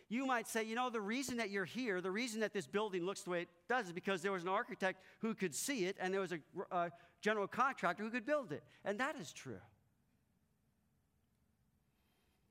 You 0.10 0.26
might 0.26 0.48
say, 0.48 0.64
you 0.64 0.76
know, 0.76 0.90
the 0.90 1.02
reason 1.02 1.38
that 1.38 1.50
you're 1.50 1.66
here, 1.66 2.02
the 2.02 2.12
reason 2.12 2.42
that 2.42 2.54
this 2.54 2.68
building 2.68 3.06
looks 3.06 3.22
the 3.22 3.30
way 3.30 3.42
it 3.44 3.50
does 3.70 3.88
is 3.88 3.92
because 3.92 4.22
there 4.22 4.32
was 4.32 4.44
an 4.44 4.50
architect 4.50 5.02
who 5.20 5.34
could 5.36 5.54
see 5.54 5.86
it 5.86 5.96
and 6.00 6.14
there 6.14 6.22
was 6.22 6.32
a, 6.32 6.40
a 6.72 6.92
general 7.22 7.48
contractor 7.48 8.04
who 8.04 8.10
could 8.10 8.26
build 8.26 8.52
it. 8.52 8.64
And 8.84 9.00
that 9.00 9.16
is 9.16 9.32
true. 9.32 9.62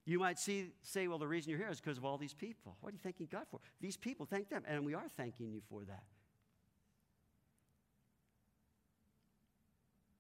You 0.07 0.19
might 0.19 0.39
see, 0.39 0.73
say, 0.83 1.09
well, 1.09 1.19
the 1.19 1.27
reason 1.27 1.51
you're 1.51 1.59
here 1.59 1.71
is 1.71 1.81
because 1.81 1.97
of 1.97 2.05
all 2.05 2.19
these 2.19 2.35
people. 2.35 2.77
What 2.81 2.91
are 2.91 2.93
you 2.93 2.99
thanking 3.03 3.27
God 3.31 3.47
for? 3.51 3.61
These 3.81 3.97
people, 3.97 4.27
thank 4.27 4.51
them. 4.51 4.63
And 4.67 4.85
we 4.85 4.95
are 4.95 5.09
thanking 5.17 5.51
you 5.51 5.63
for 5.69 5.83
that. 5.85 6.05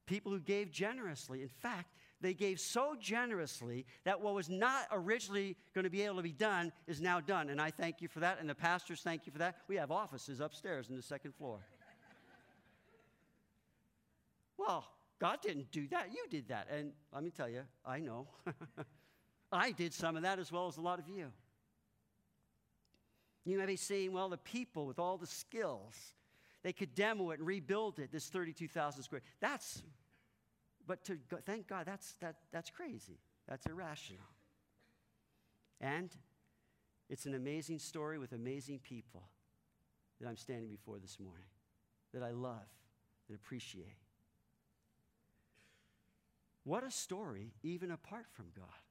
People 0.07 0.32
who 0.32 0.41
gave 0.41 0.70
generously. 0.70 1.43
In 1.43 1.49
fact, 1.49 1.95
they 2.20 2.32
gave 2.32 2.61
so 2.61 2.95
generously 2.99 3.85
that 4.05 4.20
what 4.20 4.35
was 4.35 4.49
not 4.49 4.87
originally 4.91 5.57
going 5.74 5.85
to 5.85 5.91
be 5.91 6.03
able 6.03 6.16
to 6.16 6.22
be 6.22 6.32
done 6.32 6.72
is 6.87 7.01
now 7.01 7.20
done. 7.20 7.51
And 7.51 7.61
I 7.61 7.70
thank 7.70 8.01
you 8.01 8.09
for 8.09 8.20
that, 8.20 8.39
and 8.41 8.49
the 8.49 8.55
pastors 8.55 9.03
thank 9.03 9.26
you 9.26 9.32
for 9.32 9.39
that. 9.39 9.57
We 9.68 9.76
have 9.76 9.91
offices 9.91 10.41
upstairs 10.41 10.89
in 10.89 10.97
the 10.97 11.03
second 11.03 11.35
floor. 11.35 11.59
well, 14.57 14.87
God 15.18 15.41
didn't 15.43 15.70
do 15.70 15.87
that. 15.89 16.09
You 16.12 16.24
did 16.30 16.49
that. 16.49 16.68
And 16.70 16.93
let 17.12 17.22
me 17.22 17.30
tell 17.30 17.49
you, 17.49 17.62
I 17.85 17.99
know. 17.99 18.26
I 19.55 19.73
did 19.73 19.93
some 19.93 20.17
of 20.17 20.23
that 20.23 20.39
as 20.39 20.51
well 20.51 20.67
as 20.69 20.77
a 20.77 20.81
lot 20.81 20.99
of 20.99 21.09
you. 21.09 21.31
You 23.45 23.59
may 23.59 23.67
be 23.67 23.77
saying, 23.77 24.13
well, 24.13 24.29
the 24.29 24.39
people 24.39 24.87
with 24.87 24.99
all 24.99 25.19
the 25.19 25.27
skills, 25.27 25.95
they 26.63 26.73
could 26.73 26.95
demo 26.95 27.31
it 27.31 27.39
and 27.39 27.47
rebuild 27.47 27.99
it, 27.99 28.11
this 28.11 28.27
32,000 28.29 29.03
square. 29.03 29.21
That's, 29.41 29.83
but 30.87 31.05
to 31.05 31.17
go, 31.29 31.37
thank 31.45 31.69
God, 31.69 31.85
that's, 31.87 32.13
that, 32.21 32.37
that's 32.53 32.71
crazy. 32.71 33.19
That's 33.47 33.67
irrational. 33.67 34.25
And 35.81 36.11
it's 37.11 37.27
an 37.27 37.35
amazing 37.35 37.79
story 37.79 38.19
with 38.19 38.33
amazing 38.33 38.79
people 38.79 39.23
that 40.21 40.29
I'm 40.29 40.37
standing 40.37 40.71
before 40.71 40.99
this 40.99 41.19
morning, 41.21 41.45
that 42.15 42.23
I 42.23 42.31
love 42.31 42.67
and 43.29 43.37
appreciate. 43.37 43.99
What 46.65 46.83
a 46.83 46.91
story, 46.91 47.53
even 47.63 47.91
apart 47.91 48.25
from 48.33 48.47
God. 48.57 48.84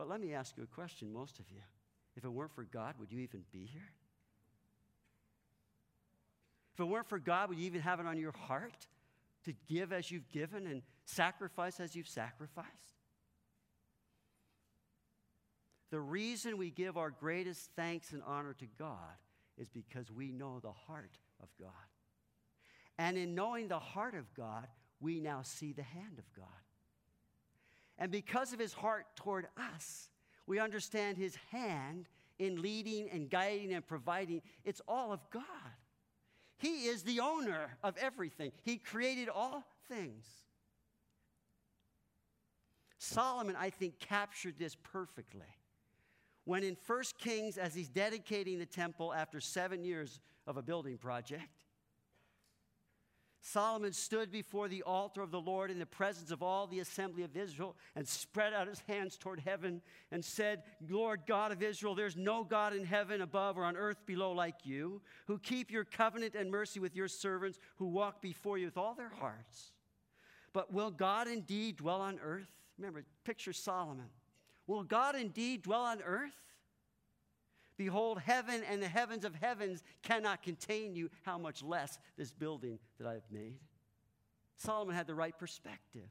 But 0.00 0.08
let 0.08 0.18
me 0.18 0.32
ask 0.32 0.56
you 0.56 0.62
a 0.62 0.66
question, 0.66 1.12
most 1.12 1.38
of 1.40 1.44
you. 1.50 1.60
If 2.16 2.24
it 2.24 2.30
weren't 2.30 2.54
for 2.54 2.64
God, 2.64 2.94
would 2.98 3.12
you 3.12 3.18
even 3.18 3.42
be 3.52 3.66
here? 3.66 3.92
If 6.72 6.80
it 6.80 6.84
weren't 6.84 7.06
for 7.06 7.18
God, 7.18 7.50
would 7.50 7.58
you 7.58 7.66
even 7.66 7.82
have 7.82 8.00
it 8.00 8.06
on 8.06 8.16
your 8.16 8.32
heart 8.32 8.86
to 9.44 9.52
give 9.68 9.92
as 9.92 10.10
you've 10.10 10.30
given 10.30 10.66
and 10.66 10.80
sacrifice 11.04 11.80
as 11.80 11.94
you've 11.94 12.08
sacrificed? 12.08 12.70
The 15.90 16.00
reason 16.00 16.56
we 16.56 16.70
give 16.70 16.96
our 16.96 17.10
greatest 17.10 17.68
thanks 17.76 18.14
and 18.14 18.22
honor 18.26 18.54
to 18.54 18.66
God 18.78 18.96
is 19.58 19.68
because 19.68 20.10
we 20.10 20.32
know 20.32 20.60
the 20.60 20.72
heart 20.72 21.18
of 21.42 21.50
God. 21.60 21.68
And 22.96 23.18
in 23.18 23.34
knowing 23.34 23.68
the 23.68 23.78
heart 23.78 24.14
of 24.14 24.32
God, 24.32 24.66
we 24.98 25.20
now 25.20 25.42
see 25.42 25.74
the 25.74 25.82
hand 25.82 26.18
of 26.18 26.24
God. 26.34 26.46
And 28.00 28.10
because 28.10 28.54
of 28.54 28.58
his 28.58 28.72
heart 28.72 29.06
toward 29.14 29.46
us, 29.58 30.08
we 30.46 30.58
understand 30.58 31.18
his 31.18 31.36
hand 31.52 32.08
in 32.38 32.62
leading 32.62 33.10
and 33.10 33.28
guiding 33.28 33.74
and 33.74 33.86
providing. 33.86 34.40
It's 34.64 34.80
all 34.88 35.12
of 35.12 35.20
God. 35.30 35.44
He 36.56 36.86
is 36.86 37.02
the 37.02 37.20
owner 37.20 37.76
of 37.84 37.96
everything, 37.98 38.52
he 38.62 38.78
created 38.78 39.28
all 39.28 39.64
things. 39.88 40.26
Solomon, 42.98 43.56
I 43.58 43.70
think, 43.70 43.98
captured 43.98 44.56
this 44.58 44.74
perfectly. 44.74 45.46
When 46.44 46.62
in 46.62 46.76
1 46.86 47.02
Kings, 47.18 47.56
as 47.56 47.74
he's 47.74 47.88
dedicating 47.88 48.58
the 48.58 48.66
temple 48.66 49.14
after 49.14 49.40
seven 49.40 49.84
years 49.84 50.20
of 50.46 50.58
a 50.58 50.62
building 50.62 50.98
project, 50.98 51.59
Solomon 53.42 53.92
stood 53.92 54.30
before 54.30 54.68
the 54.68 54.82
altar 54.82 55.22
of 55.22 55.30
the 55.30 55.40
Lord 55.40 55.70
in 55.70 55.78
the 55.78 55.86
presence 55.86 56.30
of 56.30 56.42
all 56.42 56.66
the 56.66 56.80
assembly 56.80 57.22
of 57.22 57.36
Israel 57.36 57.74
and 57.96 58.06
spread 58.06 58.52
out 58.52 58.68
his 58.68 58.82
hands 58.86 59.16
toward 59.16 59.40
heaven 59.40 59.80
and 60.12 60.22
said, 60.22 60.62
Lord 60.88 61.22
God 61.26 61.50
of 61.50 61.62
Israel, 61.62 61.94
there's 61.94 62.16
no 62.16 62.44
God 62.44 62.74
in 62.74 62.84
heaven 62.84 63.22
above 63.22 63.56
or 63.56 63.64
on 63.64 63.76
earth 63.76 64.04
below 64.04 64.32
like 64.32 64.66
you, 64.66 65.00
who 65.26 65.38
keep 65.38 65.70
your 65.70 65.84
covenant 65.84 66.34
and 66.34 66.50
mercy 66.50 66.80
with 66.80 66.94
your 66.94 67.08
servants 67.08 67.58
who 67.76 67.86
walk 67.86 68.20
before 68.20 68.58
you 68.58 68.66
with 68.66 68.76
all 68.76 68.94
their 68.94 69.12
hearts. 69.18 69.72
But 70.52 70.72
will 70.72 70.90
God 70.90 71.26
indeed 71.26 71.78
dwell 71.78 72.02
on 72.02 72.18
earth? 72.22 72.50
Remember, 72.76 73.04
picture 73.24 73.52
Solomon. 73.54 74.10
Will 74.66 74.82
God 74.82 75.16
indeed 75.16 75.62
dwell 75.62 75.82
on 75.82 76.02
earth? 76.02 76.36
Behold, 77.80 78.20
heaven 78.20 78.62
and 78.70 78.82
the 78.82 78.88
heavens 78.88 79.24
of 79.24 79.34
heavens 79.34 79.82
cannot 80.02 80.42
contain 80.42 80.94
you, 80.94 81.08
how 81.22 81.38
much 81.38 81.62
less 81.62 81.98
this 82.18 82.30
building 82.30 82.78
that 82.98 83.06
I 83.06 83.14
have 83.14 83.24
made. 83.30 83.56
Solomon 84.58 84.94
had 84.94 85.06
the 85.06 85.14
right 85.14 85.32
perspective. 85.38 86.10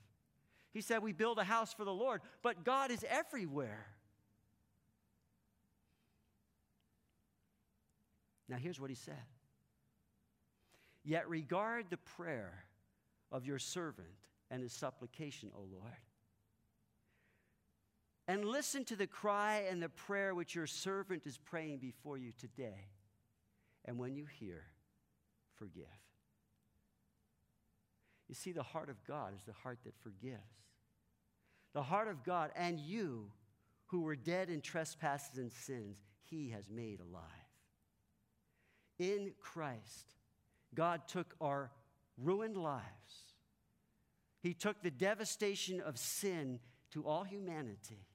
He 0.71 0.81
said, 0.81 1.03
We 1.03 1.13
build 1.13 1.37
a 1.37 1.43
house 1.43 1.71
for 1.71 1.85
the 1.85 1.93
Lord, 1.93 2.21
but 2.41 2.63
God 2.63 2.89
is 2.89 3.05
everywhere. 3.07 3.85
Now, 8.47 8.57
here's 8.57 8.79
what 8.79 8.89
he 8.89 8.95
said 8.95 9.21
Yet 11.03 11.29
regard 11.29 11.91
the 11.91 11.97
prayer 11.97 12.65
of 13.31 13.45
your 13.45 13.59
servant 13.59 14.07
and 14.49 14.63
his 14.63 14.73
supplication, 14.73 15.51
O 15.55 15.67
Lord 15.71 15.93
and 18.29 18.45
listen 18.45 18.85
to 18.85 18.95
the 18.95 19.07
cry 19.07 19.63
and 19.71 19.81
the 19.81 19.89
prayer 19.89 20.35
which 20.35 20.53
your 20.53 20.67
servant 20.67 21.25
is 21.25 21.39
praying 21.39 21.79
before 21.79 22.15
you 22.15 22.31
today. 22.37 22.85
And 23.85 23.97
when 23.97 24.15
you 24.15 24.27
hear, 24.39 24.65
forgive. 25.55 25.85
You 28.27 28.35
see, 28.35 28.51
the 28.51 28.61
heart 28.61 28.91
of 28.91 29.03
God 29.03 29.33
is 29.35 29.41
the 29.47 29.53
heart 29.63 29.79
that 29.83 29.97
forgives. 30.03 30.37
The 31.73 31.81
heart 31.81 32.07
of 32.07 32.23
God, 32.23 32.51
and 32.55 32.79
you 32.79 33.31
who 33.87 34.01
were 34.01 34.15
dead 34.15 34.51
in 34.51 34.61
trespasses 34.61 35.39
and 35.39 35.51
sins, 35.51 35.97
he 36.21 36.51
has 36.51 36.69
made 36.69 36.99
alive. 36.99 37.23
In 38.99 39.31
Christ, 39.39 40.17
God 40.75 41.07
took 41.07 41.33
our 41.41 41.71
ruined 42.15 42.57
lives, 42.57 42.83
He 44.43 44.53
took 44.53 44.83
the 44.83 44.91
devastation 44.91 45.81
of 45.81 45.97
sin 45.97 46.59
to 46.91 47.07
all 47.07 47.23
humanity 47.23 48.05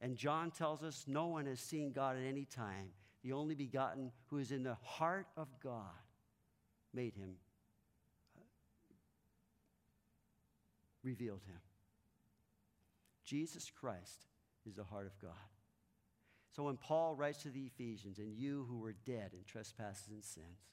and 0.00 0.16
John 0.16 0.50
tells 0.50 0.82
us 0.82 1.04
no 1.06 1.26
one 1.26 1.46
has 1.46 1.60
seen 1.60 1.92
God 1.92 2.16
at 2.16 2.24
any 2.24 2.44
time. 2.44 2.90
The 3.22 3.32
only 3.32 3.54
begotten 3.54 4.12
who 4.26 4.38
is 4.38 4.52
in 4.52 4.62
the 4.62 4.76
heart 4.82 5.26
of 5.36 5.48
God 5.62 5.82
made 6.92 7.14
him, 7.14 7.36
uh, 8.36 8.42
revealed 11.02 11.40
him. 11.46 11.60
Jesus 13.24 13.70
Christ 13.70 14.26
is 14.66 14.74
the 14.74 14.84
heart 14.84 15.06
of 15.06 15.18
God. 15.18 15.32
So 16.54 16.64
when 16.64 16.76
Paul 16.76 17.16
writes 17.16 17.42
to 17.42 17.48
the 17.48 17.66
Ephesians, 17.66 18.18
and 18.18 18.36
you 18.36 18.66
who 18.68 18.78
were 18.78 18.94
dead 19.04 19.30
in 19.32 19.40
trespasses 19.46 20.10
and 20.10 20.22
sins, 20.22 20.68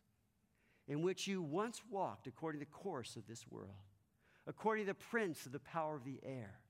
in 0.88 1.02
which 1.02 1.28
you 1.28 1.42
once 1.42 1.82
walked 1.90 2.28
according 2.28 2.60
to 2.60 2.66
the 2.66 2.72
course 2.72 3.16
of 3.16 3.28
this 3.28 3.46
world, 3.50 3.70
according 4.46 4.86
to 4.86 4.92
the 4.92 4.96
prince 4.96 5.46
of 5.46 5.52
the 5.52 5.60
power 5.60 5.96
of 5.96 6.04
the 6.04 6.20
air, 6.24 6.61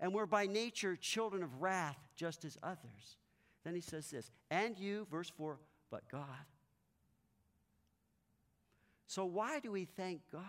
and 0.00 0.14
we're 0.14 0.26
by 0.26 0.46
nature 0.46 0.96
children 0.96 1.42
of 1.42 1.60
wrath, 1.60 1.98
just 2.16 2.44
as 2.44 2.56
others. 2.62 3.16
Then 3.64 3.74
he 3.74 3.80
says 3.80 4.10
this, 4.10 4.30
and 4.50 4.78
you, 4.78 5.06
verse 5.10 5.30
4, 5.36 5.58
but 5.90 6.08
God. 6.10 6.22
So, 9.06 9.24
why 9.24 9.60
do 9.60 9.72
we 9.72 9.86
thank 9.86 10.20
God? 10.30 10.42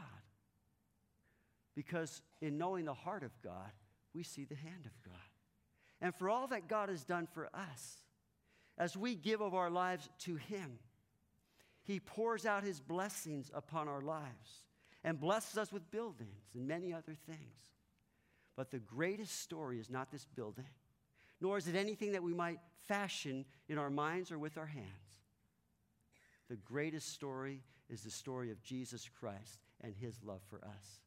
Because 1.76 2.22
in 2.42 2.58
knowing 2.58 2.86
the 2.86 2.94
heart 2.94 3.24
of 3.24 3.32
God, 3.42 3.72
we 4.14 4.24
see 4.24 4.44
the 4.44 4.56
hand 4.56 4.86
of 4.86 4.92
God. 5.04 5.16
And 6.02 6.14
for 6.14 6.30
all 6.30 6.48
that 6.48 6.68
God 6.68 6.90
has 6.90 7.04
done 7.04 7.28
for 7.34 7.50
us, 7.54 8.04
as 8.78 8.96
we 8.96 9.16
give 9.16 9.42
of 9.42 9.54
our 9.54 9.70
lives 9.70 10.10
to 10.20 10.36
Him, 10.36 10.80
He 11.84 12.00
pours 12.00 12.46
out 12.46 12.64
His 12.64 12.80
blessings 12.80 13.50
upon 13.54 13.88
our 13.88 14.02
lives 14.02 14.66
and 15.04 15.20
blesses 15.20 15.58
us 15.58 15.72
with 15.72 15.90
buildings 15.92 16.50
and 16.54 16.68
many 16.68 16.94
other 16.94 17.16
things. 17.26 17.79
But 18.60 18.72
the 18.72 18.80
greatest 18.80 19.40
story 19.40 19.80
is 19.80 19.90
not 19.90 20.12
this 20.12 20.26
building, 20.36 20.68
nor 21.40 21.58
is 21.58 21.70
it 21.70 21.78
anything 21.78 22.12
that 22.12 22.24
we 22.24 22.34
might 22.34 22.60
fashion 22.90 23.46
in 23.70 23.78
our 23.78 23.90
minds 23.90 24.34
or 24.34 24.38
with 24.38 24.58
our 24.58 24.66
hands. 24.66 25.22
The 26.50 26.58
greatest 26.58 27.14
story 27.14 27.64
is 27.90 28.02
the 28.02 28.12
story 28.12 28.52
of 28.52 28.62
Jesus 28.62 29.10
Christ 29.18 29.60
and 29.80 29.96
his 29.96 30.22
love 30.26 30.42
for 30.50 30.58
us. 30.58 31.00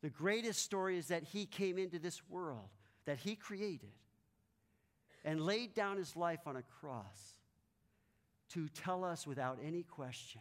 The 0.00 0.08
greatest 0.08 0.62
story 0.62 0.96
is 0.96 1.08
that 1.08 1.24
he 1.24 1.44
came 1.44 1.76
into 1.76 1.98
this 1.98 2.22
world 2.30 2.70
that 3.04 3.18
he 3.18 3.36
created 3.36 3.92
and 5.26 5.42
laid 5.42 5.74
down 5.74 5.98
his 5.98 6.16
life 6.16 6.46
on 6.46 6.56
a 6.56 6.62
cross 6.80 7.34
to 8.54 8.70
tell 8.70 9.04
us 9.04 9.26
without 9.26 9.58
any 9.62 9.82
question, 9.82 10.40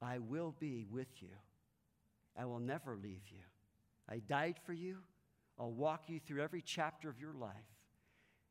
I 0.00 0.20
will 0.20 0.54
be 0.58 0.86
with 0.90 1.20
you. 1.20 1.36
I 2.34 2.46
will 2.46 2.60
never 2.60 2.96
leave 2.96 3.28
you. 3.30 3.42
I 4.08 4.18
died 4.18 4.56
for 4.64 4.72
you. 4.72 4.98
I'll 5.58 5.72
walk 5.72 6.04
you 6.08 6.20
through 6.20 6.42
every 6.42 6.62
chapter 6.62 7.08
of 7.08 7.18
your 7.18 7.34
life. 7.34 7.54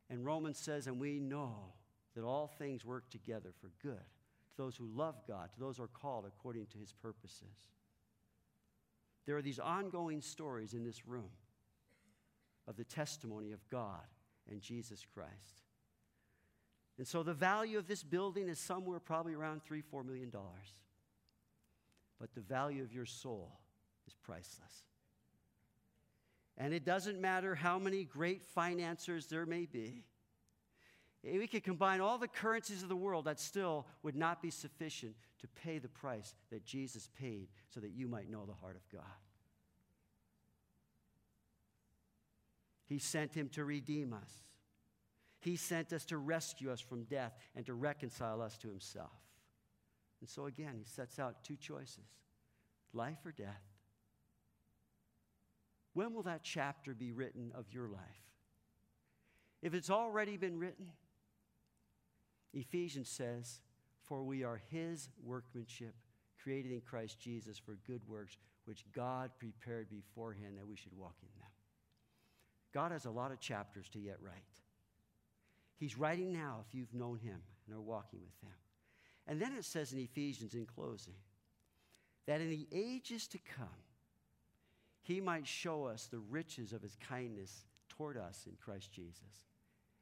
And 0.10 0.26
Romans 0.26 0.58
says, 0.58 0.88
and 0.88 1.00
we 1.00 1.20
know 1.20 1.74
that 2.16 2.24
all 2.24 2.48
things 2.48 2.86
work 2.86 3.10
together 3.10 3.54
for 3.60 3.72
good 3.82 3.94
to 3.98 4.58
those 4.58 4.76
who 4.76 4.88
love 4.96 5.16
God, 5.28 5.50
to 5.54 5.60
those 5.60 5.78
who 5.78 5.84
are 5.84 5.88
called 5.88 6.26
according 6.26 6.68
to 6.68 6.78
his 6.78 6.94
purposes. 6.94 7.68
There 9.26 9.38
are 9.38 9.42
these 9.42 9.60
ongoing 9.60 10.22
stories 10.22 10.74
in 10.74 10.84
this 10.84 11.08
room 11.08 11.32
of 12.68 12.78
the 12.78 12.84
testimony 12.84 13.52
of 13.52 13.68
God 13.70 14.06
and 14.50 14.62
Jesus 14.62 15.06
Christ. 15.14 15.64
And 16.98 17.08
so 17.08 17.24
the 17.24 17.34
value 17.34 17.78
of 17.78 17.88
this 17.88 18.04
building 18.04 18.48
is 18.48 18.60
somewhere 18.60 19.00
probably 19.00 19.34
around 19.34 19.64
three, 19.64 19.82
four 19.82 20.04
million 20.04 20.30
dollars. 20.30 20.74
But 22.20 22.34
the 22.34 22.42
value 22.42 22.82
of 22.84 22.94
your 22.94 23.06
soul 23.06 23.60
is 24.08 24.14
priceless. 24.14 24.86
And 26.58 26.74
it 26.74 26.86
doesn't 26.86 27.20
matter 27.20 27.54
how 27.54 27.78
many 27.78 28.06
great 28.06 28.44
financiers 28.44 29.28
there 29.28 29.46
may 29.46 29.66
be. 29.66 30.04
We 31.24 31.48
could 31.48 31.64
combine 31.64 32.02
all 32.02 32.18
the 32.18 32.28
currencies 32.28 32.84
of 32.84 32.90
the 32.90 32.96
world, 32.96 33.26
that 33.26 33.40
still 33.40 33.88
would 34.04 34.16
not 34.16 34.42
be 34.42 34.52
sufficient 34.52 35.16
to 35.40 35.48
pay 35.48 35.80
the 35.80 35.90
price 35.90 36.36
that 36.52 36.64
Jesus 36.64 37.10
paid 37.20 37.48
so 37.70 37.80
that 37.80 37.92
you 37.92 38.08
might 38.08 38.30
know 38.30 38.46
the 38.46 38.54
heart 38.54 38.76
of 38.76 38.88
God. 38.90 39.04
He 42.86 43.00
sent 43.00 43.34
him 43.34 43.50
to 43.50 43.66
redeem 43.66 44.14
us. 44.14 44.30
He 45.40 45.56
sent 45.56 45.92
us 45.94 46.06
to 46.06 46.18
rescue 46.18 46.72
us 46.72 46.80
from 46.80 47.04
death 47.04 47.34
and 47.56 47.66
to 47.66 47.74
reconcile 47.74 48.42
us 48.42 48.58
to 48.60 48.68
himself. 48.68 49.12
And 50.22 50.30
so 50.30 50.46
again, 50.46 50.76
he 50.78 50.86
sets 50.86 51.20
out 51.20 51.44
two 51.44 51.56
choices 51.56 52.06
life 52.94 53.26
or 53.26 53.32
death. 53.32 53.62
When 55.96 56.14
will 56.14 56.24
that 56.24 56.44
chapter 56.44 56.94
be 56.94 57.14
written 57.14 57.54
of 57.56 57.72
your 57.72 57.88
life? 57.88 58.02
If 59.62 59.74
it's 59.74 59.90
already 59.90 60.36
been 60.36 60.60
written, 60.60 60.88
Ephesians 62.54 63.10
says, 63.10 63.62
For 64.04 64.22
we 64.22 64.44
are 64.44 64.62
his 64.70 65.08
workmanship, 65.24 65.96
created 66.44 66.74
in 66.74 66.82
Christ 66.82 67.18
Jesus 67.18 67.58
for 67.58 67.78
good 67.88 68.02
works, 68.10 68.38
which 68.66 68.84
God 68.94 69.32
prepared 69.40 69.90
beforehand 69.90 70.58
that 70.58 70.68
we 70.68 70.76
should 70.76 70.96
walk 70.98 71.16
in 71.22 71.30
them. 71.40 71.50
God 72.74 72.92
has 72.92 73.06
a 73.06 73.12
lot 73.12 73.32
of 73.32 73.40
chapters 73.40 73.88
to 73.90 74.00
yet 74.00 74.18
write. 74.22 74.36
He's 75.78 75.98
writing 75.98 76.34
now 76.34 76.58
if 76.68 76.76
you've 76.76 76.94
known 76.94 77.20
him 77.20 77.40
and 77.66 77.76
are 77.76 77.82
walking 77.82 78.20
with 78.22 78.38
him. 78.42 78.58
And 79.28 79.42
then 79.42 79.54
it 79.54 79.64
says 79.64 79.94
in 79.94 80.00
Ephesians 80.00 80.56
in 80.56 80.66
closing 80.66 81.16
that 82.28 82.42
in 82.42 82.50
the 82.50 82.68
ages 82.74 83.28
to 83.30 83.38
come, 83.58 83.85
he 85.06 85.22
might 85.22 85.46
show 85.46 85.86
us 85.86 86.08
the 86.08 86.18
riches 86.18 86.74
of 86.74 86.82
his 86.82 86.98
kindness 87.08 87.66
toward 87.90 88.18
us 88.18 88.48
in 88.48 88.54
Christ 88.60 88.92
Jesus. 88.92 89.46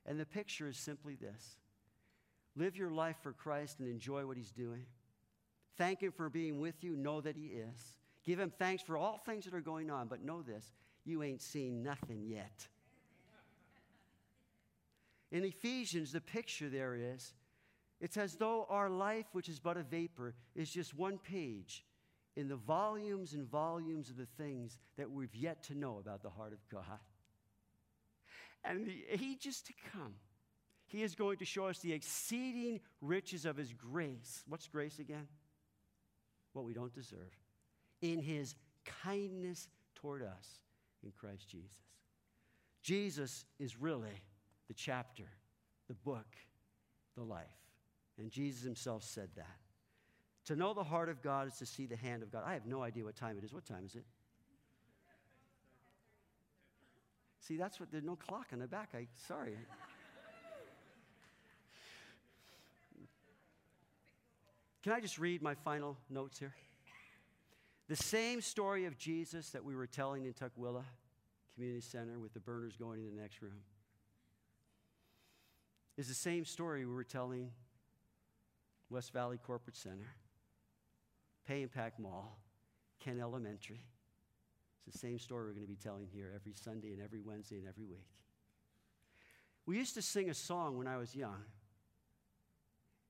And 0.05 0.17
the 0.17 0.25
picture 0.25 0.69
is 0.69 0.77
simply 0.77 1.15
this 1.15 1.57
live 2.55 2.77
your 2.77 2.89
life 2.89 3.17
for 3.21 3.33
Christ 3.33 3.79
and 3.79 3.89
enjoy 3.89 4.25
what 4.25 4.37
he's 4.37 4.51
doing. 4.51 4.85
Thank 5.77 6.01
him 6.01 6.13
for 6.13 6.29
being 6.29 6.61
with 6.61 6.85
you. 6.85 6.95
Know 6.95 7.19
that 7.19 7.35
he 7.35 7.47
is. 7.47 7.97
Give 8.23 8.39
him 8.39 8.53
thanks 8.57 8.81
for 8.81 8.95
all 8.95 9.17
things 9.17 9.43
that 9.43 9.53
are 9.53 9.59
going 9.59 9.91
on, 9.91 10.07
but 10.07 10.23
know 10.23 10.41
this 10.41 10.71
you 11.03 11.21
ain't 11.21 11.41
seen 11.41 11.83
nothing 11.83 12.23
yet. 12.25 12.65
In 15.33 15.43
Ephesians, 15.43 16.13
the 16.13 16.21
picture 16.21 16.69
there 16.69 16.95
is 16.95 17.33
it's 17.99 18.15
as 18.15 18.35
though 18.35 18.67
our 18.69 18.89
life, 18.89 19.25
which 19.33 19.49
is 19.49 19.59
but 19.59 19.75
a 19.75 19.83
vapor, 19.83 20.33
is 20.55 20.69
just 20.69 20.93
one 20.93 21.17
page 21.17 21.83
in 22.35 22.47
the 22.47 22.55
volumes 22.55 23.33
and 23.33 23.49
volumes 23.49 24.09
of 24.09 24.17
the 24.17 24.25
things 24.37 24.77
that 24.97 25.09
we've 25.09 25.35
yet 25.35 25.63
to 25.63 25.75
know 25.75 25.97
about 25.99 26.23
the 26.23 26.29
heart 26.29 26.53
of 26.53 26.59
God. 26.69 26.99
And 28.63 28.87
the 28.87 29.03
ages 29.09 29.61
to 29.61 29.73
come, 29.91 30.15
He 30.87 31.03
is 31.03 31.15
going 31.15 31.37
to 31.37 31.45
show 31.45 31.67
us 31.67 31.79
the 31.79 31.93
exceeding 31.93 32.79
riches 33.01 33.45
of 33.45 33.57
His 33.57 33.73
grace. 33.73 34.43
What's 34.47 34.67
grace 34.67 34.99
again? 34.99 35.27
What 36.53 36.65
we 36.65 36.73
don't 36.73 36.93
deserve. 36.93 37.37
In 38.01 38.19
His 38.19 38.55
kindness 39.03 39.67
toward 39.95 40.23
us 40.23 40.61
in 41.03 41.11
Christ 41.11 41.49
Jesus. 41.49 41.69
Jesus 42.81 43.45
is 43.59 43.79
really 43.79 44.21
the 44.67 44.73
chapter, 44.73 45.23
the 45.87 45.93
book, 45.93 46.35
the 47.15 47.23
life. 47.23 47.45
And 48.17 48.31
Jesus 48.31 48.63
Himself 48.63 49.03
said 49.03 49.29
that. 49.35 49.62
To 50.45 50.55
know 50.55 50.73
the 50.73 50.83
heart 50.83 51.09
of 51.09 51.21
God 51.21 51.47
is 51.47 51.55
to 51.57 51.65
see 51.65 51.85
the 51.85 51.95
hand 51.95 52.21
of 52.21 52.31
God. 52.31 52.43
I 52.45 52.53
have 52.53 52.65
no 52.65 52.83
idea 52.83 53.05
what 53.05 53.15
time 53.15 53.37
it 53.37 53.43
is. 53.43 53.53
What 53.53 53.65
time 53.65 53.85
is 53.85 53.95
it? 53.95 54.03
See, 57.39 57.57
that's 57.57 57.79
what 57.79 57.91
there's 57.91 58.03
no 58.03 58.15
clock 58.15 58.47
on 58.53 58.59
the 58.59 58.67
back. 58.67 58.89
I 58.93 59.07
sorry. 59.27 59.57
Can 64.81 64.91
I 64.91 64.99
just 64.99 65.17
read 65.17 65.41
my 65.41 65.55
final 65.55 65.97
notes 66.09 66.39
here? 66.39 66.53
The 67.87 67.95
same 67.95 68.41
story 68.41 68.85
of 68.85 68.97
Jesus 68.97 69.49
that 69.51 69.63
we 69.63 69.75
were 69.75 69.87
telling 69.87 70.25
in 70.25 70.33
Tukwila 70.33 70.83
Community 71.53 71.81
Center 71.81 72.19
with 72.19 72.33
the 72.33 72.39
burners 72.39 72.75
going 72.75 73.05
in 73.05 73.15
the 73.15 73.21
next 73.21 73.41
room 73.41 73.61
is 75.95 76.07
the 76.07 76.13
same 76.13 76.43
story 76.43 76.85
we 76.85 76.93
were 76.93 77.03
telling 77.03 77.51
West 78.89 79.13
Valley 79.13 79.37
Corporate 79.37 79.75
Center 79.75 80.07
Pay 81.47 81.63
and 81.63 81.71
Pack 81.71 81.99
Mall, 81.99 82.39
Kent 82.99 83.19
Elementary. 83.19 83.83
It's 84.85 84.95
the 84.95 85.07
same 85.07 85.19
story 85.19 85.45
we're 85.45 85.53
going 85.53 85.65
to 85.65 85.71
be 85.71 85.75
telling 85.75 86.07
here 86.11 86.31
every 86.35 86.53
Sunday 86.53 86.93
and 86.93 87.01
every 87.01 87.21
Wednesday 87.21 87.57
and 87.57 87.67
every 87.67 87.85
week. 87.85 88.07
We 89.65 89.77
used 89.77 89.93
to 89.95 90.01
sing 90.01 90.29
a 90.29 90.33
song 90.33 90.77
when 90.77 90.87
I 90.87 90.97
was 90.97 91.15
young, 91.15 91.43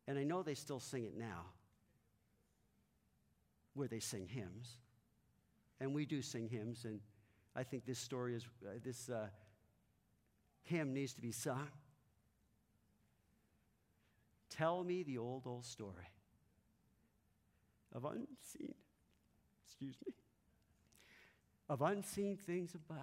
and 0.07 0.19
I 0.19 0.23
know 0.23 0.43
they 0.43 0.53
still 0.53 0.79
sing 0.79 1.05
it 1.05 1.17
now, 1.17 1.45
where 3.73 3.87
they 3.87 3.99
sing 3.99 4.27
hymns. 4.27 4.77
And 5.79 5.93
we 5.93 6.05
do 6.05 6.21
sing 6.21 6.47
hymns, 6.47 6.85
and 6.85 6.99
I 7.55 7.63
think 7.63 7.85
this 7.85 7.99
story 7.99 8.35
is, 8.35 8.45
uh, 8.65 8.73
this 8.83 9.09
uh, 9.09 9.27
hymn 10.63 10.93
needs 10.93 11.13
to 11.13 11.21
be 11.21 11.31
sung. 11.31 11.67
Tell 14.49 14.83
me 14.83 15.01
the 15.01 15.17
old, 15.17 15.47
old 15.47 15.65
story 15.65 16.07
of 17.93 18.05
unseen, 18.05 18.73
excuse 19.65 19.95
me, 20.05 20.13
of 21.69 21.81
unseen 21.81 22.37
things 22.37 22.73
above, 22.75 22.97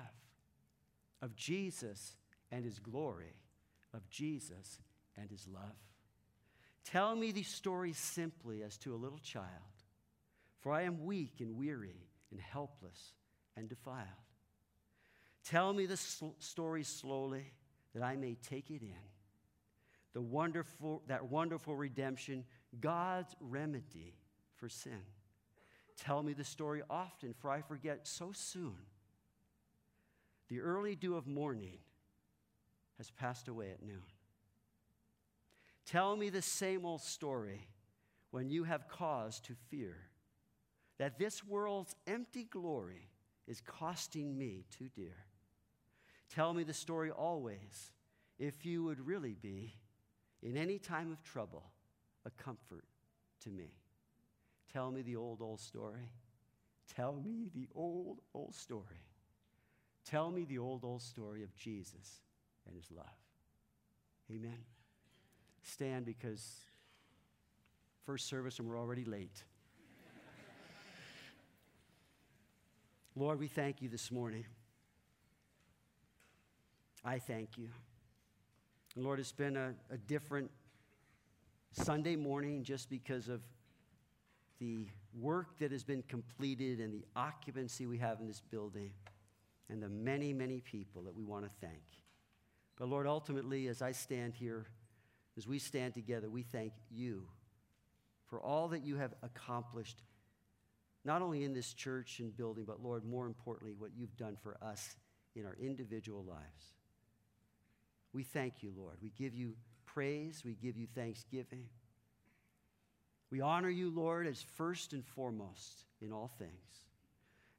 of 1.22 1.34
Jesus 1.34 2.16
and 2.50 2.64
his 2.64 2.78
glory, 2.78 3.34
of 3.94 4.08
Jesus 4.10 4.78
and 5.16 5.30
his 5.30 5.46
love. 5.46 5.76
Tell 6.84 7.14
me 7.14 7.30
these 7.30 7.48
stories 7.48 7.98
simply 7.98 8.62
as 8.62 8.76
to 8.78 8.94
a 8.94 8.96
little 8.96 9.18
child, 9.18 9.46
for 10.60 10.72
I 10.72 10.82
am 10.82 11.04
weak 11.04 11.34
and 11.40 11.56
weary 11.56 12.08
and 12.30 12.40
helpless 12.40 13.12
and 13.56 13.68
defiled. 13.68 14.06
Tell 15.44 15.72
me 15.72 15.86
the 15.86 15.96
sl- 15.96 16.36
story 16.38 16.84
slowly 16.84 17.52
that 17.94 18.02
I 18.02 18.16
may 18.16 18.34
take 18.34 18.70
it 18.70 18.82
in. 18.82 18.94
The 20.12 20.20
wonderful, 20.20 21.02
that 21.06 21.30
wonderful 21.30 21.76
redemption, 21.76 22.44
God's 22.80 23.34
remedy 23.40 24.14
for 24.60 24.68
sin. 24.68 25.02
Tell 25.96 26.22
me 26.22 26.34
the 26.34 26.44
story 26.44 26.82
often, 26.88 27.34
for 27.40 27.50
I 27.50 27.62
forget 27.62 28.06
so 28.06 28.30
soon. 28.32 28.76
The 30.48 30.60
early 30.60 30.94
dew 30.94 31.16
of 31.16 31.26
morning 31.26 31.78
has 32.98 33.10
passed 33.10 33.48
away 33.48 33.70
at 33.70 33.82
noon. 33.82 34.02
Tell 35.86 36.16
me 36.16 36.28
the 36.28 36.42
same 36.42 36.84
old 36.84 37.00
story 37.00 37.66
when 38.30 38.50
you 38.50 38.64
have 38.64 38.88
cause 38.88 39.40
to 39.40 39.54
fear 39.70 39.96
that 40.98 41.18
this 41.18 41.44
world's 41.44 41.96
empty 42.06 42.44
glory 42.44 43.08
is 43.48 43.60
costing 43.62 44.36
me 44.36 44.64
too 44.70 44.88
dear. 44.94 45.16
Tell 46.28 46.52
me 46.52 46.62
the 46.62 46.74
story 46.74 47.10
always 47.10 47.92
if 48.38 48.64
you 48.64 48.84
would 48.84 49.00
really 49.00 49.34
be, 49.34 49.74
in 50.42 50.56
any 50.56 50.78
time 50.78 51.10
of 51.10 51.22
trouble, 51.22 51.64
a 52.24 52.30
comfort 52.30 52.84
to 53.40 53.50
me. 53.50 53.79
Tell 54.72 54.90
me 54.90 55.02
the 55.02 55.16
old, 55.16 55.40
old 55.40 55.60
story. 55.60 56.12
Tell 56.94 57.12
me 57.12 57.48
the 57.54 57.68
old, 57.74 58.20
old 58.34 58.54
story. 58.54 59.04
Tell 60.04 60.30
me 60.30 60.44
the 60.44 60.58
old, 60.58 60.84
old 60.84 61.02
story 61.02 61.42
of 61.42 61.54
Jesus 61.56 62.20
and 62.66 62.74
his 62.76 62.90
love. 62.90 63.06
Amen. 64.30 64.58
Stand 65.62 66.04
because 66.04 66.56
first 68.04 68.28
service 68.28 68.58
and 68.58 68.68
we're 68.68 68.78
already 68.78 69.04
late. 69.04 69.42
Lord, 73.16 73.38
we 73.38 73.48
thank 73.48 73.82
you 73.82 73.88
this 73.88 74.10
morning. 74.10 74.46
I 77.04 77.18
thank 77.18 77.58
you. 77.58 77.68
Lord, 78.96 79.20
it's 79.20 79.32
been 79.32 79.56
a, 79.56 79.74
a 79.90 79.96
different 79.96 80.50
Sunday 81.72 82.16
morning 82.16 82.62
just 82.62 82.88
because 82.88 83.28
of 83.28 83.40
the 84.60 84.86
work 85.18 85.58
that 85.58 85.72
has 85.72 85.82
been 85.82 86.02
completed 86.02 86.78
and 86.78 86.92
the 86.92 87.04
occupancy 87.16 87.86
we 87.86 87.98
have 87.98 88.20
in 88.20 88.26
this 88.26 88.42
building 88.50 88.92
and 89.68 89.82
the 89.82 89.88
many, 89.88 90.32
many 90.32 90.60
people 90.60 91.02
that 91.02 91.14
we 91.14 91.24
want 91.24 91.44
to 91.44 91.50
thank. 91.60 91.82
But 92.76 92.88
Lord, 92.88 93.06
ultimately, 93.06 93.66
as 93.68 93.82
I 93.82 93.92
stand 93.92 94.34
here, 94.34 94.66
as 95.36 95.46
we 95.46 95.58
stand 95.58 95.94
together, 95.94 96.28
we 96.28 96.42
thank 96.42 96.72
you 96.90 97.26
for 98.26 98.40
all 98.40 98.68
that 98.68 98.84
you 98.84 98.96
have 98.96 99.14
accomplished, 99.22 100.02
not 101.04 101.22
only 101.22 101.44
in 101.44 101.52
this 101.52 101.72
church 101.72 102.20
and 102.20 102.36
building, 102.36 102.64
but 102.64 102.82
Lord, 102.82 103.04
more 103.04 103.26
importantly, 103.26 103.74
what 103.76 103.90
you've 103.96 104.16
done 104.16 104.36
for 104.42 104.56
us 104.62 104.96
in 105.34 105.44
our 105.46 105.56
individual 105.60 106.24
lives. 106.24 106.74
We 108.12 108.22
thank 108.22 108.62
you, 108.62 108.72
Lord. 108.76 108.96
We 109.02 109.10
give 109.10 109.34
you 109.34 109.54
praise, 109.86 110.42
we 110.44 110.54
give 110.54 110.76
you 110.76 110.86
thanksgiving. 110.94 111.64
We 113.30 113.40
honor 113.40 113.70
you, 113.70 113.90
Lord, 113.90 114.26
as 114.26 114.42
first 114.42 114.92
and 114.92 115.04
foremost 115.04 115.84
in 116.00 116.12
all 116.12 116.30
things. 116.38 116.50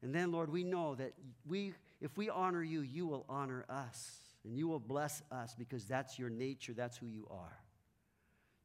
And 0.02 0.14
then, 0.14 0.32
Lord, 0.32 0.52
we 0.52 0.64
know 0.64 0.96
that 0.96 1.14
we, 1.46 1.74
if 2.02 2.18
we 2.18 2.30
honor 2.30 2.64
you, 2.64 2.82
you 2.82 3.06
will 3.06 3.26
honor 3.30 3.66
us. 3.70 4.18
And 4.44 4.58
you 4.58 4.68
will 4.68 4.80
bless 4.80 5.22
us 5.32 5.54
because 5.58 5.86
that's 5.86 6.18
your 6.18 6.30
nature, 6.30 6.74
that's 6.74 6.98
who 6.98 7.06
you 7.06 7.28
are. 7.30 7.60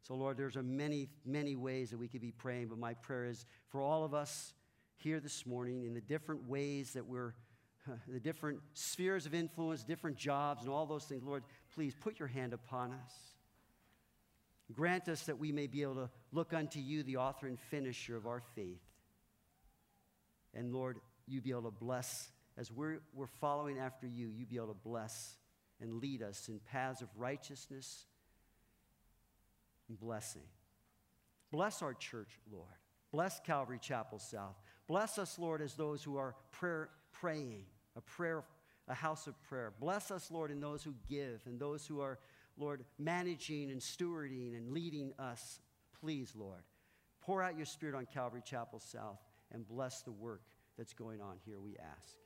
So, 0.00 0.14
Lord, 0.14 0.36
there's 0.36 0.56
a 0.56 0.62
many, 0.62 1.08
many 1.24 1.56
ways 1.56 1.90
that 1.90 1.98
we 1.98 2.08
could 2.08 2.20
be 2.20 2.30
praying, 2.30 2.68
but 2.68 2.78
my 2.78 2.94
prayer 2.94 3.26
is 3.26 3.44
for 3.68 3.80
all 3.80 4.04
of 4.04 4.14
us 4.14 4.54
here 4.94 5.20
this 5.20 5.44
morning 5.44 5.84
in 5.84 5.92
the 5.92 6.00
different 6.00 6.48
ways 6.48 6.92
that 6.92 7.04
we're, 7.04 7.34
the 8.08 8.20
different 8.20 8.60
spheres 8.72 9.26
of 9.26 9.34
influence, 9.34 9.84
different 9.84 10.16
jobs, 10.16 10.62
and 10.62 10.70
all 10.70 10.86
those 10.86 11.04
things. 11.04 11.24
Lord, 11.24 11.42
please 11.74 11.94
put 11.94 12.18
your 12.18 12.28
hand 12.28 12.54
upon 12.54 12.92
us. 12.92 13.12
Grant 14.72 15.08
us 15.08 15.22
that 15.24 15.38
we 15.38 15.52
may 15.52 15.66
be 15.66 15.82
able 15.82 15.94
to 15.94 16.10
look 16.32 16.52
unto 16.52 16.80
you, 16.80 17.02
the 17.02 17.18
author 17.18 17.46
and 17.46 17.58
finisher 17.58 18.16
of 18.16 18.26
our 18.26 18.42
faith. 18.54 18.82
And 20.54 20.72
Lord, 20.72 20.98
you 21.26 21.40
be 21.40 21.50
able 21.50 21.62
to 21.62 21.70
bless, 21.70 22.30
as 22.56 22.72
we're, 22.72 22.98
we're 23.14 23.26
following 23.26 23.78
after 23.78 24.06
you, 24.06 24.28
you 24.28 24.46
be 24.46 24.56
able 24.56 24.68
to 24.68 24.74
bless 24.74 25.36
and 25.80 26.00
lead 26.00 26.22
us 26.22 26.48
in 26.48 26.58
paths 26.70 27.02
of 27.02 27.08
righteousness 27.16 28.06
and 29.88 29.98
blessing. 29.98 30.42
Bless 31.52 31.82
our 31.82 31.94
church, 31.94 32.40
Lord. 32.50 32.66
Bless 33.12 33.40
Calvary 33.40 33.78
Chapel 33.80 34.18
South. 34.18 34.56
Bless 34.88 35.18
us, 35.18 35.38
Lord, 35.38 35.62
as 35.62 35.74
those 35.74 36.02
who 36.02 36.16
are 36.16 36.34
prayer, 36.52 36.90
praying, 37.12 37.64
a 37.96 38.00
prayer, 38.00 38.44
a 38.88 38.94
house 38.94 39.26
of 39.26 39.40
prayer. 39.44 39.72
Bless 39.80 40.10
us, 40.10 40.30
Lord, 40.30 40.50
in 40.50 40.60
those 40.60 40.82
who 40.82 40.94
give 41.08 41.40
and 41.46 41.58
those 41.58 41.86
who 41.86 42.00
are, 42.00 42.18
Lord, 42.58 42.84
managing 42.98 43.70
and 43.70 43.80
stewarding 43.80 44.56
and 44.56 44.72
leading 44.72 45.12
us. 45.18 45.60
Please, 46.00 46.32
Lord, 46.34 46.62
pour 47.20 47.42
out 47.42 47.56
your 47.56 47.66
spirit 47.66 47.94
on 47.94 48.06
Calvary 48.06 48.42
Chapel 48.44 48.80
South 48.80 49.20
and 49.52 49.66
bless 49.66 50.02
the 50.02 50.12
work 50.12 50.42
that's 50.76 50.92
going 50.92 51.20
on 51.20 51.36
here, 51.44 51.60
we 51.60 51.76
ask. 51.76 52.16